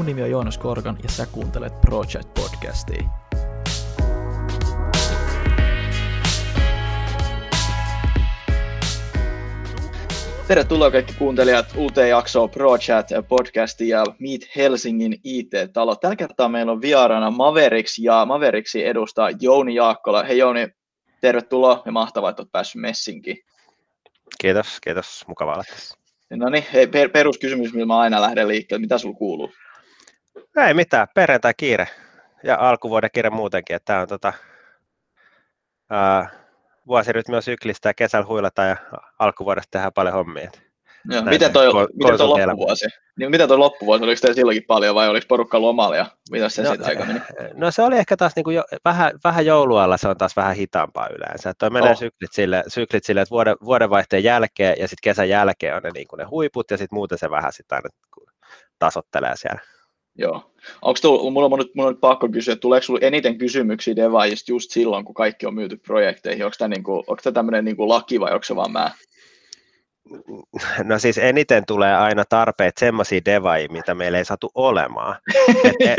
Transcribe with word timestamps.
Mun 0.00 0.06
nimi 0.06 0.22
on 0.22 0.30
Joonas 0.30 0.58
Korkan 0.58 0.98
ja 1.02 1.08
sä 1.08 1.26
kuuntelet 1.26 1.80
Project 1.80 2.34
Podcastia. 2.34 3.02
Tervetuloa 10.48 10.90
kaikki 10.90 11.14
kuuntelijat 11.18 11.66
uuteen 11.76 12.08
jaksoon 12.08 12.50
ProChat 12.50 13.08
podcastia 13.28 13.98
ja 13.98 14.04
Meet 14.18 14.56
Helsingin 14.56 15.20
IT-talo. 15.24 15.96
Tällä 15.96 16.16
kertaa 16.16 16.48
meillä 16.48 16.72
on 16.72 16.80
vieraana 16.80 17.30
Mavericks 17.30 17.98
ja 17.98 18.24
Mavericksi 18.26 18.86
edustaa 18.86 19.30
Jouni 19.40 19.74
Jaakkola. 19.74 20.22
Hei 20.22 20.38
Jouni, 20.38 20.68
tervetuloa 21.20 21.82
ja 21.86 21.92
mahtavaa, 21.92 22.30
että 22.30 22.42
olet 22.42 22.52
päässyt 22.52 22.82
messinkin. 22.82 23.36
Kiitos, 24.40 24.80
kiitos. 24.80 25.24
Mukavaa 25.28 25.54
olla 25.54 25.64
tässä. 25.70 25.98
No 26.30 26.48
niin, 26.48 26.64
hei, 26.72 26.86
per, 26.86 27.08
peruskysymys, 27.08 27.72
millä 27.72 27.86
mä 27.86 27.98
aina 27.98 28.20
lähden 28.20 28.48
liikkeelle. 28.48 28.80
Mitä 28.80 28.98
sulla 28.98 29.16
kuuluu? 29.16 29.50
Ei 30.66 30.74
mitään, 30.74 31.08
perjantai 31.14 31.54
kiire 31.56 31.88
ja 32.42 32.56
alkuvuoden 32.60 33.10
kiire 33.12 33.30
muutenkin. 33.30 33.76
Että 33.76 33.86
tämä 33.86 34.00
on 34.00 34.08
tota, 34.08 34.32
ää, 35.90 36.30
vuosirytmi 36.86 37.36
on 37.36 37.42
syklistä 37.42 37.88
ja 37.88 37.94
kesällä 37.94 38.26
huilataan 38.26 38.68
ja 38.68 38.76
alkuvuodesta 39.18 39.70
tehdään 39.70 39.92
paljon 39.92 40.14
hommia. 40.14 40.50
Joo, 41.10 41.22
miten 41.22 41.52
toi, 41.52 41.68
ko- 41.68 41.88
miten 41.94 42.18
toi 42.18 42.28
loppuvuosi? 42.28 42.86
Niin, 43.18 43.30
miten 43.30 43.48
toi 43.48 43.58
loppuvuosi? 43.58 44.04
Oliko 44.04 44.20
teillä 44.20 44.34
silloinkin 44.34 44.64
paljon 44.66 44.94
vai 44.94 45.08
oliko 45.08 45.26
porukka 45.28 45.60
lomalla 45.60 45.96
ja 45.96 46.06
mitä 46.30 46.48
se 46.48 46.62
no, 46.62 46.70
sitten 46.70 46.88
aika 46.88 47.04
meni? 47.04 47.20
No 47.54 47.70
se 47.70 47.82
oli 47.82 47.96
ehkä 47.98 48.16
taas 48.16 48.36
niin 48.36 48.44
kuin 48.44 48.56
jo, 48.56 48.64
vähän, 48.84 49.12
vähän 49.24 49.46
joulualla 49.46 49.96
se 49.96 50.08
on 50.08 50.16
taas 50.16 50.36
vähän 50.36 50.56
hitaampaa 50.56 51.08
yleensä. 51.16 51.52
Toi 51.58 51.70
menee 51.70 51.90
oh. 51.90 51.98
syklit, 51.98 52.32
sille, 52.32 52.64
syklit 52.68 53.04
sille, 53.04 53.20
että 53.20 53.30
vuoden, 53.30 53.56
vuodenvaihteen 53.64 54.24
jälkeen 54.24 54.76
ja 54.78 54.88
sitten 54.88 55.10
kesän 55.10 55.28
jälkeen 55.28 55.76
on 55.76 55.82
ne, 55.82 55.90
niin 55.94 56.08
kuin 56.08 56.18
ne 56.18 56.24
huiput 56.24 56.70
ja 56.70 56.76
sitten 56.76 56.96
muuten 56.96 57.18
se 57.18 57.30
vähän 57.30 57.52
sitten 57.52 57.76
aina 57.76 57.88
tasottelee 58.78 59.36
siellä. 59.36 59.60
Joo. 60.18 60.52
Onko 60.82 60.98
tullut, 61.02 61.32
mulla 61.32 61.46
on 61.46 61.58
nyt, 61.58 61.74
mulla 61.74 61.88
on 61.88 61.94
nyt 61.94 62.00
pakko 62.00 62.28
kysyä, 62.28 62.52
että 62.52 62.60
tuleeko 62.60 62.86
sinulle 62.86 63.06
eniten 63.06 63.38
kysymyksiä 63.38 63.96
devaajista 63.96 64.52
just 64.52 64.70
silloin, 64.70 65.04
kun 65.04 65.14
kaikki 65.14 65.46
on 65.46 65.54
myyty 65.54 65.76
projekteihin? 65.76 66.44
Onko 66.44 66.54
tämä, 66.58 66.68
niin 66.68 66.82
kuin, 66.82 66.98
onko 66.98 67.20
tämä 67.22 67.34
tämmöinen 67.34 67.64
niin 67.64 67.76
kuin 67.76 67.88
laki 67.88 68.20
vai 68.20 68.32
onko 68.32 68.44
se 68.44 68.56
vaan 68.56 68.72
mä? 68.72 68.90
No 70.84 70.98
siis 70.98 71.18
eniten 71.18 71.66
tulee 71.66 71.96
aina 71.96 72.24
tarpeet 72.28 72.76
semmoisia 72.78 73.20
devaajia, 73.24 73.68
mitä 73.70 73.94
meillä 73.94 74.18
ei 74.18 74.24
saatu 74.24 74.50
olemaan. 74.54 75.16
Et, 75.64 75.76
et, 75.80 75.98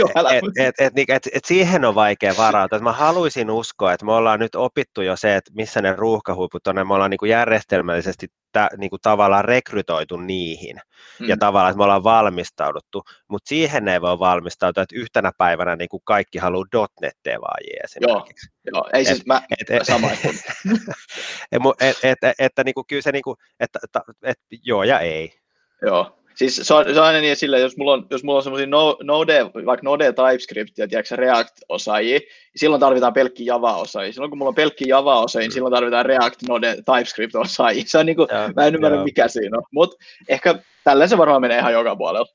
et, 0.58 0.76
et, 0.80 0.98
et, 0.98 1.10
et, 1.10 1.28
et 1.34 1.46
siihen 1.46 1.86
on 1.86 1.96
vaikea 1.96 2.34
varautua. 2.38 2.76
Et 2.76 2.84
mä 2.84 2.92
haluaisin 2.92 3.52
uskoa, 3.52 3.94
että 3.94 4.06
me 4.06 4.12
ollaan 4.12 4.40
nyt 4.40 4.56
opittu 4.56 5.02
jo 5.02 5.16
se, 5.16 5.36
että 5.36 5.52
missä 5.56 5.82
ne 5.82 5.96
ruuhkahuiput 5.96 6.68
on, 6.68 6.78
ja 6.78 6.86
me 6.86 6.94
ollaan 6.94 7.12
niin 7.12 7.18
kuin 7.18 7.30
järjestelmällisesti 7.30 8.28
tä, 8.52 8.70
niin 8.78 8.90
kuin 8.90 9.02
tavallaan 9.02 9.46
rekrytoitu 9.46 10.18
niihin, 10.18 10.76
mm. 11.20 11.30
ja 11.30 11.38
tavallaan, 11.38 11.72
että 11.72 11.78
me 11.78 11.84
ollaan 11.84 12.04
valmistauduttu, 12.04 13.04
mutta 13.28 13.50
siihen 13.50 13.88
ei 13.88 14.02
voi 14.02 14.20
valmistautua, 14.20 14.84
että 14.84 15.00
yhtenä 15.00 15.32
päivänä 15.38 15.76
niin 15.76 15.90
kuin 15.90 16.02
kaikki 16.06 16.38
haluaa 16.38 16.88
.NET-devaajia 17.02 17.82
esimerkiksi. 17.84 18.50
Joo, 18.66 18.74
joo. 18.74 18.90
ei 18.94 19.02
et, 19.02 19.08
siis 19.08 19.26
mä, 19.26 19.42
et, 19.60 19.70
et, 19.70 19.86
sama 19.86 20.12
et, 20.12 20.20
et, 21.80 21.98
et, 22.04 22.18
et, 22.24 22.36
että 22.40 22.64
niin 22.64 22.74
kuin, 22.74 22.88
kyllä 22.88 23.02
se, 23.02 23.12
niin 23.12 23.24
kuin, 23.24 23.38
että, 23.60 23.80
että, 23.84 24.02
että 24.24 24.44
joo 24.64 24.84
ja 24.84 25.00
ei. 25.00 25.34
Joo, 25.82 26.21
Siis 26.42 26.56
se 26.64 26.74
on, 26.74 26.86
se 26.94 27.00
on 27.00 27.06
aina 27.06 27.20
niin 27.20 27.36
sillä, 27.36 27.58
jos 27.58 27.78
mulla 27.78 27.94
on, 27.94 28.08
jos 28.10 28.24
mulla 28.24 28.38
on 28.38 28.44
semmoisia 28.44 28.68
no, 28.68 28.98
Node, 29.04 29.46
vaikka 29.46 29.84
Node 29.84 30.14
TypeScript 30.14 30.78
ja 30.78 30.88
tiedätkö, 30.88 31.16
React-osaajia, 31.16 32.20
niin 32.20 32.30
silloin 32.56 32.80
tarvitaan 32.80 33.14
pelkki 33.14 33.46
Java-osaajia. 33.46 34.14
Silloin 34.14 34.32
kun 34.32 34.38
mulla 34.38 34.50
on 34.50 34.56
pelkki 34.56 34.88
Java-osaajia, 34.88 35.46
niin 35.46 35.54
silloin 35.54 35.74
tarvitaan 35.74 36.06
React, 36.06 36.42
Node, 36.50 36.76
TypeScript-osaajia. 36.76 37.84
Se 37.86 37.98
on 37.98 38.06
niin 38.06 38.16
kuin, 38.16 38.28
ja, 38.32 38.50
mä 38.56 38.66
en 38.66 38.76
ymmärrä 38.76 38.98
joo. 38.98 39.04
mikä 39.04 39.28
siinä 39.28 39.58
on, 39.58 39.64
mutta 39.72 39.98
ehkä 40.28 40.56
tällä 40.84 41.08
se 41.08 41.18
varmaan 41.18 41.42
menee 41.42 41.60
ihan 41.60 41.74
joka 41.74 41.96
puolella. 41.96 42.28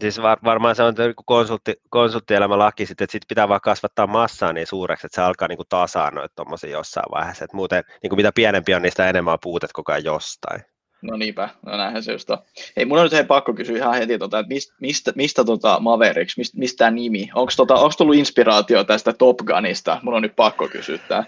Siis 0.00 0.22
var, 0.22 0.38
varmaan 0.44 0.76
se 0.76 0.82
on 0.82 0.94
konsultti, 1.24 1.74
konsulttielämä 1.90 2.58
laki, 2.58 2.86
sitten, 2.86 3.04
että 3.04 3.12
sit 3.12 3.28
pitää 3.28 3.48
vaan 3.48 3.60
kasvattaa 3.60 4.06
massaa 4.06 4.52
niin 4.52 4.66
suureksi, 4.66 5.06
että 5.06 5.16
se 5.16 5.22
alkaa 5.22 5.48
niin 5.48 5.58
tasaannoa 5.68 6.26
tuommoisia 6.36 6.70
jossain 6.70 7.10
vaiheessa. 7.10 7.44
Että 7.44 7.56
muuten 7.56 7.84
niin 8.02 8.08
kuin 8.08 8.16
mitä 8.18 8.32
pienempi 8.34 8.74
on, 8.74 8.82
sitä 8.88 9.08
enemmän 9.08 9.32
on 9.32 9.38
puutet 9.42 9.72
koko 9.72 9.92
ajan 9.92 10.04
jostain. 10.04 10.73
No 11.10 11.16
niinpä, 11.16 11.48
no 11.66 11.76
näinhän 11.76 12.02
se 12.02 12.12
just 12.12 12.30
on. 12.30 12.38
Hei, 12.76 12.84
mun 12.84 12.98
on 12.98 13.04
nyt 13.04 13.12
hei 13.12 13.24
pakko 13.24 13.54
kysyä 13.54 13.76
ihan 13.76 13.94
heti, 13.94 14.18
tota, 14.18 14.38
että 14.38 14.54
mistä, 14.54 14.74
mistä, 14.80 15.12
mistä 15.16 15.44
tota 15.44 15.80
Mavericks, 15.80 16.36
mistä, 16.36 16.58
mistä 16.58 16.78
tämä 16.78 16.90
nimi? 16.90 17.30
Onko 17.34 17.52
tota, 17.56 17.74
tullut 17.98 18.14
inspiraatio 18.14 18.84
tästä 18.84 19.12
Top 19.12 19.36
Gunista? 19.36 20.00
Mun 20.02 20.14
on 20.14 20.22
nyt 20.22 20.36
pakko 20.36 20.68
kysyä 20.68 20.98
tämä. 20.98 21.24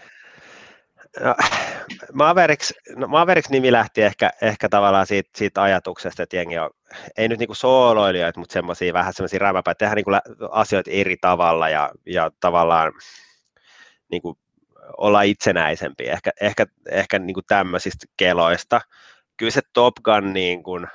No, 1.20 1.34
Mavericks, 2.12 2.74
no 2.96 3.08
Mavericks-nimi 3.08 3.72
lähti 3.72 4.02
ehkä, 4.02 4.30
ehkä 4.42 4.68
tavallaan 4.68 5.06
siitä, 5.06 5.30
siitä 5.36 5.62
ajatuksesta, 5.62 6.22
että 6.22 6.36
jengi 6.36 6.58
on, 6.58 6.70
ei 7.16 7.28
nyt 7.28 7.38
niinku 7.38 7.54
sooloilijoita, 7.54 8.40
mutta 8.40 8.52
semmoisia 8.52 8.92
vähän 8.92 9.12
semmoisia 9.12 9.38
rämäpäitä, 9.38 9.78
tehdään 9.78 9.96
niinku 9.96 10.10
asioita 10.50 10.90
eri 10.90 11.16
tavalla 11.20 11.68
ja, 11.68 11.90
ja 12.06 12.30
tavallaan 12.40 12.92
niinku 14.10 14.38
olla 14.96 15.22
itsenäisempiä, 15.22 16.12
ehkä, 16.12 16.30
ehkä, 16.40 16.66
ehkä 16.90 17.18
niinku 17.18 17.42
tämmöisistä 17.42 18.06
keloista 18.16 18.80
kyllä 19.36 19.50
se 19.50 19.60
Top 19.72 19.94
Gun 20.04 20.32
niin 20.32 20.62
kuin, 20.62 20.86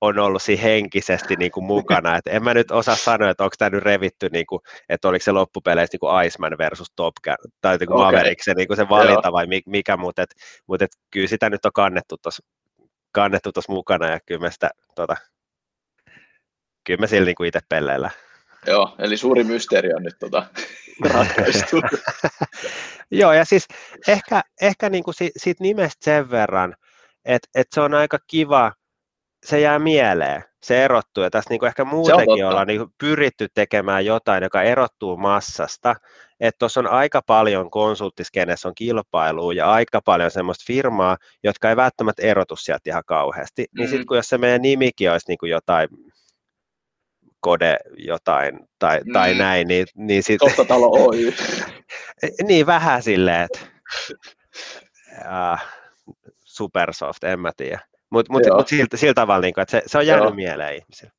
on 0.00 0.18
ollut 0.18 0.42
siinä 0.42 0.62
henkisesti 0.62 1.36
niin 1.36 1.50
kuin 1.50 1.64
mukana. 1.64 2.16
Et 2.16 2.26
en 2.26 2.44
mä 2.44 2.54
nyt 2.54 2.70
osaa 2.70 2.96
sanoa, 2.96 3.30
että 3.30 3.44
onko 3.44 3.54
tämä 3.58 3.70
nyt 3.70 3.82
revitty, 3.82 4.28
niin 4.32 4.46
kuin, 4.46 4.60
että 4.88 5.08
oliko 5.08 5.22
se 5.22 5.32
loppupeleissä 5.32 5.94
niin 5.94 6.00
kuin 6.00 6.26
Iceman 6.26 6.58
versus 6.58 6.92
Top 6.96 7.14
Gun, 7.24 7.52
tai 7.60 7.76
niin 7.76 7.86
kuin 7.86 7.96
okay. 7.96 8.12
Maverick, 8.12 8.42
se, 8.42 8.54
niin 8.54 8.68
kuin 8.68 8.76
se 8.76 8.88
valinta 8.88 9.28
Joo. 9.28 9.32
vai 9.32 9.46
mikä, 9.66 9.96
mutta 9.96 10.22
et, 10.22 10.34
mut 10.66 10.82
et, 10.82 10.90
kyllä 11.10 11.28
sitä 11.28 11.50
nyt 11.50 11.64
on 11.64 11.72
kannettu 11.72 12.16
tuossa 12.22 12.42
kannettu 13.12 13.50
mukana, 13.68 14.10
ja 14.10 14.18
kyllä 14.26 14.40
me 14.40 14.50
sitä, 14.50 14.70
tota, 14.94 15.16
kyllä 16.84 17.00
me 17.00 17.06
sillä 17.06 17.26
niin 17.26 17.46
itse 17.46 17.60
pelleillä. 17.68 18.10
Joo, 18.66 18.94
eli 18.98 19.16
suuri 19.16 19.44
mysteeri 19.44 19.94
on 19.94 20.02
nyt 20.02 20.16
tota, 20.20 20.46
ratkaistu. 21.14 21.76
Joo, 23.10 23.32
ja 23.32 23.44
siis 23.44 23.68
ehkä, 24.08 24.42
ehkä 24.60 24.90
niin 24.90 25.04
kuin 25.04 25.14
siitä 25.36 25.62
nimestä 25.62 26.04
sen 26.04 26.30
verran, 26.30 26.74
että 27.24 27.48
et 27.54 27.66
se 27.74 27.80
on 27.80 27.94
aika 27.94 28.18
kiva, 28.26 28.72
se 29.44 29.60
jää 29.60 29.78
mieleen, 29.78 30.44
se 30.62 30.84
erottuu, 30.84 31.24
ja 31.24 31.30
tässä 31.30 31.50
niinku 31.50 31.66
ehkä 31.66 31.84
muutenkin 31.84 32.46
ollaan 32.46 32.66
niinku 32.66 32.88
pyritty 32.98 33.48
tekemään 33.54 34.06
jotain, 34.06 34.42
joka 34.42 34.62
erottuu 34.62 35.16
massasta, 35.16 35.94
että 36.40 36.58
tuossa 36.58 36.80
on 36.80 36.86
aika 36.86 37.22
paljon 37.26 37.70
konsulttiskenessä 37.70 38.68
on 38.68 38.74
kilpailua 38.74 39.52
ja 39.52 39.72
aika 39.72 40.00
paljon 40.04 40.30
semmoista 40.30 40.64
firmaa, 40.66 41.16
jotka 41.44 41.70
ei 41.70 41.76
välttämättä 41.76 42.22
erotu 42.22 42.56
sieltä 42.56 42.90
ihan 42.90 43.02
kauheasti, 43.06 43.62
mm-hmm. 43.62 43.80
niin 43.80 43.88
sitten 43.88 44.06
kun 44.06 44.16
jos 44.16 44.28
se 44.28 44.38
meidän 44.38 44.62
nimikin 44.62 45.10
olisi 45.10 45.28
niinku 45.28 45.46
jotain 45.46 45.88
kode 47.40 47.76
jotain 47.96 48.58
tai, 48.78 49.00
mm. 49.00 49.12
tai 49.12 49.34
näin, 49.34 49.68
niin, 49.68 49.86
niin 49.94 50.22
sitten... 50.22 50.66
Talo 50.68 50.90
Oy. 50.90 51.32
niin 52.48 52.66
vähän 52.66 53.02
silleen, 53.02 53.42
että... 53.42 53.60
Supersoft, 56.54 57.24
en 57.24 57.40
mä 57.40 57.50
tiedä. 57.56 57.80
Mutta 58.10 58.32
mut, 58.32 58.42
mut 58.56 58.68
siltä, 58.68 58.96
siltä 58.96 59.14
tavalla, 59.14 59.40
niin 59.40 59.54
kuin, 59.54 59.62
että 59.62 59.70
se, 59.70 59.82
se 59.86 59.98
on 59.98 60.06
jäänyt 60.06 60.24
Joo. 60.24 60.34
mieleen 60.34 60.76
ihmisille. 60.76 61.12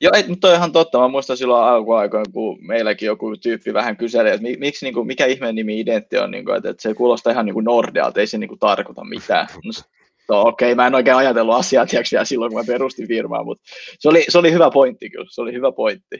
Joo, 0.00 0.12
ei, 0.14 0.28
mutta 0.28 0.48
on 0.48 0.54
ihan 0.54 0.72
totta. 0.72 0.98
Mä 0.98 1.08
muistan 1.08 1.36
silloin 1.36 1.64
alkuaikoina, 1.64 2.32
kun 2.32 2.66
meilläkin 2.66 3.06
joku 3.06 3.36
tyyppi 3.36 3.74
vähän 3.74 3.96
kyseli, 3.96 4.30
että 4.30 4.46
miksi, 4.58 4.86
niin 4.86 4.94
kuin, 4.94 5.06
mikä 5.06 5.26
ihmeen 5.26 5.54
nimi 5.54 5.80
identti 5.80 6.18
on, 6.18 6.30
niin 6.30 6.44
kuin, 6.44 6.56
että, 6.56 6.70
että 6.70 6.82
se 6.82 6.94
kuulostaa 6.94 7.32
ihan 7.32 7.46
niin 7.46 7.54
kuin 7.54 7.64
Nordealta, 7.64 8.20
ei 8.20 8.26
se 8.26 8.38
niin 8.38 8.48
kuin, 8.48 8.58
tarkoita 8.58 9.04
mitään. 9.04 9.46
No, 10.28 10.40
okei, 10.40 10.72
okay, 10.72 10.74
mä 10.74 10.86
en 10.86 10.94
oikein 10.94 11.16
ajatellut 11.16 11.54
asiaa 11.54 11.86
tiiäks, 11.86 12.12
vielä 12.12 12.24
silloin, 12.24 12.52
kun 12.52 12.60
mä 12.60 12.66
perustin 12.66 13.08
firmaa, 13.08 13.44
mutta 13.44 13.62
se 13.98 14.08
oli, 14.08 14.24
se 14.28 14.38
oli 14.38 14.52
hyvä 14.52 14.70
pointti 14.70 15.10
kyllä, 15.10 15.26
se 15.30 15.40
oli 15.40 15.52
hyvä 15.52 15.72
pointti. 15.72 16.18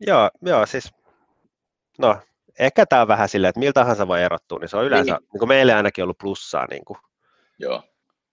Joo, 0.00 0.30
joo 0.42 0.66
siis, 0.66 0.90
no, 1.98 2.16
ehkä 2.58 2.86
tämä 2.86 3.02
on 3.02 3.08
vähän 3.08 3.28
silleen, 3.28 3.48
että 3.48 3.58
miltä 3.58 3.80
tahansa 3.80 4.08
voi 4.08 4.22
erottua, 4.22 4.58
niin 4.58 4.68
se 4.68 4.76
on 4.76 4.84
yleensä, 4.84 5.12
niin. 5.12 5.28
Niin 5.32 5.38
kuin 5.38 5.48
meille 5.48 5.74
ainakin 5.74 6.04
ollut 6.04 6.18
plussaa. 6.18 6.66
Niin 6.70 6.84
kuin. 6.84 6.98
Joo. 7.58 7.82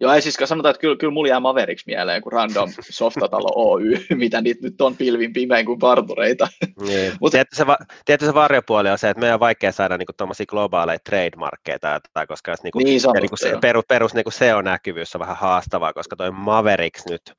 Joo, 0.01 0.13
ei 0.13 0.21
siis 0.21 0.38
sanotaan, 0.44 0.71
että 0.71 0.81
kyllä, 0.81 0.95
kyllä 0.95 1.13
mulla 1.13 1.29
jää 1.29 1.39
Mavericks 1.39 1.85
mieleen 1.85 2.21
kuin 2.21 2.33
random 2.33 2.69
softatalo 2.89 3.51
Oy, 3.56 3.83
mitä 4.15 4.41
niitä 4.41 4.59
nyt 4.63 4.81
on 4.81 4.97
pilvin 4.97 5.33
pimein 5.33 5.65
kuin 5.65 5.79
partureita. 5.79 6.47
Niin. 6.81 7.13
Mut... 7.21 7.31
Tietysti, 7.31 7.56
se, 7.56 7.68
va- 7.68 7.77
tietysti 8.06 8.29
se 8.29 8.33
varjopuoli 8.33 8.89
on 8.89 8.97
se, 8.97 9.09
että 9.09 9.19
meidän 9.19 9.33
on 9.33 9.39
vaikea 9.39 9.71
saada 9.71 9.97
niinku 9.97 10.13
tuommoisia 10.18 10.45
globaaleja 10.45 11.00
trademarkkeja, 11.06 11.79
tai, 12.13 12.27
koska 12.27 12.51
jos 12.51 12.63
niinku, 12.63 12.79
niin, 12.79 13.01
ja 13.03 13.21
niinku 13.21 13.38
se, 13.38 13.57
perus, 13.62 13.85
perus 13.88 14.13
niinku 14.13 14.31
SEO-näkyvyys 14.31 15.15
on 15.15 15.19
vähän 15.19 15.38
haastavaa, 15.38 15.94
koska 15.94 16.15
toi 16.15 16.31
Mavericks 16.31 17.06
nyt 17.09 17.33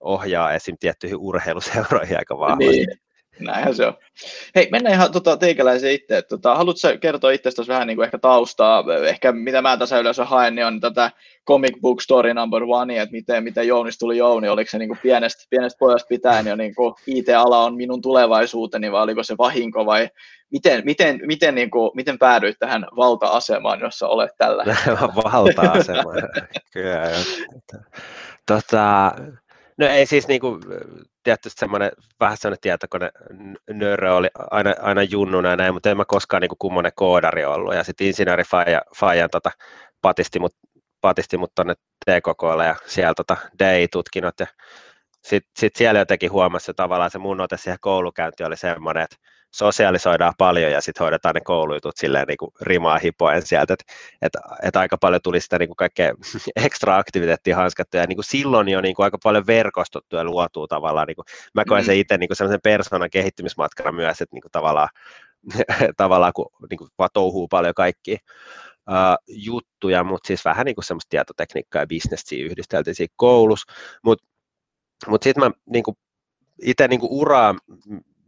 ohjaa 0.00 0.52
esim. 0.52 0.76
tiettyihin 0.80 1.18
urheiluseuroihin 1.18 2.18
aika 2.18 2.38
vahvasti. 2.38 2.66
Niin. 2.66 3.09
Näinhän 3.38 3.74
se 3.74 3.86
on. 3.86 3.94
Hei, 4.54 4.68
mennään 4.72 4.94
ihan 4.94 5.12
tota, 5.12 5.36
teikäläisen 5.36 5.92
itse. 5.92 6.22
Tota, 6.22 6.54
haluatko 6.54 6.88
kertoa 7.00 7.30
itsestäsi 7.30 7.68
vähän 7.68 7.86
niin 7.86 7.96
kuin 7.96 8.04
ehkä 8.04 8.18
taustaa? 8.18 8.84
Ehkä 9.06 9.32
mitä 9.32 9.62
mä 9.62 9.76
tässä 9.76 9.98
yleensä 9.98 10.24
haen, 10.24 10.54
niin 10.54 10.66
on 10.66 10.80
tätä 10.80 11.10
comic 11.46 11.80
book 11.80 12.00
story 12.00 12.34
number 12.34 12.62
one, 12.66 13.00
että 13.00 13.12
miten, 13.12 13.44
miten 13.44 13.68
Jounis 13.68 13.98
tuli 13.98 14.16
Jouni. 14.16 14.48
Oliko 14.48 14.70
se 14.70 14.78
niin 14.78 14.88
kuin 14.88 14.98
pienestä, 15.02 15.44
pienestä 15.50 15.78
pojasta 15.78 16.08
pitäen 16.08 16.46
jo 16.46 16.56
niin 16.56 16.74
kuin 16.74 16.94
IT-ala 17.06 17.64
on 17.64 17.76
minun 17.76 18.02
tulevaisuuteni, 18.02 18.92
vai 18.92 19.02
oliko 19.02 19.22
se 19.22 19.34
vahinko, 19.38 19.86
vai 19.86 20.08
miten, 20.50 20.82
miten, 20.84 21.20
miten, 21.26 21.54
niin 21.54 21.70
kuin, 21.70 21.90
miten 21.94 22.18
päädyit 22.18 22.56
tähän 22.58 22.86
valta-asemaan, 22.96 23.80
jossa 23.80 24.08
olet 24.08 24.30
tällä 24.38 24.64
Valta-asema, 25.32 26.12
kyllä. 26.72 27.02
Tota, 28.46 29.12
No 29.78 29.86
ei 29.86 30.06
siis 30.06 30.28
niin 30.28 30.40
kuin, 30.40 30.60
tietysti 31.22 31.60
semmoinen, 31.60 31.92
vähän 32.20 32.36
semmoinen 32.36 32.60
tietokone 32.60 33.10
nörrö 33.70 34.14
oli 34.14 34.28
aina, 34.50 34.74
aina 34.80 35.02
junnuna 35.02 35.50
ja 35.50 35.56
näin, 35.56 35.74
mutta 35.74 35.90
en 35.90 35.96
mä 35.96 36.04
koskaan 36.04 36.40
niin 36.40 36.50
kummonen 36.58 36.92
koodari 36.94 37.44
ollut. 37.44 37.74
Ja 37.74 37.84
sitten 37.84 38.06
insinööri 38.06 38.42
Fajan 38.96 39.30
tota, 39.30 39.50
patisti 40.02 40.38
mut, 40.38 40.56
patisti 41.00 41.36
mut 41.36 41.52
tonne 41.54 41.74
TKKlle 42.04 42.66
ja 42.66 42.76
siellä 42.86 43.14
tota, 43.14 43.36
DI-tutkinnot 43.58 44.40
ja 44.40 44.46
sitten 45.24 45.50
sit 45.58 45.76
siellä 45.76 46.00
jotenkin 46.00 46.32
huomasi 46.32 46.70
että 46.70 46.82
tavallaan 46.82 47.10
se 47.10 47.18
mun 47.18 47.40
ote 47.40 47.56
siihen 47.56 47.78
koulukäyntiin 47.80 48.46
oli 48.46 48.56
semmoinen, 48.56 49.02
että 49.02 49.16
sosiaalisoidaan 49.50 50.32
paljon 50.38 50.72
ja 50.72 50.80
sitten 50.80 51.04
hoidetaan 51.04 51.34
ne 51.34 51.40
koulujutut 51.40 51.96
silleen 51.96 52.26
niin 52.28 52.36
kuin 52.36 52.50
rimaa 52.60 52.98
hipoen 52.98 53.46
sieltä, 53.46 53.74
että 53.74 53.84
et, 54.22 54.32
et 54.62 54.76
aika 54.76 54.98
paljon 54.98 55.20
tuli 55.22 55.40
sitä 55.40 55.58
niin 55.58 55.68
kuin 55.68 55.76
kaikkea 55.76 56.14
ekstra 56.66 56.98
aktiviteettia 56.98 57.56
hanskattua 57.56 58.00
ja 58.00 58.06
niin 58.06 58.16
kuin 58.16 58.24
silloin 58.24 58.68
jo 58.68 58.80
niin 58.80 58.94
kuin 58.94 59.04
aika 59.04 59.18
paljon 59.22 59.46
verkostuttu 59.46 60.16
ja 60.16 60.24
luotuu 60.24 60.68
tavallaan, 60.68 61.06
niin 61.06 61.16
kuin, 61.16 61.24
mä 61.54 61.64
koen 61.64 61.84
sen 61.84 61.94
mm. 61.94 62.00
itse 62.00 62.18
niin 62.18 62.28
kuin 62.28 62.36
sellaisen 62.36 62.60
persoonan 62.62 63.10
kehittymismatkana 63.10 63.92
myös, 63.92 64.20
että 64.20 64.36
niin 64.36 64.42
kuin 64.42 64.52
tavallaan, 64.52 64.88
tavallaan 65.96 66.32
kun 66.32 66.50
niin 66.70 66.78
kuin 66.78 66.90
vaan 66.98 67.10
touhuu 67.12 67.48
paljon 67.48 67.74
kaikki 67.74 68.16
uh, 68.90 69.16
juttuja, 69.28 70.04
mutta 70.04 70.26
siis 70.26 70.44
vähän 70.44 70.64
niin 70.64 70.74
kuin 70.74 70.84
semmoista 70.84 71.10
tietotekniikkaa 71.10 71.82
ja 71.82 71.86
bisnessiä 71.86 72.46
yhdisteltiin 72.46 72.94
siinä 72.94 73.14
koulussa, 73.16 73.72
mutta 74.04 74.24
mut 75.06 75.22
sitten 75.22 75.44
mä 75.44 75.50
niin 75.66 75.84
kuin 75.84 75.96
itse 76.62 76.88
niin 76.88 77.00
kuin 77.00 77.12
uraa 77.12 77.54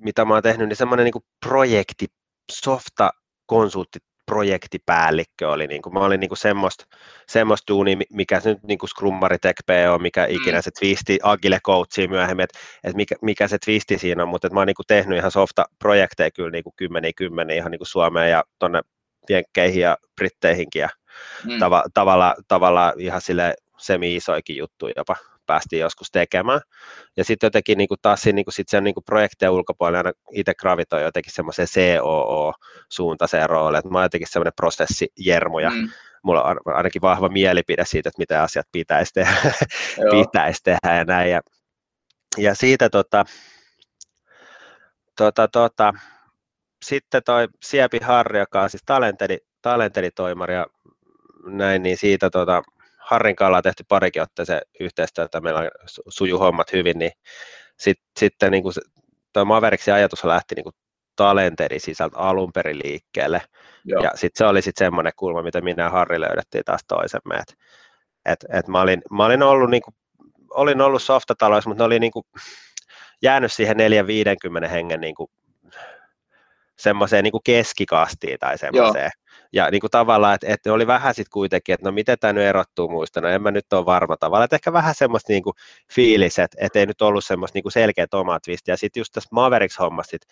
mitä 0.05 0.25
mä 0.25 0.35
oon 0.35 0.43
tehnyt, 0.43 0.69
niin 0.69 0.77
semmoinen 0.77 1.05
niin 1.05 1.25
projekti, 1.41 2.07
softa 2.53 3.11
konsultti 3.47 3.99
projektipäällikkö 4.27 5.51
oli, 5.51 5.67
niin 5.67 5.83
kuin, 5.83 5.95
mä 5.95 6.01
olin 6.01 6.21
niin 6.21 6.29
kuin 6.29 6.39
semmoista, 6.39 6.85
semmoista 7.29 7.73
duunia, 7.73 7.97
mikä 8.13 8.41
se 8.41 8.49
nyt 8.51 8.63
niin 8.63 8.79
kuin 8.79 8.91
Scrummari 8.91 9.39
Tech 9.39 9.63
on, 9.93 10.03
mikä 10.03 10.27
mm. 10.27 10.35
ikinä 10.35 10.63
se 10.63 10.71
twisti, 10.81 11.19
Agile 11.23 11.61
Coachia 11.67 12.09
myöhemmin, 12.09 12.45
että, 12.45 12.59
että 12.85 12.97
mikä, 12.97 13.15
mikä, 13.23 13.49
se 13.49 13.59
twisti 13.59 13.99
siinä 13.99 14.23
on, 14.23 14.29
mutta 14.29 14.47
että 14.47 14.55
mä 14.55 14.61
oon 14.61 14.67
niin 14.67 14.75
kuin 14.75 14.87
tehnyt 14.87 15.19
ihan 15.19 15.31
softa 15.31 15.65
projekteja 15.79 16.31
kyllä 16.31 16.51
niin 16.51 16.65
kuin 16.65 16.75
kymmeniä 16.77 17.13
kymmeniä 17.17 17.57
ihan 17.57 17.71
niin 17.71 17.79
kuin 17.79 17.89
Suomeen 17.89 18.31
ja 18.31 18.45
tuonne 18.59 18.81
Jenkkeihin 19.31 19.81
ja 19.81 19.97
Britteihinkin 20.17 20.81
ja 20.81 20.89
mm. 21.47 21.59
tava, 21.59 21.85
tavalla, 21.95 22.35
tavalla 22.49 22.93
ihan 22.99 23.21
sille 23.21 23.55
semi-isoikin 23.79 24.57
juttuja 24.57 24.95
jopa 24.97 25.17
päästiin 25.53 25.81
joskus 25.81 26.11
tekemään. 26.11 26.61
Ja 27.17 27.25
sitten 27.25 27.47
jotenkin 27.47 27.79
niin 27.79 27.89
kuin 27.89 27.99
taas 28.03 28.23
siinä, 28.23 28.35
niin 28.35 28.45
kuin 28.45 28.55
sit 28.55 28.69
sen 28.69 28.85
niin 28.85 28.95
kuin 28.95 29.05
projektien 29.05 29.51
ulkopuolella 29.51 29.99
aina 29.99 30.13
itse 30.31 30.55
gravitoi 30.55 31.03
jotenkin 31.03 31.33
semmoiseen 31.33 31.69
COO-suuntaiseen 32.01 33.51
rooliin, 33.51 33.79
että 33.79 33.91
mä 33.91 33.99
oon 33.99 34.05
jotenkin 34.05 34.29
semmoinen 34.31 34.53
prosessijermu 34.57 35.59
ja 35.59 35.71
mm. 35.71 35.89
mulla 36.23 36.43
on 36.43 36.57
ainakin 36.65 37.03
vahva 37.03 37.29
mielipide 37.29 37.85
siitä, 37.85 38.09
että 38.09 38.19
mitä 38.19 38.43
asiat 38.43 38.67
pitäisi 38.73 39.13
tehdä, 39.15 39.37
pitäisi 40.17 40.61
tehdä 40.65 40.97
ja 40.97 41.05
näin. 41.05 41.31
Ja, 41.31 41.41
ja 42.39 42.55
siitä 42.55 42.91
tota, 42.91 43.25
tota, 45.17 45.49
tota, 45.49 45.95
sitten 46.85 47.23
toi 47.25 47.49
Siepi 47.63 47.99
Harri, 48.03 48.39
joka 48.39 48.63
on 48.63 48.71
siis 48.71 48.83
talenteli, 48.87 49.39
talentelitoimari 49.63 50.55
ja 50.55 50.67
näin, 51.47 51.83
niin 51.83 51.97
siitä 51.97 52.31
tota, 52.31 52.63
Harrin 53.03 53.37
kanssa 53.37 53.57
on 53.57 53.63
tehty 53.63 53.85
parikin 53.89 54.23
otteeseen 54.23 54.61
yhteistyötä, 54.81 55.41
meillä 55.41 55.61
on 55.61 55.71
suju 56.09 56.39
hommat 56.39 56.73
hyvin, 56.73 56.99
niin 56.99 57.13
sit, 57.79 57.99
sitten 58.19 58.53
niin 58.53 58.63
kuin 58.63 58.75
tuo 59.33 59.45
Maveriksin 59.45 59.95
ajatus 59.95 60.25
lähti 60.25 60.55
niin 60.55 60.65
kuin 60.65 60.75
talenteri 61.17 61.79
sisältä 61.79 62.19
alun 62.19 62.53
perin 62.53 62.81
liikkeelle. 62.85 63.43
Joo. 63.85 64.03
Ja 64.03 64.11
sitten 64.15 64.39
se 64.39 64.45
oli 64.45 64.63
sitten 64.63 64.87
semmoinen 64.87 65.13
kulma, 65.17 65.43
mitä 65.43 65.61
minä 65.61 65.83
ja 65.83 65.91
Harri 65.91 66.21
löydettiin 66.21 66.65
taas 66.65 66.81
toisemme. 66.89 67.37
Et, 67.37 67.57
et, 68.25 68.45
et 68.53 68.69
mä, 68.69 68.81
olin, 68.81 69.03
mä 69.11 69.25
olin 69.25 69.43
ollut, 69.43 69.71
niin 69.71 69.83
kuin, 69.83 69.95
olin 70.51 70.81
ollut 70.81 71.03
softataloissa, 71.03 71.71
mutta 71.71 71.83
ne 71.83 71.87
oli 71.87 71.99
niin 71.99 72.13
kuin, 72.13 72.25
jäänyt 73.23 73.53
siihen 73.53 73.77
4-50 74.67 74.69
hengen 74.69 75.01
niin 75.01 75.15
kuin, 75.15 75.31
semmoiseen 76.79 77.25
niin 77.25 77.33
kuin 77.33 77.43
keskikastiin 77.45 78.39
tai 78.39 78.59
semmoiseen. 78.59 79.11
Joo. 79.15 79.32
Ja 79.53 79.71
niin 79.71 79.81
kuin 79.81 79.91
tavallaan, 79.91 80.35
että, 80.35 80.47
että 80.49 80.73
oli 80.73 80.87
vähän 80.87 81.15
sitten 81.15 81.33
kuitenkin, 81.33 81.73
että 81.75 81.89
no 81.89 81.93
miten 81.93 82.19
tämä 82.21 82.33
nyt 82.33 82.45
erottuu 82.45 82.89
muista, 82.89 83.21
no 83.21 83.29
en 83.29 83.43
mä 83.43 83.51
nyt 83.51 83.73
ole 83.73 83.87
varma 83.87 84.17
tavalla, 84.17 84.45
että 84.45 84.57
ehkä 84.57 84.73
vähän 84.73 84.95
semmoista 84.95 85.33
niin 85.33 85.43
kuin 85.43 85.55
fiilis, 85.95 86.39
että, 86.39 86.57
että 86.61 86.79
ei 86.79 86.87
nyt 86.87 87.03
ollut 87.03 87.25
semmoista 87.25 87.57
niin 87.57 87.63
kuin 87.63 87.73
selkeät 87.73 88.15
omat 88.15 88.43
Ja 88.67 88.77
sitten 88.77 89.01
just 89.01 89.13
tässä 89.13 89.29
Mavericks-hommassa 89.33 90.11
sit, 90.11 90.23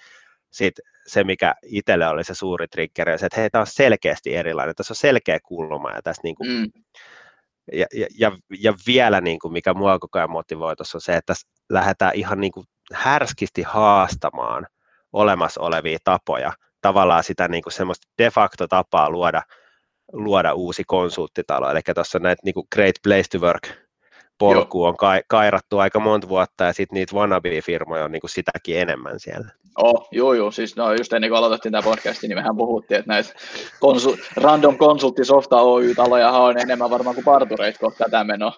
sit 0.50 0.75
se, 1.06 1.25
mikä 1.25 1.55
itselle 1.62 2.08
oli 2.08 2.25
se 2.25 2.34
suuri 2.34 2.69
triggeri, 2.69 3.19
se, 3.19 3.26
että 3.26 3.40
hei, 3.40 3.50
tämä 3.50 3.61
on 3.61 3.67
selkeästi 3.67 4.34
erilainen, 4.34 4.75
tässä 4.75 4.93
on 4.93 4.96
selkeä 4.96 5.38
kulma 5.44 5.90
ja 5.90 6.02
tässä 6.02 6.23
niin 6.25 6.34
kuin, 6.34 6.50
mm. 6.50 6.70
ja, 7.73 7.87
ja, 7.94 8.06
ja, 8.19 8.32
ja, 8.58 8.75
vielä 8.87 9.20
niin 9.20 9.38
kuin, 9.38 9.52
mikä 9.52 9.75
mua 9.75 9.99
koko 9.99 10.19
ajan 10.19 10.31
motivoi 10.31 10.76
tuossa 10.76 10.99
on 10.99 11.02
se, 11.02 11.16
että 11.16 11.26
tässä 11.26 11.49
lähdetään 11.69 12.12
ihan 12.14 12.40
niin 12.40 12.52
kuin 12.52 12.66
härskisti 12.93 13.62
haastamaan 13.62 14.66
olemassa 15.12 15.61
olevia 15.61 15.99
tapoja 16.05 16.52
tavallaan 16.81 17.25
sitä 17.25 17.49
niin 17.49 17.62
kuin 17.62 17.73
semmoista 17.73 18.09
de 18.19 18.31
facto 18.31 18.67
tapaa 18.67 19.11
luoda, 19.11 19.43
luoda 20.12 20.55
uusi 20.55 20.85
konsulttitalo. 20.87 21.71
Eli 21.71 21.81
tuossa 21.94 22.19
näitä 22.19 22.43
niin 22.44 22.55
kuin 22.55 22.67
Great 22.75 22.97
Place 23.05 23.29
to 23.31 23.38
Work 23.38 23.69
polku 24.41 24.85
on 24.85 24.97
kai, 24.97 25.23
kairattu 25.29 25.79
aika 25.79 26.00
monta 26.00 26.29
vuotta 26.29 26.65
ja 26.65 26.73
sitten 26.73 26.97
niitä 26.97 27.17
wannabe-firmoja 27.17 28.05
on 28.05 28.12
niin 28.12 28.21
kuin 28.21 28.31
sitäkin 28.31 28.79
enemmän 28.79 29.21
siellä. 29.21 29.49
Oh, 29.79 30.09
joo, 30.12 30.35
joo, 30.35 30.50
siis 30.50 30.77
no, 30.77 30.93
just 30.93 31.12
ennen 31.12 31.31
kuin 31.31 31.38
aloitettiin 31.38 31.73
tämä 31.73 31.82
podcast, 31.82 32.23
niin 32.23 32.35
mehän 32.35 32.56
puhuttiin, 32.56 32.99
että 32.99 33.12
näitä 33.12 33.33
konsul- 33.81 34.25
random 34.37 34.79
konsulttisofta 34.79 35.61
Oy-taloja 35.61 36.31
on 36.31 36.59
enemmän 36.59 36.91
varmaan 36.91 37.15
kuin 37.15 37.25
partureita 37.25 37.79
kohta 37.79 38.05
tätä 38.05 38.25
menoa. 38.25 38.53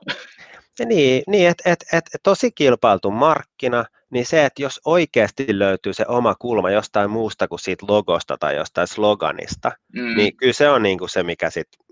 Niin, 0.85 1.23
niin 1.27 1.49
että 1.49 1.71
et, 1.71 1.85
et, 1.93 2.05
tosi 2.23 2.51
kilpailtu 2.53 3.11
markkina, 3.11 3.85
niin 4.13 4.27
se, 4.27 4.45
että 4.45 4.63
jos 4.63 4.81
oikeasti 4.85 5.59
löytyy 5.59 5.93
se 5.95 6.05
oma 6.09 6.35
kulma 6.35 6.71
jostain 6.71 7.11
muusta 7.11 7.49
kuin 7.49 7.59
siitä 7.59 7.87
logosta 7.89 8.37
tai 8.39 8.57
jostain 8.57 8.89
sloganista, 8.89 9.73
mm. 9.93 10.17
niin 10.17 10.37
kyllä 10.37 10.53
se 10.53 10.71
on 10.71 10.83
niin 10.83 10.99
kuin 10.99 11.09
se, 11.09 11.23
mikä 11.23 11.51
sitten, 11.51 11.85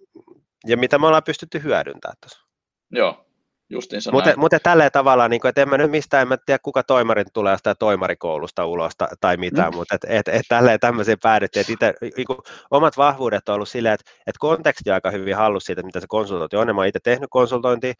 ja 0.67 0.76
mitä 0.76 0.99
me 0.99 1.06
ollaan 1.06 1.22
pystytty 1.22 1.62
hyödyntämään 1.62 2.17
tuossa. 2.20 2.46
Joo, 2.90 3.26
justiinsa 3.70 4.12
Mutta, 4.12 4.37
mutta 4.37 4.61
tällä 4.61 4.90
tavalla, 4.90 5.28
niin 5.28 5.40
kuin, 5.40 5.49
että 5.49 5.62
en 5.62 5.69
mä 5.69 5.78
nyt 5.78 5.90
mistään, 5.90 6.22
en 6.22 6.28
mä 6.28 6.37
tiedä 6.46 6.58
kuka 6.62 6.82
toimarin 6.82 7.26
tulee 7.32 7.52
jostain 7.52 7.76
toimarikoulusta 7.78 8.66
ulos 8.66 8.93
tai, 9.20 9.37
mitään, 9.37 9.73
mm. 9.73 9.76
mutta 9.76 9.94
et, 9.94 10.05
et, 10.08 10.28
et 10.28 10.46
tälleen 10.49 10.81
tämmöiseen 10.81 11.19
päädyttiin, 11.23 11.61
että 11.61 11.73
itse, 11.73 11.94
niin 12.16 12.26
kuin, 12.26 12.38
omat 12.70 12.96
vahvuudet 12.96 13.49
on 13.49 13.55
ollut 13.55 13.69
silleen, 13.69 13.94
että, 13.94 14.11
että 14.26 14.38
konteksti 14.38 14.90
on 14.90 14.94
aika 14.94 15.11
hyvin 15.11 15.37
hallussa 15.37 15.66
siitä, 15.66 15.83
mitä 15.83 16.00
se 16.00 16.06
konsultointi 16.09 16.56
on, 16.56 16.68
ja 16.68 16.75
mä 16.75 16.80
oon 16.80 16.88
itse 16.88 17.00
tehnyt 17.02 17.30
konsultointia, 17.30 17.95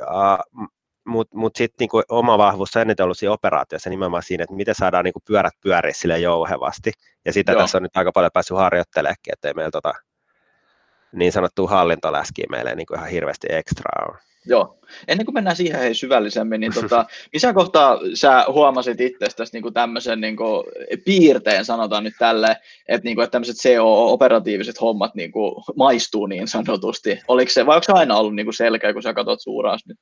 uh, 0.00 0.68
mutta 1.06 1.36
mut 1.36 1.56
sitten 1.56 1.76
niinku 1.80 2.02
oma 2.08 2.38
vahvuus 2.38 2.76
on 2.76 2.82
eniten 2.82 3.04
ollut 3.04 3.18
siinä 3.18 3.32
operaatiossa 3.32 3.90
nimenomaan 3.90 4.22
siinä, 4.22 4.44
että 4.44 4.56
miten 4.56 4.74
saadaan 4.74 5.04
niinku 5.04 5.22
pyörät 5.26 5.54
pyöriä 5.60 5.92
sille 5.94 6.18
jouhevasti. 6.18 6.92
Ja 7.24 7.32
sitä 7.32 7.52
Joo. 7.52 7.60
tässä 7.60 7.78
on 7.78 7.82
nyt 7.82 7.96
aika 7.96 8.12
paljon 8.12 8.30
päässyt 8.34 8.56
harjoittelemaan, 8.56 9.16
ettei 9.32 9.54
meillä 9.54 9.70
tota, 9.70 9.92
niin 11.12 11.32
sanottua 11.32 11.68
hallintoläskiä 11.68 12.46
meille 12.50 12.74
niinku 12.74 12.94
ihan 12.94 13.08
hirveästi 13.08 13.46
ekstraa 13.50 14.06
ole. 14.08 14.18
Joo. 14.46 14.78
Ennen 15.08 15.26
kuin 15.26 15.34
mennään 15.34 15.56
siihen 15.56 15.80
hei 15.80 15.94
syvällisemmin, 15.94 16.60
niin 16.60 16.74
tota, 16.74 17.04
missä 17.32 17.52
kohtaa 17.52 17.98
sä 18.14 18.44
huomasit 18.48 19.00
itsestäsi 19.00 19.60
niin 19.60 19.74
tämmöisen 19.74 20.20
niin 20.20 20.36
kuin, 20.36 20.64
piirteen, 21.04 21.64
sanotaan 21.64 22.04
nyt 22.04 22.14
tälle, 22.18 22.56
että, 22.88 23.04
niin 23.04 23.16
kuin, 23.16 23.24
että 23.24 23.32
tämmöiset 23.32 23.56
CO-operatiiviset 23.56 24.80
hommat 24.80 25.14
niin 25.14 25.32
kuin, 25.32 25.54
maistuu 25.76 26.26
niin 26.26 26.48
sanotusti? 26.48 27.20
Oliko 27.28 27.50
se, 27.50 27.66
vai 27.66 27.76
onko 27.76 27.84
se 27.84 27.92
aina 27.92 28.16
ollut 28.16 28.34
niin 28.34 28.46
kuin 28.46 28.54
selkeä, 28.54 28.92
kun 28.92 29.02
sä 29.02 29.14
katsot 29.14 29.40
suuraas 29.42 29.80
nyt? 29.86 29.98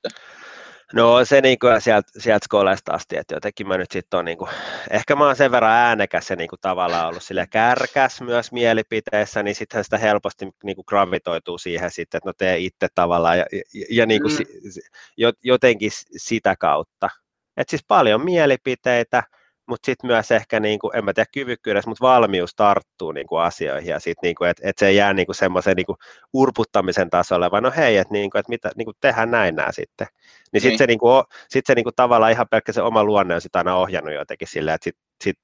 No 0.93 1.25
se 1.25 1.41
niin 1.41 1.59
kuin 1.59 1.81
sieltä, 1.81 2.09
sieltä 2.19 2.45
skolesta 2.45 2.93
asti, 2.93 3.17
että 3.17 3.35
jotenkin 3.35 3.69
mä 3.69 3.79
nyt 3.79 3.91
sitten 3.91 4.19
on 4.19 4.25
niin 4.25 4.39
kuin, 4.39 4.51
ehkä 4.91 5.17
mä 5.17 5.27
oon 5.27 5.37
sen 5.37 5.51
verran 5.51 5.73
äänekäs 5.73 6.31
ja 6.31 6.37
niin 6.37 6.49
kuin 6.49 6.61
tavallaan 6.61 7.09
ollut 7.09 7.23
sille 7.23 7.47
kärkäs 7.51 8.21
myös 8.21 8.53
mielipiteessä, 8.53 9.43
niin 9.43 9.55
sittenhän 9.55 9.85
sitä 9.85 9.99
helposti 9.99 10.49
niin 10.65 10.77
kuin 10.77 10.85
gravitoituu 10.89 11.59
siihen 11.59 11.91
sitten, 11.91 12.19
että 12.19 12.29
no 12.29 12.33
tee 12.39 12.59
itse 12.59 12.89
tavallaan 12.95 13.39
ja, 13.39 13.47
ja, 13.53 13.85
ja 13.91 14.07
niin 14.07 14.23
kuin 14.23 14.33
mm. 14.39 15.33
jotenkin 15.43 15.91
sitä 16.17 16.57
kautta. 16.57 17.09
että 17.57 17.71
siis 17.71 17.85
paljon 17.89 18.25
mielipiteitä, 18.25 19.23
mutta 19.69 19.87
sitten 19.87 20.09
myös 20.09 20.31
ehkä, 20.31 20.61
niin 20.61 20.79
kuin, 20.79 20.97
en 20.97 21.05
mä 21.05 21.13
tiedä 21.13 21.27
kyvykkyydessä, 21.33 21.91
mutta 21.91 22.07
valmius 22.07 22.55
tarttuu 22.55 23.13
niin 23.13 23.27
kuin 23.27 23.43
asioihin 23.43 23.91
ja 23.91 24.01
sitten, 24.01 24.29
niin 24.29 24.51
että, 24.51 24.69
että 24.69 24.81
se 24.81 24.87
ei 24.87 24.97
jää 24.97 25.13
niin 25.13 25.27
kuin 25.27 25.37
semmoisen 25.37 25.77
niin 25.77 25.87
kuin 25.87 25.97
urputtamisen 26.33 27.11
tasolle, 27.11 27.51
vaan 27.51 27.63
no 27.63 27.73
hei, 27.77 27.97
että, 27.97 28.13
niin 28.13 28.31
kuin, 28.31 28.41
että 28.41 28.51
mitä, 28.51 28.71
niin 28.77 28.87
kuin 28.87 28.97
tehdään 29.01 29.31
näin 29.31 29.57
nämä 29.57 29.73
sitten. 29.73 30.07
Niin 30.53 30.61
sitten 30.61 30.71
niin. 30.71 30.79
se, 30.79 30.87
niin 30.87 30.99
kuin, 30.99 31.25
sit 31.49 31.67
se 31.67 31.75
niin 31.75 31.85
kuin, 31.85 31.95
tavallaan 31.97 32.33
ihan 32.33 32.47
pelkkä 32.51 32.73
se 32.73 32.83
oma 32.83 33.05
luonne 33.05 33.35
on 33.35 33.41
sitä 33.41 33.59
aina 33.59 33.77
ohjannut 33.77 34.15
jotenkin 34.15 34.49
silleen, 34.49 34.75
että 34.75 34.85
sitten 34.85 35.05
sit, 35.25 35.39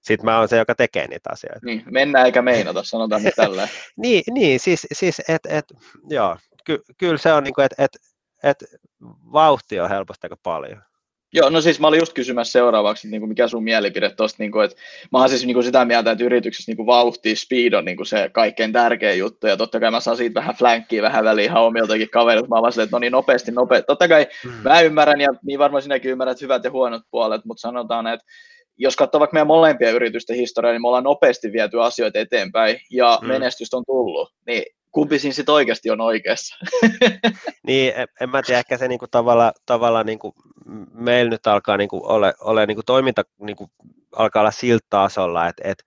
sit 0.00 0.22
mä 0.22 0.38
oon 0.38 0.48
se, 0.48 0.56
joka 0.56 0.74
tekee 0.74 1.06
niitä 1.08 1.30
asioita. 1.32 1.66
Niin, 1.66 1.82
mennään 1.90 2.26
eikä 2.26 2.42
meinata, 2.42 2.82
sanotaan 2.82 3.22
nyt 3.22 3.34
tällä. 3.36 3.68
niin, 3.96 4.22
niin, 4.30 4.60
siis, 4.60 4.86
siis 4.92 5.22
että 5.28 5.48
et, 5.48 5.64
joo, 6.08 6.36
ky, 6.64 6.78
kyllä 6.98 7.18
se 7.18 7.32
on 7.32 7.44
niin 7.44 7.54
kuin, 7.54 7.64
että 7.64 7.84
et, 7.84 7.96
et, 8.42 8.64
vauhti 9.32 9.80
on 9.80 9.88
helposti 9.88 10.26
aika 10.26 10.36
paljon. 10.42 10.82
Joo, 11.32 11.50
no 11.50 11.60
siis 11.60 11.80
mä 11.80 11.86
olin 11.86 11.98
just 11.98 12.12
kysymässä 12.12 12.52
seuraavaksi, 12.52 13.06
että 13.06 13.10
niin 13.10 13.20
kuin 13.20 13.28
mikä 13.28 13.48
sun 13.48 13.64
mielipide 13.64 14.10
tuosta, 14.10 14.42
niin 14.42 14.64
että 14.64 14.76
mä 15.12 15.18
oon 15.18 15.28
siis 15.28 15.46
niin 15.46 15.54
kuin 15.54 15.64
sitä 15.64 15.84
mieltä, 15.84 16.10
että 16.10 16.24
yrityksessä 16.24 16.70
niin 16.70 16.76
kuin 16.76 16.86
vauhti, 16.86 17.36
speed 17.36 17.72
on 17.72 17.84
niin 17.84 17.96
kuin 17.96 18.06
se 18.06 18.30
kaikkein 18.32 18.72
tärkein 18.72 19.18
juttu, 19.18 19.46
ja 19.46 19.56
totta 19.56 19.80
kai 19.80 19.90
mä 19.90 20.00
saan 20.00 20.16
siitä 20.16 20.40
vähän 20.40 20.54
flankkiä 20.54 21.02
vähän 21.02 21.24
väliin 21.24 21.44
ihan 21.44 21.62
omiltakin 21.62 22.10
kaverilta, 22.10 22.48
mä 22.48 22.54
oon 22.54 22.62
vaan 22.62 22.72
että 22.84 22.96
no 22.96 22.98
niin 22.98 23.12
nopeasti, 23.12 23.52
nopeasti, 23.52 23.86
totta 23.86 24.08
kai 24.08 24.26
hmm. 24.44 24.52
mä 24.64 24.80
ymmärrän, 24.80 25.20
ja 25.20 25.28
niin 25.46 25.58
varmaan 25.58 25.82
sinäkin 25.82 26.10
ymmärrät 26.10 26.40
hyvät 26.40 26.64
ja 26.64 26.70
huonot 26.70 27.02
puolet, 27.10 27.44
mutta 27.44 27.60
sanotaan, 27.60 28.06
että 28.06 28.26
jos 28.76 28.96
katsoo 28.96 29.18
vaikka 29.18 29.34
meidän 29.34 29.46
molempia 29.46 29.90
yritysten 29.90 30.36
historiaa, 30.36 30.72
niin 30.72 30.82
me 30.82 30.88
ollaan 30.88 31.04
nopeasti 31.04 31.52
viety 31.52 31.82
asioita 31.82 32.18
eteenpäin, 32.18 32.80
ja 32.90 33.18
hmm. 33.20 33.28
menestystä 33.28 33.76
on 33.76 33.84
tullut, 33.86 34.32
niin 34.46 34.64
kumpi 34.92 35.18
siinä 35.18 35.34
sitten 35.34 35.54
oikeasti 35.54 35.90
on 35.90 36.00
oikeassa. 36.00 36.56
niin, 37.66 37.92
en, 37.96 38.08
en 38.20 38.30
mä 38.30 38.42
tiedä, 38.42 38.58
ehkä 38.58 38.78
se 38.78 38.88
niinku 38.88 39.06
tavalla, 39.10 39.52
tavalla 39.66 40.04
niinku, 40.04 40.34
meillä 40.92 41.30
nyt 41.30 41.46
alkaa 41.46 41.76
niinku 41.76 42.00
ole, 42.04 42.34
ole 42.40 42.66
niinku 42.66 42.82
toiminta 42.86 43.22
niinku, 43.40 43.70
alkaa 44.16 44.40
olla 44.40 44.50
siltä 44.50 44.86
tasolla, 44.90 45.48
että 45.48 45.62
et, 45.64 45.84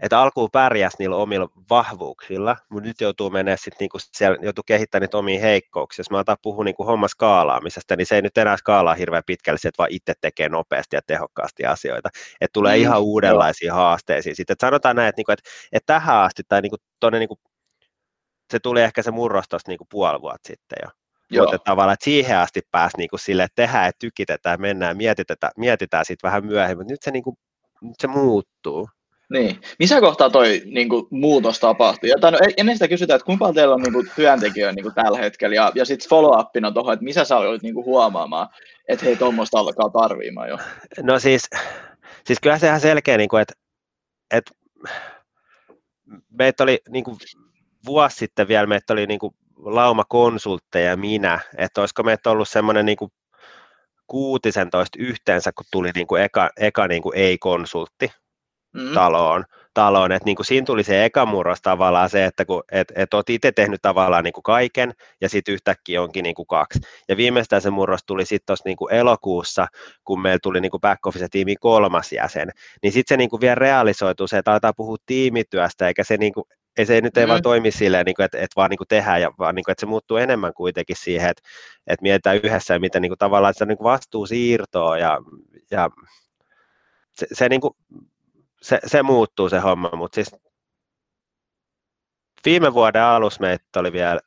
et 0.00 0.12
alkuun 0.12 0.50
pärjäs 0.52 0.92
niillä 0.98 1.16
omilla 1.16 1.48
vahvuuksilla, 1.70 2.56
mutta 2.68 2.88
nyt 2.88 3.00
joutuu 3.00 3.30
mennä 3.30 3.56
sitten 3.56 3.76
niinku 3.80 3.98
siellä, 4.00 4.38
joutuu 4.42 4.64
kehittämään 4.66 5.02
niitä 5.02 5.18
omia 5.18 5.40
heikkouksia. 5.40 6.00
Jos 6.00 6.10
mä 6.10 6.18
otan 6.18 6.36
puhua 6.42 6.64
niinku 6.64 6.84
homma 6.84 7.08
skaalaamisesta, 7.08 7.96
niin 7.96 8.06
se 8.06 8.14
ei 8.14 8.22
nyt 8.22 8.38
enää 8.38 8.56
skaalaa 8.56 8.94
hirveän 8.94 9.22
pitkälle, 9.26 9.56
että 9.56 9.78
vaan 9.78 9.92
itse 9.92 10.12
tekee 10.20 10.48
nopeasti 10.48 10.96
ja 10.96 11.00
tehokkaasti 11.06 11.66
asioita. 11.66 12.08
Että 12.40 12.52
tulee 12.52 12.76
mm, 12.76 12.82
ihan 12.82 13.02
uudenlaisia 13.02 13.74
haasteisiin. 13.74 14.36
Sitten 14.36 14.56
sanotaan 14.60 14.96
näin, 14.96 15.08
että, 15.08 15.18
niinku, 15.18 15.32
et, 15.32 15.42
et 15.72 15.82
tähän 15.86 16.18
asti 16.18 16.42
tai 16.48 16.62
niinku, 16.62 16.76
tuonne 17.00 17.18
niinku 17.18 17.38
se 18.50 18.58
tuli 18.58 18.82
ehkä 18.82 19.02
se 19.02 19.10
murros 19.10 19.48
tuosta 19.48 19.70
niin 19.70 19.78
puoli 19.90 20.20
vuotta 20.20 20.46
sitten 20.46 20.78
jo. 20.82 20.90
Joo. 21.30 21.44
Mutta 21.44 21.58
tavallaan, 21.58 21.94
että 21.94 22.04
siihen 22.04 22.38
asti 22.38 22.60
pääsi 22.70 22.96
niin 22.96 23.10
kuin 23.10 23.20
sille, 23.20 23.42
että 23.42 23.62
tehdään, 23.62 23.88
että 23.88 23.98
tykitetään, 23.98 24.60
mennään, 24.60 24.96
mietitään, 24.96 25.52
mietitään 25.56 26.04
sitten 26.04 26.28
vähän 26.28 26.46
myöhemmin, 26.46 26.78
mutta 26.78 26.92
nyt 26.92 27.02
se, 27.02 27.10
niin 27.10 27.22
kuin, 27.22 27.36
nyt 27.82 27.94
se 28.00 28.06
muuttuu. 28.06 28.88
Niin. 29.30 29.60
Missä 29.78 30.00
kohtaa 30.00 30.30
toi 30.30 30.62
niin 30.64 30.88
kuin, 30.88 31.06
muutos 31.10 31.60
tapahtui? 31.60 32.08
Ja, 32.08 32.30
no, 32.30 32.38
ennen 32.56 32.74
sitä 32.74 32.88
kysytään, 32.88 33.16
että 33.16 33.26
kuinka 33.26 33.42
paljon 33.42 33.54
teillä 33.54 33.74
on 33.74 33.82
niin 33.82 33.92
kuin, 33.92 34.10
työntekijöitä 34.16 34.74
niin 34.74 34.82
kuin, 34.82 34.94
tällä 34.94 35.18
hetkellä, 35.18 35.56
ja, 35.56 35.72
ja 35.74 35.84
sitten 35.84 36.08
follow-upina 36.08 36.72
tuohon, 36.72 36.92
että 36.92 37.04
missä 37.04 37.24
sä 37.24 37.36
olit 37.36 37.62
niin 37.62 37.74
kuin, 37.74 37.86
huomaamaan, 37.86 38.48
että 38.88 39.04
hei, 39.04 39.16
tuommoista 39.16 39.58
alkaa 39.58 39.90
tarviimaan 39.90 40.48
jo? 40.48 40.58
No 41.02 41.18
siis, 41.18 41.50
siis 42.26 42.38
kyllä 42.42 42.58
se 42.58 42.66
ihan 42.66 42.80
selkeä, 42.80 43.16
niin 43.16 43.28
kuin, 43.28 43.42
että, 43.42 43.54
että 44.30 44.50
meitä 46.30 46.62
oli 46.62 46.78
niin 46.88 47.04
kuin, 47.04 47.16
vuosi 47.86 48.16
sitten 48.16 48.48
vielä 48.48 48.66
meitä 48.66 48.92
oli 48.92 49.06
niin 49.06 49.20
kuin 49.20 49.34
lauma 49.56 50.04
konsultteja 50.08 50.90
ja 50.90 50.96
minä, 50.96 51.40
että 51.56 51.80
olisiko 51.80 52.02
meitä 52.02 52.30
ollut 52.30 52.48
semmoinen 52.48 52.86
niin 52.86 52.96
kuin 52.96 53.10
16 54.06 54.98
yhteensä, 54.98 55.52
kun 55.52 55.66
tuli 55.70 55.90
niin 55.94 56.06
kuin 56.06 56.22
eka, 56.22 56.50
eka 56.56 56.88
niin 56.88 57.02
kuin 57.02 57.16
ei-konsultti 57.16 58.12
mm. 58.74 58.94
taloon, 58.94 59.44
taloon. 59.74 60.12
että 60.12 60.24
niin 60.24 60.36
kuin 60.36 60.46
siinä 60.46 60.64
tuli 60.64 60.84
se 60.84 61.04
eka 61.04 61.26
murros 61.26 61.62
tavallaan 61.62 62.10
se, 62.10 62.24
että 62.24 62.44
kun, 62.44 62.62
et, 62.72 62.92
et 62.94 63.14
olet 63.14 63.30
itse 63.30 63.52
tehnyt 63.52 63.82
tavallaan 63.82 64.24
niin 64.24 64.32
kuin 64.32 64.42
kaiken 64.42 64.94
ja 65.20 65.28
sitten 65.28 65.54
yhtäkkiä 65.54 66.02
onkin 66.02 66.22
niin 66.22 66.34
kuin 66.34 66.46
kaksi. 66.46 66.80
Ja 67.08 67.16
viimeistään 67.16 67.62
se 67.62 67.70
murros 67.70 68.00
tuli 68.06 68.24
sitten 68.24 68.46
tuossa 68.46 68.68
niin 68.68 68.76
kuin 68.76 68.94
elokuussa, 68.94 69.66
kun 70.04 70.20
meillä 70.20 70.38
tuli 70.42 70.60
niin 70.60 70.70
kuin 70.70 70.80
back 70.80 71.06
office 71.06 71.28
tiimi 71.30 71.56
kolmas 71.56 72.12
jäsen, 72.12 72.50
niin 72.82 72.92
sitten 72.92 73.14
se 73.14 73.16
niin 73.16 73.30
kuin 73.30 73.40
vielä 73.40 73.54
realisoituu 73.54 74.26
se, 74.26 74.38
että 74.38 74.50
aletaan 74.50 74.74
puhua 74.76 74.96
tiimityöstä, 75.06 75.88
eikä 75.88 76.04
se 76.04 76.16
niin 76.16 76.32
kuin 76.32 76.44
ei 76.78 76.86
se 76.86 77.00
nyt 77.00 77.16
ei 77.16 77.26
mm. 77.26 77.30
vaan 77.30 77.42
toimi 77.42 77.70
silleen, 77.70 78.06
niin 78.06 78.14
kuin, 78.14 78.24
että, 78.24 78.38
että 78.38 78.56
vaan 78.56 78.70
niin 78.70 78.78
kuin 78.78 78.88
tehdään, 78.88 79.20
ja 79.20 79.32
vaan 79.38 79.54
niin 79.54 79.64
kuin, 79.64 79.72
että 79.72 79.80
se 79.80 79.86
muuttuu 79.86 80.16
enemmän 80.16 80.54
kuitenkin 80.54 80.96
siihen, 80.96 81.30
että, 81.30 81.42
että 81.86 82.02
mietitään 82.02 82.36
yhdessä 82.36 82.74
ja 82.74 82.80
miten 82.80 83.02
niin 83.02 83.10
kuin, 83.10 83.18
tavallaan 83.18 83.54
se 83.54 83.64
niin 83.64 83.78
kuin 83.78 83.84
vastuu 83.84 84.26
siirtoo 84.26 84.96
ja, 84.96 85.18
ja 85.70 85.90
se, 87.14 87.26
se, 87.32 87.48
niin 87.48 87.60
kuin, 87.60 87.74
se, 88.62 88.78
se, 88.86 89.02
muuttuu 89.02 89.48
se 89.48 89.58
homma, 89.58 89.90
mutta 89.96 90.14
siis 90.14 90.36
viime 92.44 92.74
vuoden 92.74 93.02
alussa 93.02 93.40
meitä 93.40 93.80
oli 93.80 93.92
vielä 93.92 94.20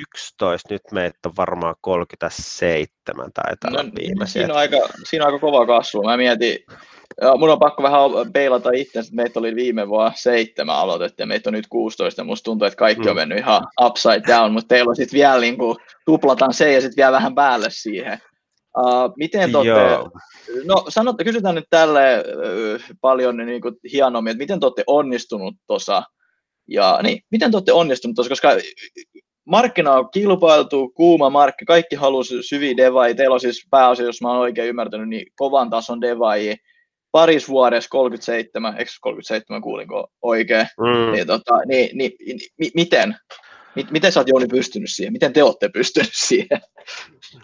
11, 0.00 0.74
nyt 0.74 0.82
meitä 0.92 1.18
on 1.26 1.32
varmaan 1.36 1.74
37 1.80 3.32
tai 3.34 3.70
no, 3.70 3.90
viimeisiä. 4.00 4.42
Siinä 4.42 4.54
on, 4.54 4.60
aika, 4.60 4.76
siinä 5.04 5.24
on 5.24 5.32
aika 5.32 5.46
kova 5.46 5.66
kasvu. 5.66 6.02
Mä 6.02 6.16
mietin, 6.16 6.58
ja 7.20 7.36
mun 7.36 7.50
on 7.50 7.58
pakko 7.58 7.82
vähän 7.82 8.32
peilata 8.32 8.70
itse, 8.74 8.98
että 8.98 9.14
meitä 9.14 9.38
oli 9.38 9.54
viime 9.54 9.88
vuonna 9.88 10.12
seitsemän 10.16 10.76
aloitettu 10.76 11.22
ja 11.22 11.26
meitä 11.26 11.50
on 11.50 11.54
nyt 11.54 11.66
16. 11.66 12.24
Musta 12.24 12.44
tuntuu, 12.44 12.66
että 12.66 12.76
kaikki 12.76 13.04
mm. 13.04 13.10
on 13.10 13.16
mennyt 13.16 13.38
ihan 13.38 13.66
upside 13.84 14.22
down, 14.26 14.52
mutta 14.52 14.68
teillä 14.68 14.90
on 14.90 14.96
sitten 14.96 15.18
vielä 15.18 15.40
niin 15.40 15.58
kuin, 15.58 15.76
tuplataan 16.04 16.54
se 16.54 16.72
ja 16.72 16.80
sitten 16.80 16.96
vielä 16.96 17.12
vähän 17.12 17.34
päälle 17.34 17.66
siihen. 17.70 18.18
Uh, 18.78 19.12
miten 19.16 19.52
te 19.52 19.58
no 20.64 20.84
sanotte, 20.88 21.24
kysytään 21.24 21.54
nyt 21.54 21.64
tälle 21.70 22.24
uh, 22.26 22.80
paljon 23.00 23.36
niin 23.36 23.62
kuin 23.62 23.74
hienommin, 23.92 24.30
että 24.30 24.42
miten 24.42 24.60
te 24.60 24.66
olette 24.66 24.84
onnistunut 24.86 25.54
tuossa, 25.66 26.02
ja 26.68 26.98
niin, 27.02 27.20
miten 27.30 27.50
te 27.50 27.56
olette 27.56 27.72
onnistunut 27.72 28.14
tuossa, 28.14 28.28
koska 28.28 28.48
markkina 29.48 29.92
on 29.92 30.10
kilpailtu, 30.10 30.88
kuuma 30.88 31.30
markki, 31.30 31.64
kaikki 31.64 31.96
haluaa 31.96 32.24
syviä 32.40 32.76
devaajia, 32.76 33.14
teillä 33.14 33.34
on 33.34 33.40
siis 33.40 33.66
pääosin, 33.70 34.06
jos 34.06 34.22
mä 34.22 34.28
oon 34.28 34.38
oikein 34.38 34.68
ymmärtänyt, 34.68 35.08
niin 35.08 35.26
kovan 35.36 35.70
tason 35.70 36.00
devaajia, 36.00 36.56
paris 37.12 37.48
vuodessa 37.48 37.90
37, 37.90 38.76
eikö 38.78 38.90
37 39.00 39.62
kuulinko 39.62 40.08
oikein, 40.22 40.66
mm. 40.78 41.12
niin, 41.12 41.26
tota, 41.26 41.54
niin, 41.66 41.98
niin, 41.98 42.12
niin, 42.26 42.38
niin, 42.58 42.70
miten, 42.74 43.16
miten 43.90 44.12
sä 44.12 44.20
oot 44.20 44.28
Jouni 44.28 44.46
pystynyt 44.46 44.90
siihen? 44.90 45.12
Miten 45.12 45.32
te 45.32 45.42
olette 45.42 45.68
pystynyt 45.68 46.10
siihen? 46.28 46.60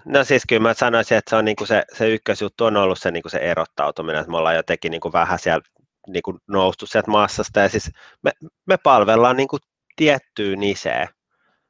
No 0.04 0.24
siis 0.24 0.42
kyllä 0.48 0.62
mä 0.62 0.74
sanoisin, 0.74 1.18
että 1.18 1.30
se, 1.30 1.36
on 1.36 1.44
niinku 1.44 1.66
se, 1.66 1.82
se 1.92 2.10
ykkösjuttu 2.10 2.64
on 2.64 2.76
ollut 2.76 2.98
se, 2.98 3.10
niinku 3.10 3.28
se 3.28 3.38
erottautuminen, 3.38 4.20
että 4.20 4.30
me 4.30 4.36
ollaan 4.36 4.56
jotenkin 4.56 4.90
niinku 4.90 5.12
vähän 5.12 5.38
siellä 5.38 5.62
niinku 6.08 6.38
noustu 6.48 6.86
sieltä 6.86 7.10
massasta 7.10 7.60
ja 7.60 7.68
siis 7.68 7.90
me, 8.22 8.30
me 8.66 8.76
palvellaan 8.76 9.36
niinku 9.36 9.58
tiettyä 9.96 10.56
niseä, 10.56 11.08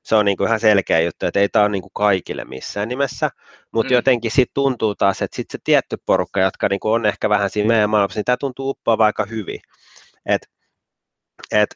se 0.04 0.14
on 0.14 0.24
niin 0.24 0.36
kuin 0.36 0.46
ihan 0.46 0.60
selkeä 0.60 1.00
juttu, 1.00 1.26
että 1.26 1.40
ei 1.40 1.48
tämä 1.48 1.62
ole 1.62 1.72
niin 1.72 1.82
kuin 1.82 1.92
kaikille 1.94 2.44
missään 2.44 2.88
nimessä, 2.88 3.30
mutta 3.72 3.90
mm. 3.90 3.94
jotenkin 3.94 4.30
sitten 4.30 4.54
tuntuu 4.54 4.94
taas, 4.94 5.22
että 5.22 5.36
sitten 5.36 5.58
se 5.58 5.62
tietty 5.64 5.96
porukka, 6.06 6.40
jotka 6.40 6.68
niin 6.68 6.80
kuin 6.80 6.92
on 6.92 7.06
ehkä 7.06 7.28
vähän 7.28 7.50
siinä 7.50 7.68
meidän 7.68 7.90
maailmassa, 7.90 8.18
niin 8.18 8.24
tämä 8.24 8.36
tuntuu 8.40 8.70
uppoa 8.70 8.96
aika 9.04 9.24
hyvin. 9.24 9.60
Et, 10.26 10.42
et, 11.52 11.74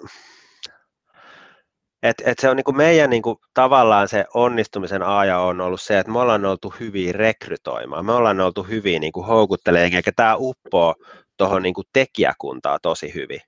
et, 2.02 2.22
et 2.24 2.38
se 2.38 2.50
on 2.50 2.56
niin 2.56 2.64
kuin 2.64 2.76
meidän 2.76 3.10
niin 3.10 3.22
kuin, 3.22 3.36
tavallaan 3.54 4.08
se 4.08 4.24
onnistumisen 4.34 5.02
aja 5.02 5.38
on 5.38 5.60
ollut 5.60 5.80
se, 5.80 5.98
että 5.98 6.12
me 6.12 6.18
ollaan 6.18 6.44
oltu 6.44 6.74
hyviä 6.80 7.12
rekrytoimaan, 7.12 8.06
me 8.06 8.12
ollaan 8.12 8.40
oltu 8.40 8.62
hyviä 8.62 8.98
niin 8.98 9.12
houkuttelemaan, 9.26 9.92
eikä 9.92 10.12
tämä 10.16 10.36
uppoo 10.38 10.94
tuohon 11.36 11.62
niin 11.62 11.74
tekijäkuntaa 11.92 12.78
tosi 12.82 13.14
hyvin 13.14 13.40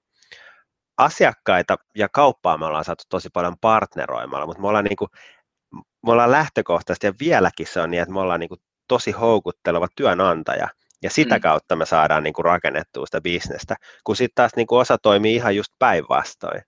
asiakkaita 1.01 1.77
ja 1.95 2.09
kauppaa 2.09 2.59
me 2.59 2.67
ollaan 2.67 2.85
saatu 2.85 3.05
tosi 3.09 3.29
paljon 3.33 3.57
partneroimalla, 3.61 4.47
mutta 4.47 4.63
me 4.63 4.69
ollaan, 4.69 4.85
niin 4.85 4.97
kuin, 4.97 5.09
me 5.73 6.13
ollaan 6.13 6.31
lähtökohtaisesti 6.31 7.07
ja 7.07 7.15
vieläkin 7.21 7.67
se 7.67 7.81
on 7.81 7.91
niin, 7.91 8.03
että 8.03 8.13
me 8.15 8.21
ollaan 8.21 8.41
niin 8.41 8.49
kuin 8.49 8.61
tosi 8.89 9.11
houkutteleva 9.11 9.87
työnantaja 9.97 10.69
ja 11.03 11.11
sitä 11.11 11.35
mm. 11.35 11.41
kautta 11.41 11.77
me 11.77 11.87
saadaan 11.87 12.23
niin 12.23 12.35
kuin 12.35 12.45
rakennettua 12.45 13.07
sitä 13.07 13.21
bisnestä, 13.21 13.77
kun 14.05 14.17
sitten 14.17 14.35
taas 14.35 14.53
niin 14.57 14.67
kuin 14.67 14.81
osa 14.81 14.99
toimii 14.99 15.35
ihan 15.35 15.57
just 15.57 15.73
päinvastoin. 15.79 16.63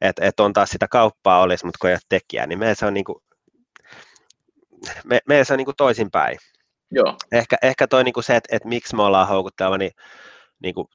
Että 0.00 0.24
et 0.24 0.40
on 0.40 0.52
taas 0.52 0.70
sitä 0.70 0.88
kauppaa 0.88 1.40
olisi, 1.40 1.64
mutta 1.64 1.78
kun 1.80 1.90
ei 1.90 1.94
ole 1.94 2.00
tekijää, 2.08 2.46
niin 2.46 2.58
meillä 2.58 2.74
se 2.74 2.86
on, 2.86 2.94
niin 2.94 3.04
kuin, 3.04 3.22
me, 5.04 5.20
meillä 5.28 5.44
se 5.44 5.52
on 5.52 5.56
niin 5.56 5.64
kuin 5.64 5.76
toisinpäin. 5.76 6.38
Joo. 6.90 7.16
Ehkä, 7.32 7.56
ehkä 7.62 7.86
toi 7.86 8.04
niin 8.04 8.12
kuin 8.12 8.24
se, 8.24 8.36
että, 8.36 8.56
että 8.56 8.68
miksi 8.68 8.96
me 8.96 9.02
ollaan 9.02 9.28
houkutteleva, 9.28 9.78
niin, 9.78 9.92
niin 10.62 10.74
kuin 10.74 10.88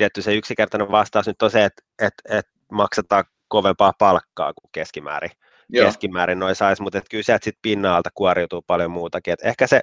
tietty 0.00 0.22
se 0.22 0.34
yksinkertainen 0.34 0.90
vastaus 0.90 1.26
nyt 1.26 1.42
on 1.42 1.50
se, 1.50 1.64
että, 1.64 1.82
että, 1.98 2.38
että 2.38 2.52
maksetaan 2.72 3.24
kovempaa 3.48 3.92
palkkaa 3.98 4.54
kuin 4.54 4.70
keskimäärin. 4.72 5.30
Joo. 5.68 5.86
Keskimäärin 5.86 6.38
noin 6.38 6.54
saisi, 6.54 6.82
mutta 6.82 7.00
kyllä 7.10 7.22
sieltä 7.22 7.44
sitten 7.44 7.62
pinnalta 7.62 8.10
kuoriutuu 8.14 8.62
paljon 8.62 8.90
muutakin. 8.90 9.32
Et 9.32 9.44
ehkä 9.44 9.66
se, 9.66 9.82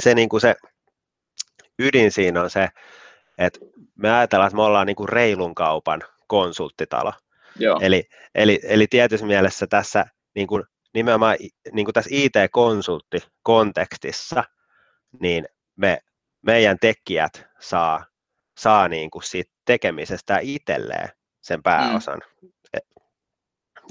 se, 0.00 0.14
niin 0.14 0.28
kuin 0.28 0.40
se 0.40 0.54
ydin 1.78 2.12
siinä 2.12 2.42
on 2.42 2.50
se, 2.50 2.68
että 3.38 3.60
me 3.94 4.12
ajatellaan, 4.12 4.46
että 4.46 4.56
me 4.56 4.62
ollaan 4.62 4.86
niin 4.86 4.96
kuin 4.96 5.08
reilun 5.08 5.54
kaupan 5.54 6.02
konsulttitalo. 6.26 7.12
Joo. 7.58 7.78
Eli, 7.82 8.04
eli, 8.34 8.60
eli 8.62 8.86
tietyssä 8.86 9.26
mielessä 9.26 9.66
tässä 9.66 10.06
niin 10.34 10.46
kuin 10.46 10.62
nimenomaan 10.94 11.36
niin 11.72 11.86
kuin 11.86 11.94
tässä 11.94 12.10
IT-konsulttikontekstissa, 12.12 14.44
niin 15.20 15.46
me, 15.76 15.98
meidän 16.42 16.78
tekijät 16.80 17.46
saa 17.60 18.11
saa 18.58 18.88
niin 18.88 19.10
kuin 19.10 19.22
siitä 19.22 19.52
tekemisestä 19.64 20.38
itselleen 20.42 21.08
sen 21.40 21.58
mm. 21.58 21.62
pääosan. 21.62 22.20
Mm. 22.42 22.48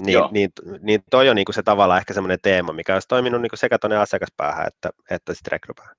Niin, 0.00 0.18
niin, 0.30 0.50
niin 0.80 1.04
toi 1.10 1.28
on 1.28 1.36
niin 1.36 1.44
kuin 1.44 1.54
se 1.54 1.62
tavallaan 1.62 1.98
ehkä 1.98 2.14
semmoinen 2.14 2.38
teema, 2.42 2.72
mikä 2.72 2.94
olisi 2.94 3.08
toiminut 3.08 3.42
niin 3.42 3.50
kuin 3.50 3.58
sekä 3.58 3.78
tuonne 3.78 3.96
asiakaspäähän 3.96 4.66
että, 4.66 4.90
että 5.10 5.34
sitten 5.34 5.52
rekrypäähän. 5.52 5.96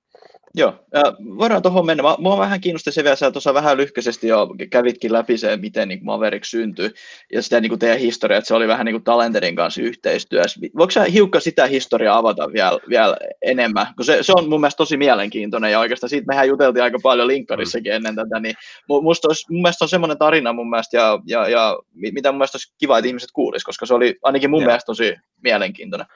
Joo, 0.56 0.74
ja 0.92 1.02
voidaan 1.38 1.62
tuohon 1.62 1.86
mennä. 1.86 2.02
Mua 2.18 2.38
vähän 2.38 2.60
kiinnosti 2.60 2.92
se 2.92 3.04
vielä, 3.04 3.16
sä 3.16 3.30
tuossa 3.30 3.54
vähän 3.54 3.76
lyhkäisesti 3.76 4.28
jo 4.28 4.48
kävitkin 4.70 5.12
läpi 5.12 5.38
se, 5.38 5.56
miten 5.56 5.88
niin 5.88 6.04
Maverick 6.04 6.44
syntyi, 6.44 6.90
ja 7.32 7.42
sitä 7.42 7.60
niin 7.60 7.70
kuin 7.70 7.78
teidän 7.78 7.98
historiaa, 7.98 8.38
että 8.38 8.48
se 8.48 8.54
oli 8.54 8.68
vähän 8.68 8.86
niin 8.86 8.94
kuin 8.94 9.04
Talenterin 9.04 9.56
kanssa 9.56 9.82
yhteistyössä. 9.82 10.60
Voiko 10.76 10.90
sä 10.90 11.04
hiukka 11.04 11.40
sitä 11.40 11.66
historiaa 11.66 12.18
avata 12.18 12.52
vielä, 12.52 12.78
vielä 12.88 13.16
enemmän? 13.42 13.86
Kun 13.96 14.04
se, 14.04 14.22
se, 14.22 14.32
on 14.36 14.48
mun 14.48 14.60
mielestä 14.60 14.76
tosi 14.76 14.96
mielenkiintoinen, 14.96 15.72
ja 15.72 15.78
oikeastaan 15.78 16.10
siitä 16.10 16.26
mehän 16.26 16.48
juteltiin 16.48 16.82
aika 16.82 16.98
paljon 17.02 17.28
linkkarissakin 17.28 17.92
mm. 17.92 17.96
ennen 17.96 18.14
tätä, 18.14 18.40
niin 18.40 18.54
musta 19.02 19.28
olisi, 19.28 19.52
mun 19.52 19.62
mielestä 19.62 19.84
on 19.84 19.88
semmoinen 19.88 20.18
tarina 20.18 20.52
mun 20.52 20.70
mielestä, 20.70 20.96
ja, 20.96 21.20
ja, 21.26 21.48
ja 21.48 21.78
mitä 21.94 22.32
mun 22.32 22.38
mielestä 22.38 22.56
olisi 22.56 22.74
kiva, 22.78 22.98
että 22.98 23.08
ihmiset 23.08 23.30
kuulisivat, 23.32 23.66
koska 23.66 23.86
se 23.86 23.94
oli 23.94 24.16
ainakin 24.22 24.50
mun 24.50 24.60
yeah. 24.60 24.66
mielestä 24.66 24.86
tosi 24.86 25.16
mielenkiintoinen. 25.42 26.06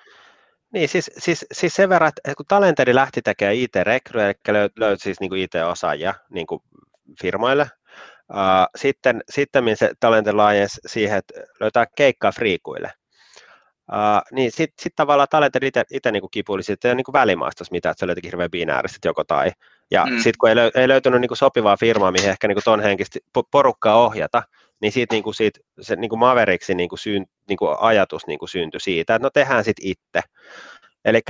Niin, 0.73 0.89
siis, 0.89 1.11
siis, 1.19 1.47
siis 1.53 1.75
sen 1.75 1.89
verran, 1.89 2.09
että 2.09 2.35
kun 2.37 2.47
Talenteri 2.47 2.95
lähti 2.95 3.23
tekemään 3.23 3.57
IT-rekryä, 3.57 4.27
eli 4.27 4.69
löytyi 4.77 5.03
siis 5.03 5.21
niin 5.21 5.37
IT-osaajia 5.37 6.15
niin 6.31 6.47
kuin 6.47 6.63
firmoille, 7.21 7.71
sitten, 8.77 9.23
sitten 9.31 9.77
se 9.77 9.91
Talenter 10.01 10.37
laajensi 10.37 10.81
siihen, 10.87 11.19
että 11.19 11.35
löytää 11.61 11.87
keikkaa 11.97 12.33
friikuille. 12.33 12.93
Uh, 13.93 14.23
niin 14.33 14.53
sitten 14.53 14.83
sit 14.83 14.93
tavallaan 14.97 15.29
Talenter 15.31 15.65
itse 15.65 16.13
niin 16.13 16.31
kipuili 16.31 16.63
sitten 16.63 16.97
niin 16.97 17.05
välimaastos 17.13 17.71
mitä, 17.71 17.91
että 17.91 18.01
se 18.01 18.07
löytyikin 18.07 18.29
hirveän 18.29 18.51
binäärisesti 18.51 19.09
joko 19.09 19.25
tai. 19.25 19.53
Ja 19.91 20.07
mm. 20.07 20.17
sitten 20.17 20.39
kun 20.39 20.49
ei, 20.49 20.57
löy, 20.57 20.71
ei 20.75 20.89
löytynyt 20.89 21.21
niin 21.21 21.29
kuin 21.29 21.39
sopivaa 21.39 21.77
firmaa, 21.77 22.13
mihin 22.13 22.31
ehkä 22.31 22.49
niin 22.49 22.57
kuin 22.57 22.65
ton 22.65 22.81
henkistä 22.81 23.19
porukkaa 23.51 24.05
ohjata, 24.05 24.43
niin 24.81 24.93
siitä, 24.93 25.15
niin 25.15 25.23
kuin 25.23 25.35
siitä 25.35 25.61
se 25.81 25.97
niin 25.97 26.09
kuin 26.09 26.19
Mavericksi 26.19 26.75
niin 26.75 26.89
kuin 26.89 26.99
syyn, 26.99 27.27
niin 27.49 27.57
kuin 27.57 27.77
ajatus 27.81 28.27
niin 28.27 28.39
kuin 28.39 28.49
syntyi 28.49 28.81
siitä, 28.81 29.15
että 29.15 29.27
no 29.27 29.31
tehdään 29.31 29.65
sitten 29.65 29.87
itse. 29.87 30.21
Eli, 31.05 31.21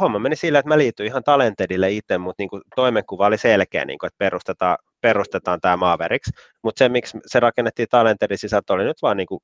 homma 0.00 0.18
meni 0.18 0.36
sillä, 0.36 0.58
että 0.58 0.68
mä 0.68 0.78
liityin 0.78 1.06
ihan 1.06 1.24
Talentedille 1.24 1.90
itse, 1.90 2.18
mutta 2.18 2.42
niin 2.42 2.48
kuin 2.48 2.62
toimenkuva 2.76 3.26
oli 3.26 3.38
selkeä, 3.38 3.84
niin 3.84 3.98
kuin, 3.98 4.08
että 4.08 4.18
perustetaan, 4.18 4.78
perustetaan 5.00 5.60
tämä 5.60 5.76
Mavericks. 5.76 6.30
Mutta 6.62 6.78
se, 6.78 6.88
miksi 6.88 7.18
se 7.26 7.40
rakennettiin 7.40 7.88
Talentedin 7.90 8.38
sisältö, 8.38 8.72
oli 8.72 8.84
nyt 8.84 9.02
vaan 9.02 9.16
niin 9.16 9.26
kuin, 9.26 9.40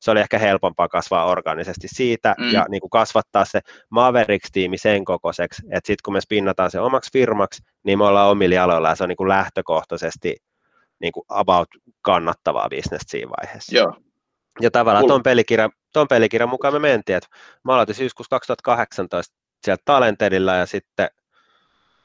se 0.00 0.10
oli 0.10 0.20
ehkä 0.20 0.38
helpompaa 0.38 0.88
kasvaa 0.88 1.24
organisesti 1.24 1.88
siitä 1.88 2.34
mm. 2.38 2.50
ja 2.50 2.66
niin 2.68 2.80
kuin 2.80 2.90
kasvattaa 2.90 3.44
se 3.44 3.60
Mavericks-tiimi 3.90 4.78
sen 4.78 5.04
kokoiseksi, 5.04 5.62
että 5.62 5.86
sitten 5.86 6.02
kun 6.04 6.14
me 6.14 6.20
spinnataan 6.20 6.70
se 6.70 6.80
omaksi 6.80 7.10
firmaksi, 7.12 7.62
niin 7.84 7.98
me 7.98 8.04
ollaan 8.04 8.30
omilla 8.30 8.54
jaloilla 8.54 8.88
ja 8.88 8.94
se 8.94 9.02
on 9.02 9.08
niin 9.08 9.16
kuin 9.16 9.28
lähtökohtaisesti 9.28 10.36
niin 11.02 11.12
kuin 11.12 11.24
about 11.28 11.68
kannattavaa 12.02 12.68
bisnestä 12.68 13.10
siinä 13.10 13.30
vaiheessa. 13.40 13.76
Joo. 13.76 13.96
Ja 14.60 14.70
tavallaan 14.70 15.06
tuon 15.06 15.22
pelikirjan, 15.22 15.70
ton 15.92 16.08
pelikirjan 16.08 16.48
mukaan 16.48 16.74
me 16.74 16.78
mentiin, 16.78 17.16
että 17.16 17.28
mä 17.64 17.74
aloitin 17.74 17.94
syyskuussa 17.94 18.30
2018 18.30 19.34
sieltä 19.64 19.82
Talentedilla 19.84 20.54
ja 20.54 20.66
sitten 20.66 21.08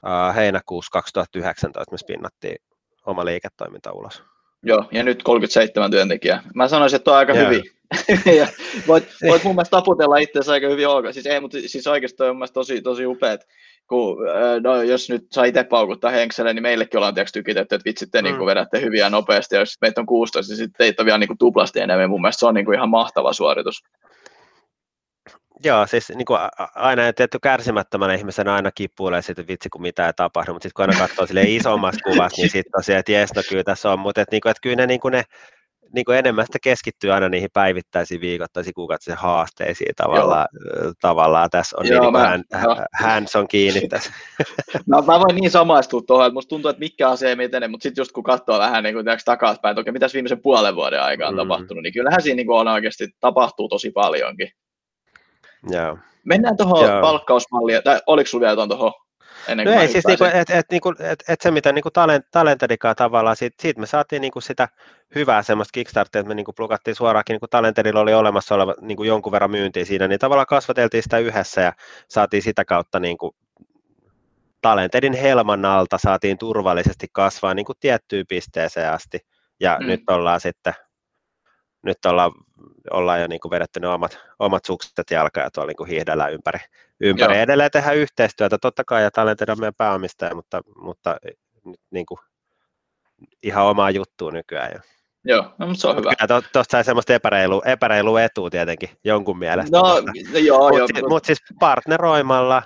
uh, 0.06 0.36
heinäkuussa 0.36 0.90
2019 0.92 1.92
me 1.92 1.98
spinnattiin 1.98 2.58
oma 3.06 3.26
liiketoiminta 3.26 3.92
ulos. 3.92 4.24
Joo, 4.64 4.88
ja 4.92 5.04
nyt 5.04 5.24
37 5.24 5.92
työntekijää. 5.92 6.44
Mä 6.56 6.68
sanoisin, 6.68 6.96
että 6.96 7.12
on 7.12 7.18
aika 7.18 7.34
Joo. 7.34 7.50
hyvin. 7.50 7.64
ja 8.40 8.48
voit, 8.88 9.04
voit 9.30 9.44
mun 9.44 9.56
mielestä 9.56 9.78
taputella 9.78 10.18
itseäsi 10.18 10.52
aika 10.52 10.68
hyvin 10.68 10.88
olkaa. 10.88 11.14
Siis, 11.14 11.26
ei, 11.26 11.40
mutta 11.40 11.58
siis 11.66 11.88
oikeasti 11.88 12.24
on 12.24 12.30
mun 12.30 12.38
mielestä 12.38 12.54
tosi, 12.54 12.82
tosi 12.82 13.06
upeat 13.06 13.42
kun, 13.88 14.18
no, 14.64 14.82
jos 14.82 15.10
nyt 15.10 15.28
saa 15.32 15.46
itse 15.46 15.64
paukuttaa 15.64 16.12
Henkselle, 16.12 16.54
niin 16.54 16.64
meillekin 16.64 16.98
ollaan 16.98 17.14
tietysti 17.14 17.40
tykitetty, 17.40 17.76
että 17.76 17.86
vitsit 17.86 18.12
te 18.12 18.22
mm. 18.22 18.24
niin 18.24 18.46
vedätte 18.46 18.82
hyviä 18.82 19.10
nopeasti, 19.10 19.56
ja 19.56 19.60
jos 19.60 19.78
meitä 19.82 20.02
on 20.02 20.08
16, 20.08 20.52
niin 20.52 20.58
sitten 20.58 20.78
teitä 20.78 21.02
on 21.02 21.06
vielä 21.06 21.18
niin 21.18 21.28
kuin 21.28 21.38
tuplasti 21.38 21.80
enemmän. 21.80 22.10
Mun 22.10 22.22
mielestä 22.22 22.40
se 22.40 22.46
on 22.46 22.54
niin 22.54 22.66
kuin 22.66 22.76
ihan 22.76 22.90
mahtava 22.90 23.34
suoritus. 23.34 23.84
Joo, 25.64 25.88
siis 25.88 26.10
niin 26.10 26.26
kuin 26.26 26.40
aina 26.76 27.14
tietty 27.14 27.40
kärsimättömän 27.44 28.16
ihmisen 28.16 28.48
aina 28.48 28.72
kippuilee 28.72 29.22
sitten 29.22 29.48
vitsi, 29.48 29.70
kun 29.70 29.82
mitä 29.82 30.08
ei 30.08 30.14
tapahdu, 30.16 30.54
mutta 30.54 30.64
sitten 30.64 30.86
kun 30.86 30.94
aina 30.94 31.08
katsoo 31.08 31.26
sille 31.26 31.44
isommassa 31.44 32.02
kuvassa, 32.04 32.42
niin 32.42 32.52
sitten 32.58 32.72
tosiaan, 32.78 33.00
että 33.00 33.12
jes, 33.12 33.36
no 33.36 33.42
kyllä 33.50 33.64
tässä 33.64 33.92
on, 33.92 34.00
mutta 34.00 34.22
että, 34.22 34.34
niin 34.34 34.42
kuin, 34.42 34.52
että 34.52 34.62
kyllä 34.62 34.76
ne, 34.76 34.88
niin 34.88 35.00
kuin 35.00 35.12
ne 35.12 35.24
niin 35.96 36.06
kuin 36.06 36.18
enemmän 36.18 36.46
sitä 36.46 36.58
keskittyy 36.64 37.12
aina 37.12 37.30
niihin 37.30 37.50
päivittäisiin, 37.54 38.22
viikoittaisiin, 38.22 38.74
kuukautisiin 38.74 39.18
haasteisiin 39.18 39.96
tavallaan, 39.96 40.48
tavallaan 41.02 41.50
tässä 41.50 41.78
on 41.80 41.88
Joo, 41.88 42.02
niin, 42.02 42.12
mä, 42.12 42.40
hän, 42.54 42.86
hands 43.00 43.36
on 43.36 43.48
kiinni 43.48 43.88
tässä. 43.88 44.12
No, 44.88 45.02
mä 45.02 45.20
voin 45.20 45.36
niin 45.36 45.52
samaistua 45.52 46.02
tuohon, 46.08 46.26
että 46.26 46.34
musta 46.34 46.50
tuntuu, 46.50 46.70
että 46.70 46.80
mikä 46.80 47.10
asia 47.10 47.30
ei 47.30 47.36
etene, 47.40 47.68
mutta 47.68 47.84
sitten 47.84 48.02
just 48.02 48.12
kun 48.12 48.24
katsoo 48.24 48.60
vähän 48.60 48.84
niin 48.84 48.96
kuin, 48.96 49.06
takaspäin, 49.26 49.72
että 49.72 49.82
okei, 49.82 49.94
mitäs 49.94 50.14
viimeisen 50.14 50.42
puolen 50.42 50.76
vuoden 50.76 51.02
aikaan 51.02 51.34
mm. 51.34 51.38
tapahtunut, 51.38 51.84
niin 51.84 51.94
kyllähän 51.94 52.22
siinä 52.22 52.36
niin 52.36 52.48
kuin 52.48 52.60
on 52.60 52.68
oikeasti 52.68 53.08
tapahtuu 53.20 53.70
tosi 53.70 53.92
paljonkin. 53.92 54.50
Joo. 55.70 55.98
Mennään 56.26 56.58
tuohon 56.58 57.02
palkkausmalliin, 57.02 57.84
tai 57.84 58.00
oliko 58.08 58.28
sinulla 58.28 58.48
vielä 58.48 58.68
tuohon 58.68 58.94
ennen 59.48 59.66
no 59.66 59.72
kuin 59.72 59.76
no 59.76 59.82
ei, 59.82 59.88
siis 59.88 60.08
niinku, 60.08 60.24
et, 60.24 60.50
et, 60.50 60.66
niinku, 60.72 60.94
et, 61.00 61.24
et 61.28 61.42
se 61.42 61.52
mitä 61.52 61.72
niinku 61.72 61.92
talent, 61.92 62.26
talentedikaa 62.32 62.96
tavallaan, 62.96 63.36
siitä, 63.36 63.56
siitä 63.62 63.80
me 63.80 63.86
saatiin 63.86 64.22
niinku 64.22 64.42
sitä 64.42 64.68
hyvää 65.16 65.44
semmoista 65.44 65.72
Kickstarteria, 65.72 66.22
että 66.22 66.28
me 66.28 66.36
niinku 66.36 66.54
plukattiin 66.54 66.96
suoraankin, 66.96 67.34
niinku 67.34 67.48
Talentedilla 67.48 68.00
oli 68.00 68.14
olemassa 68.14 68.56
oleva 68.56 68.76
niinku 68.82 69.04
jonkun 69.04 69.32
verran 69.32 69.52
myyntiä 69.52 69.86
siinä, 69.86 70.08
niin 70.08 70.20
tavallaan 70.20 70.48
kasvateltiin 70.48 71.04
sitä 71.04 71.18
yhdessä 71.18 71.62
ja 71.62 71.74
saatiin 72.08 72.44
sitä 72.44 72.66
kautta 72.66 73.00
niinku 73.00 73.36
Talentedin 74.62 75.14
helman 75.14 75.66
alta 75.66 75.98
saatiin 75.98 76.38
turvallisesti 76.38 77.08
kasvaa 77.12 77.54
niin 77.54 77.66
kuin 77.66 77.78
tiettyyn 77.80 78.28
pisteeseen 78.28 78.94
asti. 78.94 79.20
Ja 79.60 79.78
mm. 79.80 79.88
nyt 79.88 80.02
ollaan 80.10 80.42
sitten, 80.42 80.74
nyt 81.84 82.06
ollaan, 82.06 82.32
ollaan 82.92 83.22
jo 83.22 83.28
niin 83.28 83.40
kuin 83.40 83.50
vedetty 83.52 83.80
ne 83.80 83.88
omat, 83.88 84.20
omat 84.40 84.66
sukset 84.66 85.12
jalkaan 85.12 85.44
ja 85.46 85.52
tuolla 85.52 85.68
niin 85.68 85.78
kuin 85.78 85.90
hiihdellään 85.90 86.34
ympäri, 86.34 86.60
ympäri. 87.02 87.34
Joo. 87.34 87.44
Edelleen 87.44 87.72
tehdä 87.72 87.92
yhteistyötä, 87.92 88.58
totta 88.62 88.84
kai, 88.84 89.04
ja 89.04 89.12
Talented 89.12 89.50
on 89.50 89.60
meidän 89.60 89.74
pääomistaja, 89.78 90.36
mutta, 90.36 90.62
mutta 90.76 91.18
niin 91.92 92.06
kuin 92.06 92.20
ihan 93.44 93.66
omaa 93.66 93.92
juttua 93.92 94.32
nykyään. 94.32 94.72
Jo. 94.74 94.80
Joo, 95.24 95.54
no, 95.58 95.68
mutta 95.68 95.82
se 95.82 95.88
on 95.88 95.98
hyvä. 95.98 96.12
Tuosta 96.28 96.50
to, 96.54 96.64
sai 96.70 96.84
semmoista 96.84 97.14
epäreilu, 97.14 97.62
epäreilu 97.66 98.18
etu 98.18 98.50
tietenkin 98.50 98.90
jonkun 99.04 99.40
mielestä. 99.40 99.78
No, 99.78 99.84
mutta, 99.84 100.40
joo, 100.40 100.70
mutta, 100.70 101.00
joo. 101.00 101.10
Mutta 101.10 101.28
siis 101.28 101.40
partneroimalla 101.60 102.64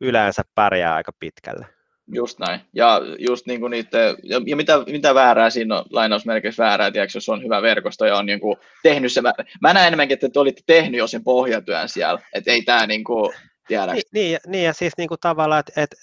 yleensä 0.00 0.42
pärjää 0.54 0.94
aika 0.94 1.12
pitkälle. 1.18 1.66
Just 2.12 2.38
näin. 2.38 2.60
Ja 2.72 3.00
just 3.18 3.46
niin 3.46 3.60
kuin 3.60 3.70
niitä, 3.70 3.98
ja, 3.98 4.40
ja 4.46 4.56
mitä, 4.56 4.78
mitä 4.86 5.14
väärää 5.14 5.50
siinä 5.50 5.78
on, 5.78 5.84
lainausmerkeissä 5.90 6.64
väärää, 6.64 6.90
tiedätkö, 6.90 7.16
jos 7.16 7.28
on 7.28 7.44
hyvä 7.44 7.62
verkosto 7.62 8.06
ja 8.06 8.16
on 8.16 8.26
niin 8.26 8.40
kuin 8.40 8.56
tehnyt 8.82 9.12
se. 9.12 9.20
Mä, 9.20 9.32
mä 9.60 9.74
näen 9.74 9.86
enemmänkin, 9.86 10.14
että 10.14 10.28
te 10.28 10.40
olitte 10.40 10.62
tehnyt 10.66 10.98
jo 10.98 11.06
sen 11.06 11.24
pohjatyön 11.24 11.88
siellä, 11.88 12.20
että 12.34 12.50
ei 12.50 12.62
tämä 12.62 12.86
niin 12.86 13.04
kuin, 13.04 13.32
tiedä. 13.68 13.92
Niin, 13.92 14.02
niin, 14.12 14.38
niin, 14.46 14.64
ja 14.64 14.72
siis 14.72 14.92
niin 14.98 15.08
kuin 15.08 15.20
tavallaan, 15.20 15.60
että, 15.60 15.82
että 15.82 15.96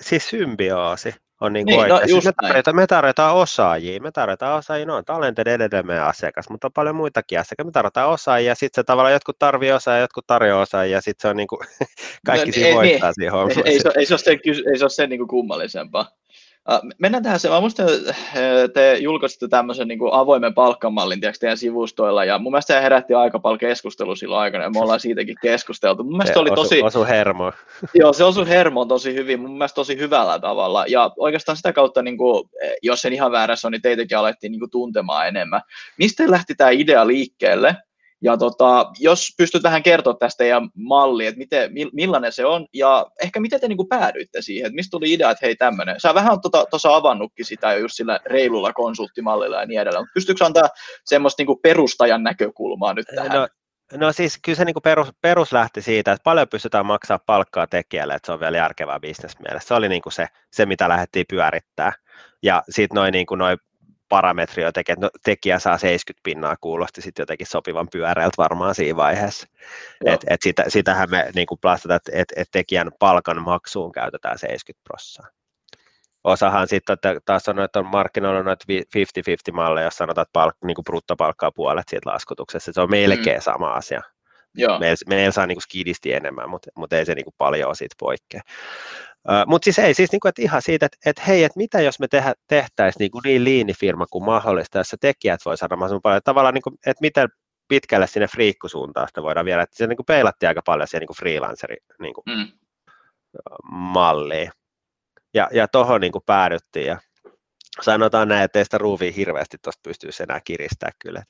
siis 0.00 0.28
symbioosi 0.28 1.14
on 1.40 1.52
niin 1.52 1.66
niin, 1.66 1.88
no, 1.88 2.00
siis 2.06 2.24
me, 2.24 2.32
tarjotaan, 2.42 2.76
me 2.76 2.86
tarjotaan 2.86 3.34
osaajia, 3.34 4.00
me 4.00 4.10
tarjotaan 4.10 4.58
osaajia, 4.58 4.86
no 4.86 4.96
on 4.96 5.04
talented 5.04 5.46
edelleen 5.46 5.86
meidän 5.86 6.06
asiakas, 6.06 6.50
mutta 6.50 6.66
on 6.66 6.72
paljon 6.72 6.96
muitakin 6.96 7.40
asiakkaita, 7.40 7.64
me 7.64 7.72
tarjotaan 7.72 8.08
osaajia, 8.08 8.54
sitten 8.54 8.82
se 8.82 8.84
tavallaan 8.84 9.12
jotkut 9.12 9.38
tarvii 9.38 9.72
osaajia, 9.72 10.00
jotkut 10.00 10.26
tarjoaa 10.26 10.62
osaajia, 10.62 10.96
ja 10.96 11.00
sitten 11.00 11.22
se 11.22 11.28
on 11.28 11.36
niin 11.36 11.48
kuin, 11.48 11.60
kaikki 12.26 12.50
no, 12.50 12.52
siinä 12.52 12.68
ei, 12.68 12.74
voittaa 12.74 13.08
niin, 13.08 13.14
siinä 13.14 13.32
hommassa. 13.32 13.60
Ei, 13.64 13.72
ei, 13.72 13.80
se, 13.80 13.90
ei 13.96 14.06
se 14.06 14.14
ole 14.14 14.18
sen, 14.18 14.38
ei 14.72 14.78
se 14.78 14.84
ole 14.84 14.90
sen 14.90 15.08
niin 15.08 15.18
kuin 15.18 15.28
kummallisempaa. 15.28 16.10
Mennään 16.98 17.22
tähän 17.22 17.40
se, 17.40 17.48
mä 17.48 17.60
muistan, 17.60 17.86
te 18.74 18.98
julkaisitte 18.98 19.48
tämmöisen 19.48 19.88
niin 19.88 19.98
kuin 19.98 20.12
avoimen 20.12 20.54
palkkamallin 20.54 21.20
tiedätkö, 21.20 21.38
teidän 21.40 21.58
sivustoilla, 21.58 22.24
ja 22.24 22.38
mun 22.38 22.52
mielestä 22.52 22.74
se 22.74 22.82
herätti 22.82 23.14
aika 23.14 23.38
paljon 23.38 23.58
keskustelua 23.58 24.16
silloin 24.16 24.40
aikana, 24.40 24.64
ja 24.64 24.70
me 24.70 24.80
ollaan 24.80 25.00
siitäkin 25.00 25.36
keskusteltu. 25.42 26.04
Mun 26.04 26.12
mielestä 26.12 26.32
se 26.32 26.40
oli 26.40 26.50
osu, 26.50 26.62
tosi... 26.62 26.82
Osu 26.82 27.04
hermo. 27.04 27.52
Joo, 27.94 28.12
se 28.12 28.24
osui 28.24 28.48
hermoon 28.48 28.88
tosi 28.88 29.14
hyvin, 29.14 29.40
mun 29.40 29.52
mielestä 29.52 29.74
tosi 29.74 29.98
hyvällä 29.98 30.38
tavalla, 30.38 30.84
ja 30.88 31.10
oikeastaan 31.16 31.56
sitä 31.56 31.72
kautta, 31.72 32.02
niin 32.02 32.18
kuin, 32.18 32.50
jos 32.82 33.04
en 33.04 33.12
ihan 33.12 33.32
väärässä 33.32 33.68
on, 33.68 33.72
niin 33.72 33.82
teitäkin 33.82 34.18
alettiin 34.18 34.52
niin 34.52 34.60
kuin, 34.60 34.70
tuntemaan 34.70 35.28
enemmän. 35.28 35.60
Mistä 35.98 36.30
lähti 36.30 36.54
tämä 36.54 36.70
idea 36.70 37.06
liikkeelle, 37.06 37.76
ja 38.22 38.36
tota, 38.36 38.90
jos 38.98 39.28
pystyt 39.38 39.62
vähän 39.62 39.82
kertoa 39.82 40.14
tästä 40.14 40.44
ja 40.44 40.62
malli, 40.74 41.26
että 41.26 41.38
miten, 41.38 41.70
millainen 41.92 42.32
se 42.32 42.46
on, 42.46 42.66
ja 42.74 43.06
ehkä 43.22 43.40
miten 43.40 43.60
te 43.60 43.68
niin 43.68 43.76
kuin 43.76 43.88
päädyitte 43.88 44.42
siihen, 44.42 44.66
että 44.66 44.74
mistä 44.74 44.90
tuli 44.90 45.12
idea, 45.12 45.30
että 45.30 45.46
hei 45.46 45.56
tämmöinen. 45.56 46.00
Sä 46.00 46.14
vähän 46.14 46.40
tuossa 46.40 46.66
tota, 46.70 46.94
avannutkin 46.94 47.44
sitä 47.44 47.74
just 47.74 47.94
sillä 47.94 48.20
reilulla 48.26 48.72
konsulttimallilla 48.72 49.60
ja 49.60 49.66
niin 49.66 49.80
edelleen, 49.80 50.02
mutta 50.02 50.14
pystytkö 50.14 50.44
antaa 50.44 50.68
semmoista 51.04 51.40
niin 51.40 51.46
kuin 51.46 51.58
perustajan 51.62 52.22
näkökulmaa 52.22 52.94
nyt 52.94 53.06
tähän? 53.14 53.32
No, 53.32 53.48
no 53.94 54.12
siis 54.12 54.38
kyllä 54.44 54.56
se 54.56 54.64
niin 54.64 54.74
perus, 54.82 55.08
perus 55.22 55.52
lähti 55.52 55.82
siitä, 55.82 56.12
että 56.12 56.24
paljon 56.24 56.48
pystytään 56.48 56.86
maksaa 56.86 57.18
palkkaa 57.26 57.66
tekijälle, 57.66 58.14
että 58.14 58.26
se 58.26 58.32
on 58.32 58.40
vielä 58.40 58.56
järkevää 58.56 59.00
bisnesmielessä. 59.00 59.68
Se 59.68 59.74
oli 59.74 59.88
niin 59.88 60.02
kuin 60.02 60.12
se, 60.12 60.26
se, 60.52 60.66
mitä 60.66 60.88
lähdettiin 60.88 61.26
pyörittää. 61.30 61.92
Ja 62.42 62.62
sitten 62.70 62.96
noin 62.96 63.12
niin 63.12 63.26
noi 63.36 63.56
parametri 64.08 64.62
jotenkin, 64.62 64.92
että 64.92 65.06
no, 65.06 65.10
tekijä 65.24 65.58
saa 65.58 65.78
70 65.78 66.20
pinnaa, 66.24 66.56
kuulosti 66.60 67.02
sitten 67.02 67.22
jotenkin 67.22 67.46
sopivan 67.46 67.88
pyöreältä 67.92 68.34
varmaan 68.38 68.74
siinä 68.74 68.96
vaiheessa. 68.96 69.46
Et, 70.04 70.20
et 70.30 70.42
sitä, 70.42 70.64
sitähän 70.68 71.10
me 71.10 71.30
niin 71.34 71.46
kuin 71.46 71.58
plastataan, 71.60 71.96
että 71.96 72.12
et, 72.14 72.32
et 72.36 72.48
tekijän 72.52 72.90
palkan 72.98 73.42
maksuun 73.42 73.92
käytetään 73.92 74.38
70 74.38 74.84
prosenttia. 74.84 75.38
Osahan 76.24 76.68
sitten, 76.68 76.94
että 76.94 77.20
taas 77.24 77.48
on, 77.48 77.60
että 77.60 77.78
on 77.78 77.86
markkinoilla 77.86 78.42
noita 78.42 78.64
50-50 79.52 79.52
malleja, 79.52 79.84
jos 79.84 79.96
sanotaan, 79.96 80.22
että 80.22 80.32
palk, 80.32 80.56
niin 80.64 80.74
kuin 80.74 80.84
bruttopalkkaa 80.84 81.52
puolet 81.52 81.88
siitä 81.88 82.10
laskutuksessa, 82.10 82.72
se 82.72 82.80
on 82.80 82.90
melkein 82.90 83.38
mm. 83.38 83.42
sama 83.42 83.72
asia. 83.72 84.02
Meillä, 84.78 84.96
meillä 85.08 85.32
saa 85.32 85.46
niin 85.46 85.56
kuin 85.56 85.62
skidisti 85.62 86.12
enemmän, 86.12 86.50
mutta, 86.50 86.70
mutta 86.76 86.96
ei 86.96 87.06
se 87.06 87.14
niin 87.14 87.24
kuin 87.24 87.34
paljon 87.38 87.76
siitä 87.76 87.94
poikkea. 87.98 88.40
Mutta 89.46 89.64
siis 89.64 89.78
ei, 89.78 89.94
siis 89.94 90.12
niinku, 90.12 90.28
että 90.28 90.42
ihan 90.42 90.62
siitä, 90.62 90.86
että, 90.86 90.98
että 91.06 91.22
hei, 91.22 91.44
että 91.44 91.58
mitä 91.58 91.80
jos 91.80 92.00
me 92.00 92.08
tehdä, 92.08 92.34
tehtäisiin 92.46 93.00
niinku 93.00 93.20
niin 93.24 93.44
liinifirma 93.44 94.06
kuin 94.06 94.24
mahdollista, 94.24 94.78
jossa 94.78 94.96
tekijät 95.00 95.40
voi 95.44 95.56
saada 95.56 95.76
mahdollisimman 95.76 96.02
paljon, 96.02 96.20
tavallaan, 96.24 96.54
niinku, 96.54 96.70
että 96.86 97.00
miten 97.00 97.28
pitkälle 97.68 98.06
sinne 98.06 98.26
friikkusuuntaan 98.26 99.08
sitä 99.08 99.22
voidaan 99.22 99.46
viedä, 99.46 99.62
että 99.62 99.76
se 99.76 99.86
niinku 99.86 100.04
peilattiin 100.04 100.48
aika 100.48 100.62
paljon 100.64 100.88
siihen 100.88 101.00
niinku 101.00 101.14
freelanceri 101.14 101.76
niinku, 102.00 102.22
mm. 102.26 102.48
malliin. 103.72 104.50
Ja, 105.34 105.48
ja 105.52 105.68
tuohon 105.68 106.00
niinku 106.00 106.20
päädyttiin 106.26 106.86
ja 106.86 106.98
sanotaan 107.80 108.28
näin, 108.28 108.44
että 108.44 108.58
ei 108.58 108.64
sitä 108.64 108.78
ruuvia 108.78 109.12
hirveästi 109.12 109.56
tuosta 109.62 109.80
pystyisi 109.82 110.22
enää 110.22 110.40
kiristämään 110.44 110.92
kyllä. 110.98 111.22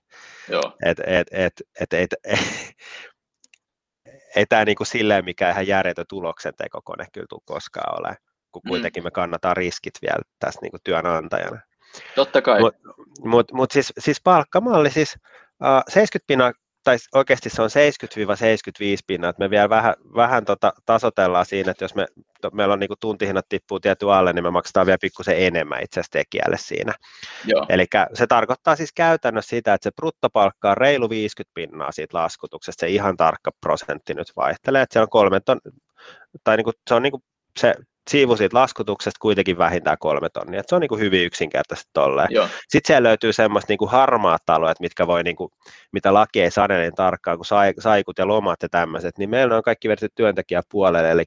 Joo. 0.49 0.73
Et, 0.85 0.99
et, 1.07 1.29
et, 1.31 1.53
et, 1.81 1.93
et, 1.93 2.15
et, 2.25 2.41
ei 4.39 4.47
tämä 4.47 4.65
niin 4.65 4.77
kuin 4.77 4.87
silleen 4.87 5.25
mikään 5.25 5.53
ihan 5.53 5.67
järjetön 5.67 6.05
tuloksen 6.09 6.55
tekokone 6.57 7.07
kyllä 7.13 7.27
tule 7.29 7.41
koskaan 7.45 8.01
ole, 8.01 8.17
kun 8.53 8.63
mm. 8.65 8.69
kuitenkin 8.69 9.05
me 9.05 9.11
kannataan 9.11 9.57
riskit 9.57 9.95
vielä 10.03 10.23
tässä 10.39 10.61
niin 10.63 10.71
kuin 10.71 10.81
työnantajana. 10.85 11.61
Totta 12.15 12.43
kai. 12.43 12.61
Mutta 12.61 12.81
mut, 13.25 13.53
mut 13.53 13.71
siis, 13.71 13.93
siis 13.99 14.21
palkkamalli, 14.21 14.91
siis 14.91 15.17
uh, 15.63 15.83
70 15.89 16.27
pinnan 16.27 16.55
tai 16.89 16.97
oikeasti 17.15 17.51
se 17.51 17.63
on 17.63 17.69
70-75 17.69 18.99
pinnaa, 19.07 19.31
että 19.31 19.45
me 19.45 19.51
vielä 19.51 19.69
vähän, 19.69 19.95
vähän 20.15 20.45
tota, 20.45 20.73
tasotellaan 20.87 21.47
siinä, 21.47 21.71
että 21.71 21.85
jos 21.85 21.95
me, 21.95 22.07
to, 22.41 22.51
meillä 22.53 22.73
on 22.73 22.81
niin 22.81 22.89
kuin 22.89 22.99
tuntihinnat 23.01 23.49
tippuu 23.49 23.81
tietty 23.81 24.13
alle, 24.13 24.33
niin 24.33 24.43
me 24.43 24.51
maksetaan 24.51 24.87
vielä 24.87 24.99
pikkusen 25.01 25.39
enemmän 25.39 25.83
itse 25.83 26.01
asiassa 26.01 26.13
tekijälle 26.13 26.57
siinä. 26.59 26.95
Eli 27.69 27.87
se 28.15 28.27
tarkoittaa 28.27 28.77
siis 28.77 28.93
käytännössä 28.93 29.49
sitä, 29.49 29.75
että 29.75 29.85
se 29.85 29.91
bruttopalkka 29.97 30.71
on 30.71 30.77
reilu 30.77 31.11
50 31.11 31.55
pinnaa 31.55 31.93
siitä 31.93 32.19
laskutuksesta, 32.19 32.81
se 32.81 32.89
ihan 32.89 33.17
tarkka 33.17 33.51
prosentti 33.61 34.15
nyt 34.15 34.33
vaihtelee, 34.37 34.83
että 34.83 34.93
se 34.93 35.01
on 35.01 35.09
kolme 35.09 35.41
ton, 35.41 35.61
tai 36.45 36.57
niin 36.57 36.65
kuin, 36.65 36.75
se 36.89 36.95
on 36.95 37.03
niin 37.03 37.13
kuin 37.13 37.23
se 37.59 37.75
siivu 38.09 38.37
siitä 38.37 38.59
laskutuksesta 38.59 39.19
kuitenkin 39.21 39.59
vähintään 39.59 39.97
kolme 40.01 40.29
tonnia. 40.29 40.61
Et 40.61 40.69
se 40.69 40.75
on 40.75 40.81
niin 40.81 40.89
kuin 40.89 41.01
hyvin 41.01 41.25
yksinkertaisesti 41.25 41.91
tolleen. 41.93 42.29
Sitten 42.69 42.87
siellä 42.87 43.09
löytyy 43.09 43.33
semmoista 43.33 43.71
niin 43.71 43.79
kuin 43.79 43.91
harmaat 43.91 44.51
alueet, 44.51 44.81
mitkä 44.81 45.07
voi, 45.07 45.23
niin 45.23 45.37
kuin, 45.37 45.51
mitä 45.93 46.15
laki 46.15 46.43
ei 46.43 46.51
sane 46.51 46.81
niin 46.81 46.95
tarkkaan, 46.95 47.39
kuin 47.39 47.47
saikut 47.79 48.19
ja 48.19 48.29
lomat 48.29 48.63
ja 48.63 48.69
tämmöiset, 48.69 49.19
niin 49.19 49.31
meillä 49.31 49.57
on 49.57 49.63
kaikki 49.63 49.89
vedetty 49.89 50.09
työntekijäpuolelle, 50.15 51.11
eli 51.11 51.25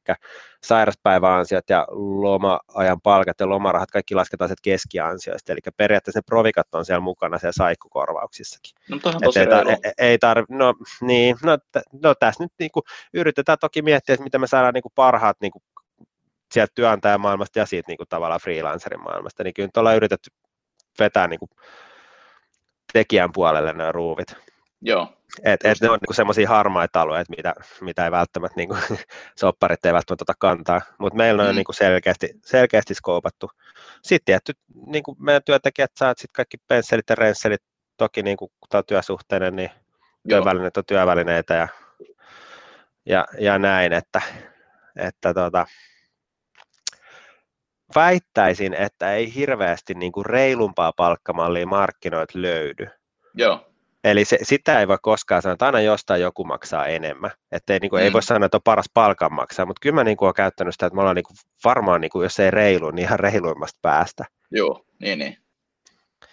sairaspäiväansiot 0.64 1.70
ja 1.70 1.88
loma-ajan 2.22 3.02
palkat 3.02 3.40
ja 3.40 3.50
lomarahat, 3.50 3.92
kaikki 3.92 4.16
lasketaan 4.16 4.50
sieltä 4.50 4.62
keskiansioista, 4.64 5.52
eli 5.52 5.60
periaatteessa 5.78 6.18
ne 6.18 6.24
provikat 6.26 6.68
on 6.76 6.86
siellä 6.86 7.02
mukana 7.02 7.38
siellä 7.38 7.54
saikkukorvauksissakin. 7.58 8.72
No, 8.90 9.00
tosi 9.24 9.40
ei, 9.40 9.46
tar- 9.46 9.70
ei, 9.70 9.92
ei 9.98 10.18
tarvi, 10.18 10.46
no 10.50 10.74
niin, 11.02 11.36
no, 11.44 11.58
t- 11.58 12.04
no 12.04 12.16
tässä 12.16 12.44
nyt 12.44 12.52
niin 12.60 12.72
kuin, 12.72 12.84
yritetään 13.14 13.58
toki 13.62 13.82
miettiä, 13.82 14.14
että 14.14 14.24
miten 14.24 14.42
me 14.42 14.48
saadaan 14.48 14.74
niin 14.74 14.82
kuin 14.82 14.94
parhaat 14.96 15.38
niin 15.42 15.52
kuin 15.52 15.64
sieltä 16.52 16.72
työnantajamaailmasta 16.76 17.60
ja 17.60 17.66
siitä 17.66 17.88
niin 17.88 17.98
kuin 17.98 18.10
tavallaan 18.10 18.40
freelancerin 18.40 19.04
maailmasta, 19.04 19.44
niin 19.44 19.54
kyllä 19.54 19.68
nyt 19.68 19.78
ollaan 19.78 19.96
yritetty 19.96 20.32
vetää 21.00 21.28
niin 21.28 21.40
kuin 21.40 21.50
tekijän 22.94 23.32
puolelle 23.34 23.74
nämä 23.74 23.92
ruuvit. 23.92 24.36
Joo. 24.82 25.14
Et, 25.44 25.66
et 25.66 25.82
ne 25.82 25.90
on 25.90 26.00
niin 26.08 26.16
semmoisia 26.16 26.50
harmaita 26.50 27.02
alueita, 27.02 27.34
mitä, 27.38 27.54
mitä 27.82 28.06
ei 28.06 28.12
välttämättä, 28.12 28.58
niin 28.58 28.70
kuin, 28.70 28.82
sopparit 29.40 29.86
ei 29.86 29.94
välttämättä 29.94 30.24
ota 30.24 30.34
kantaa, 30.40 30.82
mutta 31.00 31.18
meillä 31.18 31.44
on 31.44 31.50
mm. 31.50 31.56
niin 31.56 31.66
kuin 31.66 31.76
selkeästi, 31.76 32.30
selkeästi 32.46 32.94
skoopattu. 32.94 33.52
Sitten 34.02 34.26
tietty, 34.26 34.54
niin 34.86 35.04
kuin 35.04 35.18
meidän 35.20 35.44
työntekijät 35.46 35.92
saat 35.96 36.18
sitten 36.18 36.36
kaikki 36.36 36.58
pensselit 36.68 37.10
ja 37.10 37.16
rensselit, 37.16 37.62
toki 37.98 38.24
niin 38.24 38.38
kuin, 38.38 38.52
kun 38.60 38.70
tämä 38.70 38.80
on 38.80 38.86
työsuhteinen, 38.86 39.56
niin 39.56 39.70
työvälineet 40.30 40.78
on 40.78 40.86
työvälineitä 40.88 41.54
ja, 41.54 41.68
ja, 43.06 43.26
ja 43.40 43.60
näin, 43.60 43.94
että, 43.94 44.22
että 44.96 45.34
tota, 45.34 45.66
väittäisin, 47.96 48.74
että 48.74 49.14
ei 49.14 49.36
hirveästi 49.36 49.94
niin 49.94 50.12
kuin 50.12 50.26
reilumpaa 50.26 50.94
palkkamallia 50.98 51.66
markkinoilta 51.66 52.42
löydy. 52.42 52.88
Joo. 53.34 53.68
Eli 54.04 54.26
se, 54.26 54.38
sitä 54.44 54.80
ei 54.80 54.88
voi 54.88 54.98
koskaan 55.02 55.42
sanoa, 55.42 55.54
että 55.54 55.66
aina 55.66 55.82
jostain 55.82 56.22
joku 56.22 56.44
maksaa 56.44 56.86
enemmän. 56.86 57.32
Että 57.52 57.74
ei, 57.74 57.80
niin 57.80 57.90
kuin, 57.90 58.02
mm. 58.02 58.04
ei 58.04 58.14
voi 58.14 58.24
sanoa, 58.24 58.46
että 58.46 58.58
on 58.58 58.62
paras 58.64 58.90
palkanmaksaja, 58.94 59.66
mutta 59.66 59.80
kyllä 59.82 59.96
mä 59.96 60.04
niin 60.04 60.18
kuin, 60.18 60.28
olen 60.28 60.34
käyttänyt 60.34 60.74
sitä, 60.74 60.86
että 60.86 60.96
me 60.96 61.02
ollaan 61.02 61.16
niin 61.16 61.24
kuin, 61.24 61.38
varmaan, 61.66 62.02
niin 62.02 62.12
kuin, 62.12 62.24
jos 62.24 62.40
ei 62.40 62.52
reilu, 62.52 62.92
niin 62.92 63.06
ihan 63.06 63.20
reiluimmasta 63.20 63.80
päästä. 63.82 64.26
Joo, 64.52 64.86
niin, 65.00 65.20
niin. 65.20 65.38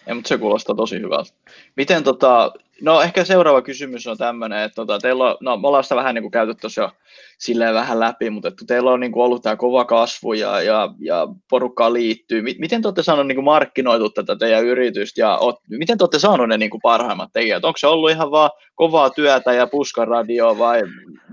Ja, 0.09 0.15
mutta 0.15 0.27
se 0.27 0.37
kuulostaa 0.37 0.75
tosi 0.75 0.99
hyvältä. 0.99 1.33
Miten 1.75 2.03
tota, 2.03 2.51
no 2.81 3.01
ehkä 3.01 3.23
seuraava 3.23 3.61
kysymys 3.61 4.07
on 4.07 4.17
tämmöinen, 4.17 4.63
että 4.63 4.75
tota, 4.75 4.99
teillä 4.99 5.29
on, 5.29 5.37
no 5.41 5.57
me 5.57 5.67
ollaan 5.67 5.83
sitä 5.83 5.95
vähän 5.95 6.15
niin 6.15 6.23
kuin 6.23 6.31
käyty 6.31 6.55
tuossa 6.55 6.81
jo 6.81 6.91
silleen 7.37 7.73
vähän 7.73 7.99
läpi, 7.99 8.29
mutta 8.29 8.47
että 8.47 8.65
teillä 8.67 8.91
on 8.91 8.99
niin 8.99 9.11
kuin 9.11 9.23
ollut 9.23 9.43
tämä 9.43 9.55
kova 9.55 9.85
kasvu 9.85 10.33
ja, 10.33 10.61
ja, 10.61 10.89
ja 10.99 11.27
porukkaa 11.49 11.93
liittyy. 11.93 12.41
Miten 12.41 12.81
te 12.81 12.87
olette 12.87 13.03
saaneet 13.03 13.27
niin 13.27 13.35
kuin 13.35 13.45
markkinoitu 13.45 14.09
tätä 14.09 14.35
teidän 14.35 14.65
yritystä 14.65 15.21
ja 15.21 15.37
oot, 15.37 15.55
miten 15.67 15.97
te 15.97 16.03
olette 16.03 16.19
saaneet 16.19 16.49
ne 16.49 16.57
niin 16.57 16.71
kuin 16.71 16.81
parhaimmat 16.81 17.29
tekijät? 17.33 17.65
Onko 17.65 17.77
se 17.77 17.87
ollut 17.87 18.11
ihan 18.11 18.31
vaan 18.31 18.51
kovaa 18.75 19.09
työtä 19.09 19.53
ja 19.53 19.67
puskaradio 19.67 20.57
vai 20.57 20.81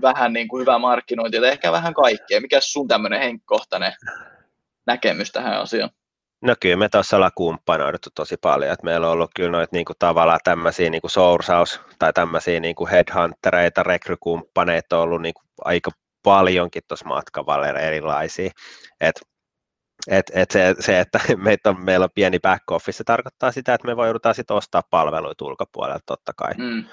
vähän 0.01 0.33
niin 0.33 0.47
kuin 0.47 0.61
hyvää 0.61 0.79
markkinointia 0.79 1.41
tai 1.41 1.49
ehkä 1.49 1.71
vähän 1.71 1.93
kaikkea? 1.93 2.41
Mikä 2.41 2.59
sun 2.61 2.87
tämmöinen 2.87 3.19
henkkohtainen 3.19 3.93
näkemys 4.85 5.31
tähän 5.31 5.61
asiaan? 5.61 5.89
No 6.41 6.55
kyllä 6.59 6.75
me 6.75 6.89
tuossa 6.89 7.15
ollaan 7.15 7.31
kumppanoiduttu 7.35 8.09
tosi 8.15 8.37
paljon, 8.37 8.71
että 8.71 8.85
meillä 8.85 9.07
on 9.07 9.13
ollut 9.13 9.31
kyllä 9.35 9.51
noita 9.51 9.75
niinku 9.75 9.93
tavallaan 9.99 10.39
tämmöisiä 10.43 10.89
niinku 10.89 11.09
soursaus- 11.09 11.81
tai 11.99 12.13
tämmöisiä 12.13 12.59
niinku 12.59 12.87
headhuntereita, 12.87 13.83
rekrykumppaneita 13.83 14.97
on 14.97 15.03
ollut 15.03 15.21
niinku 15.21 15.41
aika 15.65 15.91
paljonkin 16.23 16.83
tuossa 16.87 17.05
matkavalla 17.05 17.67
erilaisia. 17.67 18.51
Et, 19.01 19.21
et, 20.07 20.31
et 20.33 20.51
se, 20.51 20.75
se, 20.79 20.99
että 20.99 21.19
meitä 21.37 21.69
on, 21.69 21.81
meillä 21.81 22.03
on 22.03 22.09
pieni 22.15 22.39
back 22.39 22.71
office, 22.71 22.97
se 22.97 23.03
tarkoittaa 23.03 23.51
sitä, 23.51 23.73
että 23.73 23.87
me 23.87 23.97
voidaan 23.97 24.35
sitten 24.35 24.57
ostaa 24.57 24.81
palveluita 24.89 25.45
ulkopuolelta 25.45 26.03
totta 26.05 26.33
kai. 26.37 26.53
Mm. 26.57 26.83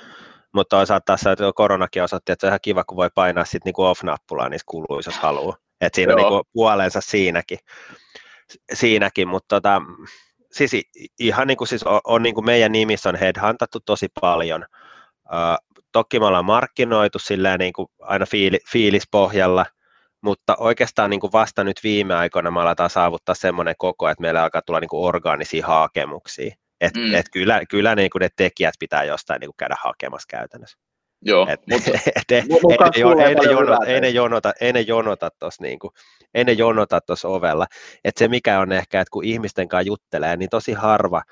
Mutta 0.55 0.77
toisaalta 0.77 1.05
tässä 1.05 1.37
koronakin 1.55 2.03
osoitti, 2.03 2.33
että 2.33 2.41
se 2.41 2.47
on 2.47 2.51
ihan 2.51 2.59
kiva, 2.63 2.85
kun 2.85 2.97
voi 2.97 3.11
painaa 3.15 3.45
sitten 3.45 3.61
niinku 3.65 3.83
off-nappulaa 3.83 4.49
niissä 4.49 4.65
kuluissa, 4.67 5.11
jos 5.11 5.19
haluaa. 5.19 5.57
Että 5.81 5.97
siinä 5.97 6.13
Joo. 6.13 6.27
on 6.27 6.33
niinku 6.33 6.51
puolensa 6.53 7.01
siinäkin 7.01 7.59
siinäkin, 8.73 9.29
mutta 9.29 9.57
tota, 9.57 9.83
siis 10.53 10.73
ihan 11.19 11.47
niin 11.47 11.57
kuin 11.57 11.69
siis 11.69 11.83
on, 11.83 12.01
on 12.05 12.23
niin 12.23 12.35
kuin 12.35 12.45
meidän 12.45 12.73
nimissä 12.73 13.09
on 13.09 13.17
headhuntattu 13.17 13.81
tosi 13.81 14.09
paljon. 14.21 14.65
Uh, 15.25 15.79
toki 15.93 16.19
me 16.19 16.27
ollaan 16.27 16.45
markkinoitu 16.45 17.19
silleen 17.19 17.59
niin 17.59 17.73
kuin 17.73 17.89
aina 18.01 18.27
fiili, 18.27 18.59
fiilispohjalla, 18.73 19.67
mutta 20.23 20.57
oikeastaan 20.59 21.11
niin 21.11 21.21
kuin 21.21 21.33
vasta 21.33 21.65
nyt 21.65 21.81
viime 21.85 22.15
aikoina 22.15 22.51
me 22.51 22.61
aletaan 22.61 22.91
saavuttaa 22.91 23.35
semmoinen 23.35 23.75
koko, 23.79 24.09
että 24.09 24.23
meillä 24.23 24.43
alkaa 24.43 24.63
tulla 24.67 24.81
niin 24.81 24.89
kuin 24.89 25.05
orgaanisia 25.05 25.67
hakemuksia. 25.67 26.55
Et, 26.81 26.95
mm. 26.95 27.15
et 27.15 27.27
kyllä, 27.33 27.61
kyllä 27.71 27.95
niin 27.95 28.11
kuin 28.11 28.21
ne 28.21 28.29
tekijät 28.37 28.75
pitää 28.79 29.05
jostain 29.05 29.41
niin 29.41 29.49
kuin 29.49 29.57
käydä 29.57 29.77
hakemassa 29.85 30.27
käytännössä. 30.29 30.79
Joo, 31.25 31.47
et, 31.51 31.61
mutta 31.71 31.91
et, 32.17 32.31
ei, 32.33 32.43
ne 33.35 33.51
jonota, 33.51 33.87
ei, 33.87 34.01
ne 34.01 34.09
jonota, 34.09 34.53
ei 34.61 34.73
ne 34.73 34.81
jonota 34.81 35.31
tuossa 35.39 35.63
niinku, 35.63 35.93
ei 36.35 36.45
ne 36.45 36.53
jonota 36.53 37.01
tuossa 37.01 37.29
ovella. 37.29 37.67
Et 38.05 38.17
se 38.17 38.29
mikä 38.29 38.61
on 38.61 38.73
ehkä, 38.73 39.01
että 39.01 39.11
kun 39.11 39.25
ihmisten 39.25 39.69
kanssa 39.69 39.87
juttelee, 39.87 40.37
niin 40.37 40.51
tosi 40.51 40.73
harva 40.73 41.23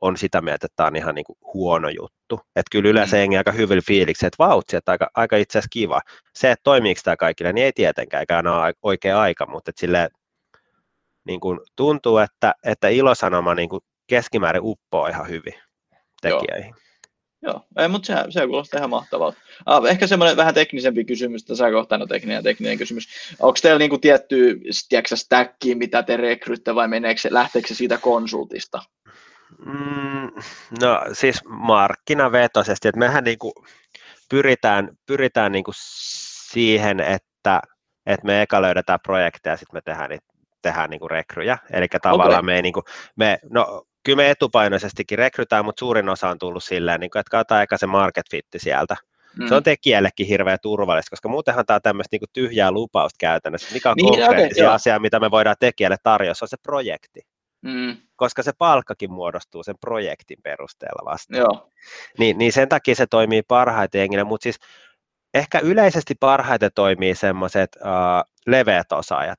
on 0.00 0.16
sitä 0.16 0.40
mieltä, 0.40 0.66
että 0.66 0.76
tämä 0.76 0.86
on 0.86 0.96
ihan 0.96 1.14
niinku 1.14 1.38
huono 1.54 1.88
juttu. 1.88 2.40
Että 2.56 2.68
kyllä 2.72 2.90
yleensä 2.90 3.16
mm. 3.16 3.36
aika 3.38 3.52
hyvin 3.52 3.82
fiiliksi, 3.86 4.26
että 4.26 4.44
vautsi, 4.44 4.76
että 4.76 4.92
aika, 4.92 5.10
aika 5.14 5.36
itse 5.36 5.58
asiassa 5.58 5.72
kiva. 5.72 6.00
Se, 6.34 6.50
että 6.50 6.62
toimiiko 6.64 7.00
tämä 7.04 7.16
kaikille, 7.16 7.52
niin 7.52 7.64
ei 7.64 7.72
tietenkään, 7.72 8.46
ole 8.46 8.74
oikea 8.82 9.20
aika, 9.20 9.46
mutta 9.46 9.70
että 9.70 9.80
sille, 9.80 10.08
niin 11.24 11.40
kuin 11.40 11.60
tuntuu, 11.76 12.18
että, 12.18 12.54
että 12.64 12.88
ilosanoma 12.88 13.54
niin 13.54 13.68
kuin 13.68 13.80
keskimäärin 14.06 14.62
uppoo 14.64 15.06
ihan 15.06 15.28
hyvin 15.28 15.54
tekijöihin. 16.22 16.74
Joo. 16.76 16.87
Joo, 17.42 17.66
ei, 17.76 17.88
mutta 17.88 18.06
se, 18.06 18.14
se 18.30 18.46
kuulostaa 18.46 18.78
ihan 18.78 18.90
mahtavalta. 18.90 19.38
Ah, 19.66 19.84
ehkä 19.84 20.06
semmoinen 20.06 20.36
vähän 20.36 20.54
teknisempi 20.54 21.04
kysymys, 21.04 21.44
tässä 21.44 21.70
kohtaa 21.70 21.98
on 22.02 22.08
tekninen, 22.08 22.42
tekninen 22.42 22.78
kysymys. 22.78 23.08
Onko 23.40 23.58
teillä 23.62 23.78
niinku 23.78 23.98
tietty 23.98 24.60
tiedätkö, 24.88 25.16
stacki, 25.16 25.74
mitä 25.74 26.02
te 26.02 26.16
rekrytte 26.16 26.74
vai 26.74 26.88
meneekö 26.88 27.20
lähteekö 27.30 27.68
se 27.68 27.74
siitä 27.74 27.98
konsultista? 27.98 28.82
Mm, 29.66 30.30
no 30.80 31.00
siis 31.12 31.44
markkinavetoisesti, 31.44 32.88
että 32.88 32.98
mehän 32.98 33.24
niinku 33.24 33.52
pyritään, 34.28 34.96
pyritään 35.06 35.52
niinku 35.52 35.72
siihen, 35.74 37.00
että, 37.00 37.60
että 38.06 38.26
me 38.26 38.42
eka 38.42 38.62
löydetään 38.62 39.00
projekteja 39.02 39.52
ja 39.52 39.56
sitten 39.56 39.76
me 39.76 39.80
tehdään 39.80 40.10
niitä 40.10 40.26
tehdään 40.62 40.90
niinku 40.90 41.08
rekryjä. 41.08 41.58
Eli 41.70 41.86
tavallaan 42.02 42.30
okay. 42.30 42.42
me, 42.42 42.56
ei 42.56 42.62
niinku, 42.62 42.82
me, 43.16 43.38
no 43.50 43.82
kyllä 44.04 44.16
me 44.16 44.30
etupainoisestikin 44.30 45.18
rekrytään, 45.18 45.64
mutta 45.64 45.80
suurin 45.80 46.08
osa 46.08 46.28
on 46.28 46.38
tullut 46.38 46.64
silleen, 46.64 47.00
niin 47.00 47.10
kuin, 47.10 47.20
että 47.20 47.30
katsotaan 47.30 47.58
aika 47.58 47.76
se 47.76 47.86
market 47.86 48.26
fitti 48.30 48.58
sieltä. 48.58 48.96
Mm. 49.38 49.48
Se 49.48 49.54
on 49.54 49.62
tekijällekin 49.62 50.26
hirveän 50.26 50.58
turvallista, 50.62 51.10
koska 51.10 51.28
muutenhan 51.28 51.66
tämä 51.66 51.74
on 51.74 51.82
tämmöistä 51.82 52.16
niin 52.16 52.30
tyhjää 52.32 52.70
lupausta 52.70 53.16
käytännössä. 53.20 53.74
Mikä 53.74 53.90
on 53.90 53.96
niin, 53.96 54.08
konkreettisia 54.08 54.64
okay, 54.64 54.74
asia, 54.74 54.98
mitä 54.98 55.20
me 55.20 55.30
voidaan 55.30 55.56
tekijälle 55.60 55.96
tarjota, 56.02 56.34
se 56.34 56.44
on 56.44 56.48
se 56.48 56.56
projekti. 56.62 57.20
Mm. 57.62 57.96
Koska 58.16 58.42
se 58.42 58.52
palkkakin 58.58 59.12
muodostuu 59.12 59.62
sen 59.62 59.78
projektin 59.80 60.38
perusteella 60.42 61.10
vasta. 61.10 61.36
Joo. 61.36 61.70
Niin, 62.18 62.38
niin 62.38 62.52
sen 62.52 62.68
takia 62.68 62.94
se 62.94 63.06
toimii 63.06 63.42
parhaiten 63.42 63.98
jengillä, 63.98 64.24
mutta 64.24 64.42
siis 64.42 64.58
ehkä 65.34 65.58
yleisesti 65.58 66.14
parhaiten 66.20 66.70
toimii 66.74 67.14
semmoiset 67.14 67.76
uh, 67.76 68.32
leveät 68.46 68.92
osaajat. 68.92 69.38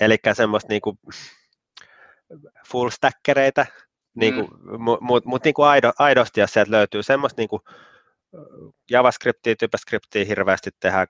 Eli 0.00 0.16
semmoista 0.32 0.68
niinku 0.68 0.98
full 2.68 2.90
stackereita, 2.90 3.66
niinku, 4.14 4.42
mm. 4.42 4.82
mutta 4.82 5.04
mut, 5.04 5.24
mut 5.24 5.44
niinku 5.44 5.62
aido, 5.62 5.92
aidosti, 5.98 6.40
jos 6.40 6.52
sieltä 6.52 6.70
löytyy 6.70 7.02
semmoista 7.02 7.40
niinku 7.40 7.60
JavaScriptia, 8.90 9.56
TypeScriptia 9.56 10.24
hirveästi 10.24 10.70
tehdään, 10.80 11.06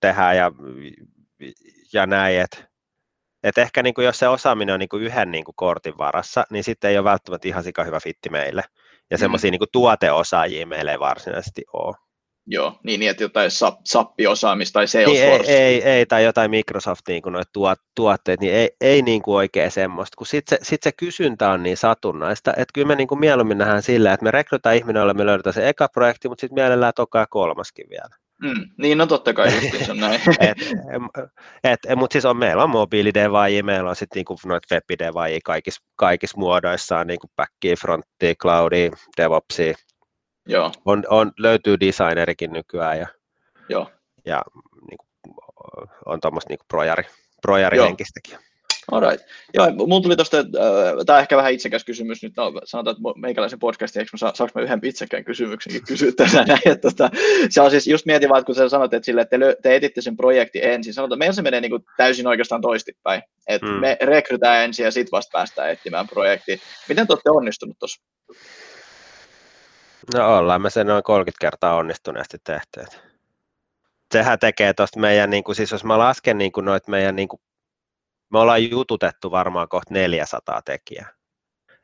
tehdään 0.00 0.36
ja, 0.36 0.52
ja 1.92 2.06
näin, 2.06 2.40
että 2.40 2.72
et 3.42 3.58
ehkä 3.58 3.82
niin 3.82 3.94
kuin 3.94 4.04
jos 4.04 4.18
se 4.18 4.28
osaaminen 4.28 4.72
on 4.72 4.80
niin 4.80 4.88
kuin 4.88 5.02
yhden 5.02 5.30
niin 5.30 5.44
kuin 5.44 5.54
kortin 5.56 5.98
varassa, 5.98 6.44
niin 6.50 6.64
sitten 6.64 6.90
ei 6.90 6.98
ole 6.98 7.04
välttämättä 7.04 7.48
ihan 7.48 7.64
sika 7.64 7.84
hyvä 7.84 8.00
fitti 8.00 8.28
meille. 8.30 8.64
Ja 9.10 9.16
mm. 9.16 9.20
semmoisia 9.20 9.50
niin 9.50 9.60
tuoteosaajia 9.72 10.66
meillä 10.66 10.92
ei 10.92 10.98
varsinaisesti 10.98 11.64
ole. 11.72 11.96
Joo, 12.46 12.78
niin, 12.82 13.00
niin 13.00 13.10
että 13.10 13.22
jotain 13.22 13.50
SAP-osaamista 13.84 14.72
tai 14.72 14.88
Salesforce. 14.88 15.52
Niin, 15.52 15.62
ei, 15.62 15.82
ei, 15.82 15.82
ei, 15.82 16.06
tai 16.06 16.24
jotain 16.24 16.50
Microsoft 16.50 17.00
niin 17.08 17.22
kuin 17.22 17.36
tuot, 17.52 17.78
tuotteet, 17.94 18.40
niin 18.40 18.54
ei, 18.54 18.70
ei 18.80 19.02
niin 19.02 19.22
kuin 19.22 19.34
oikein 19.34 19.70
semmoista, 19.70 20.16
kun 20.16 20.26
sitten 20.26 20.58
se, 20.58 20.64
sit 20.64 20.82
se 20.82 20.92
kysyntä 20.92 21.50
on 21.50 21.62
niin 21.62 21.76
satunnaista, 21.76 22.50
että 22.50 22.72
kyllä 22.74 22.88
me 22.88 22.94
niin 22.94 23.08
kuin 23.08 23.20
mieluummin 23.20 23.58
nähdään 23.58 23.82
sillä, 23.82 24.12
että 24.12 24.24
me 24.24 24.30
rekrytään 24.30 24.76
ihminen, 24.76 25.00
jolle 25.00 25.14
me 25.14 25.26
löydetään 25.26 25.54
se 25.54 25.68
eka 25.68 25.88
projekti, 25.88 26.28
mutta 26.28 26.40
sitten 26.40 26.54
mielellään 26.54 26.92
toka 26.96 27.18
ja 27.18 27.26
kolmaskin 27.30 27.86
vielä. 27.90 28.16
Mm, 28.42 28.70
niin, 28.78 28.98
no 28.98 29.06
totta 29.06 29.32
kai 29.32 29.52
just 29.72 29.90
on 29.90 30.00
näin. 30.00 30.20
et, 30.40 30.58
et, 31.64 31.80
et, 31.88 31.98
mutta 31.98 32.12
siis 32.12 32.24
on, 32.24 32.36
meillä 32.36 32.64
on 32.64 32.70
mobiilidevaajia, 32.70 33.64
meillä 33.64 33.90
on 33.90 33.96
sitten 33.96 34.18
niinku 34.18 34.36
noita 34.44 34.74
webidevaajia 34.74 35.40
kaikissa, 35.44 35.82
kaikissa 35.96 36.38
muodoissaan, 36.38 37.06
niin 37.06 37.18
kuin 37.20 37.30
backia, 37.36 37.76
frontia, 37.76 38.34
cloudia, 38.42 38.90
devopsia, 39.16 39.74
Joo. 40.48 40.72
On, 40.84 41.04
on, 41.08 41.32
löytyy 41.38 41.80
designerikin 41.80 42.52
nykyään 42.52 42.98
ja, 42.98 43.06
Joo. 43.68 43.90
ja 44.24 44.42
niin 44.90 44.98
kuin, 44.98 45.34
on 46.06 46.20
tuommoista 46.20 46.48
niin 46.48 46.58
projari, 46.68 47.04
projarihenkistäkin. 47.42 48.38
Alright. 48.92 49.26
Joo, 49.54 49.70
mulla 49.70 50.02
tuli 50.02 50.16
tuosta, 50.16 50.38
äh, 50.38 50.44
tämä 51.06 51.16
on 51.16 51.20
ehkä 51.22 51.36
vähän 51.36 51.52
itsekäs 51.52 51.84
kysymys 51.84 52.22
nyt, 52.22 52.32
no, 52.36 52.52
sanotaan, 52.64 52.96
että 52.96 53.20
meikäläisen 53.20 53.58
podcastin, 53.58 54.00
eikö 54.00 54.16
saa, 54.16 54.34
saanko 54.34 54.52
mä 54.60 54.64
yhden 54.64 54.80
itsekään 54.82 55.24
kysymyksenkin 55.24 55.82
kysyä 55.88 56.12
tässä 56.16 56.44
näin, 56.44 56.60
että 56.64 56.90
tota, 56.90 57.10
se 57.50 57.60
on 57.60 57.70
siis 57.70 57.86
just 57.86 58.06
mietin 58.06 58.28
vaan, 58.28 58.38
että 58.38 58.46
kun 58.46 58.54
sä 58.54 58.68
sanot, 58.68 58.94
että, 58.94 59.06
sille, 59.06 59.20
että 59.20 59.38
te, 59.38 59.56
te 59.62 59.76
etitte 59.76 60.00
sen 60.00 60.16
projekti 60.16 60.64
ensin, 60.64 60.94
sanotaan, 60.94 61.18
meillä 61.18 61.34
se 61.34 61.42
menee 61.42 61.60
niin 61.60 61.70
kuin 61.70 61.84
täysin 61.96 62.26
oikeastaan 62.26 62.60
toistipäin, 62.60 63.22
että 63.48 63.66
mm. 63.66 63.72
me 63.72 63.96
rekrytään 64.02 64.64
ensin 64.64 64.84
ja 64.84 64.90
sitten 64.90 65.12
vasta 65.12 65.32
päästään 65.32 65.70
etsimään 65.70 66.08
projekti. 66.08 66.60
Miten 66.88 67.06
te 67.06 67.12
olette 67.12 67.30
onnistunut 67.30 67.76
tuossa? 67.78 68.02
No 70.14 70.38
ollaan 70.38 70.62
me 70.62 70.70
sen 70.70 70.86
noin 70.86 71.02
30 71.02 71.40
kertaa 71.40 71.74
onnistuneesti 71.76 72.38
tehty. 72.44 72.80
Sehän 74.12 74.38
tekee 74.38 74.74
tuosta 74.74 75.00
meidän, 75.00 75.30
niin 75.30 75.44
kuin, 75.44 75.56
siis 75.56 75.72
jos 75.72 75.84
mä 75.84 75.98
lasken 75.98 76.38
niin 76.38 76.52
kuin 76.52 76.64
noit 76.64 76.88
meidän, 76.88 77.16
niin 77.16 77.28
kuin, 77.28 77.40
me 78.32 78.38
ollaan 78.38 78.70
jututettu 78.70 79.30
varmaan 79.30 79.68
kohta 79.68 79.94
400 79.94 80.62
tekijää. 80.62 81.08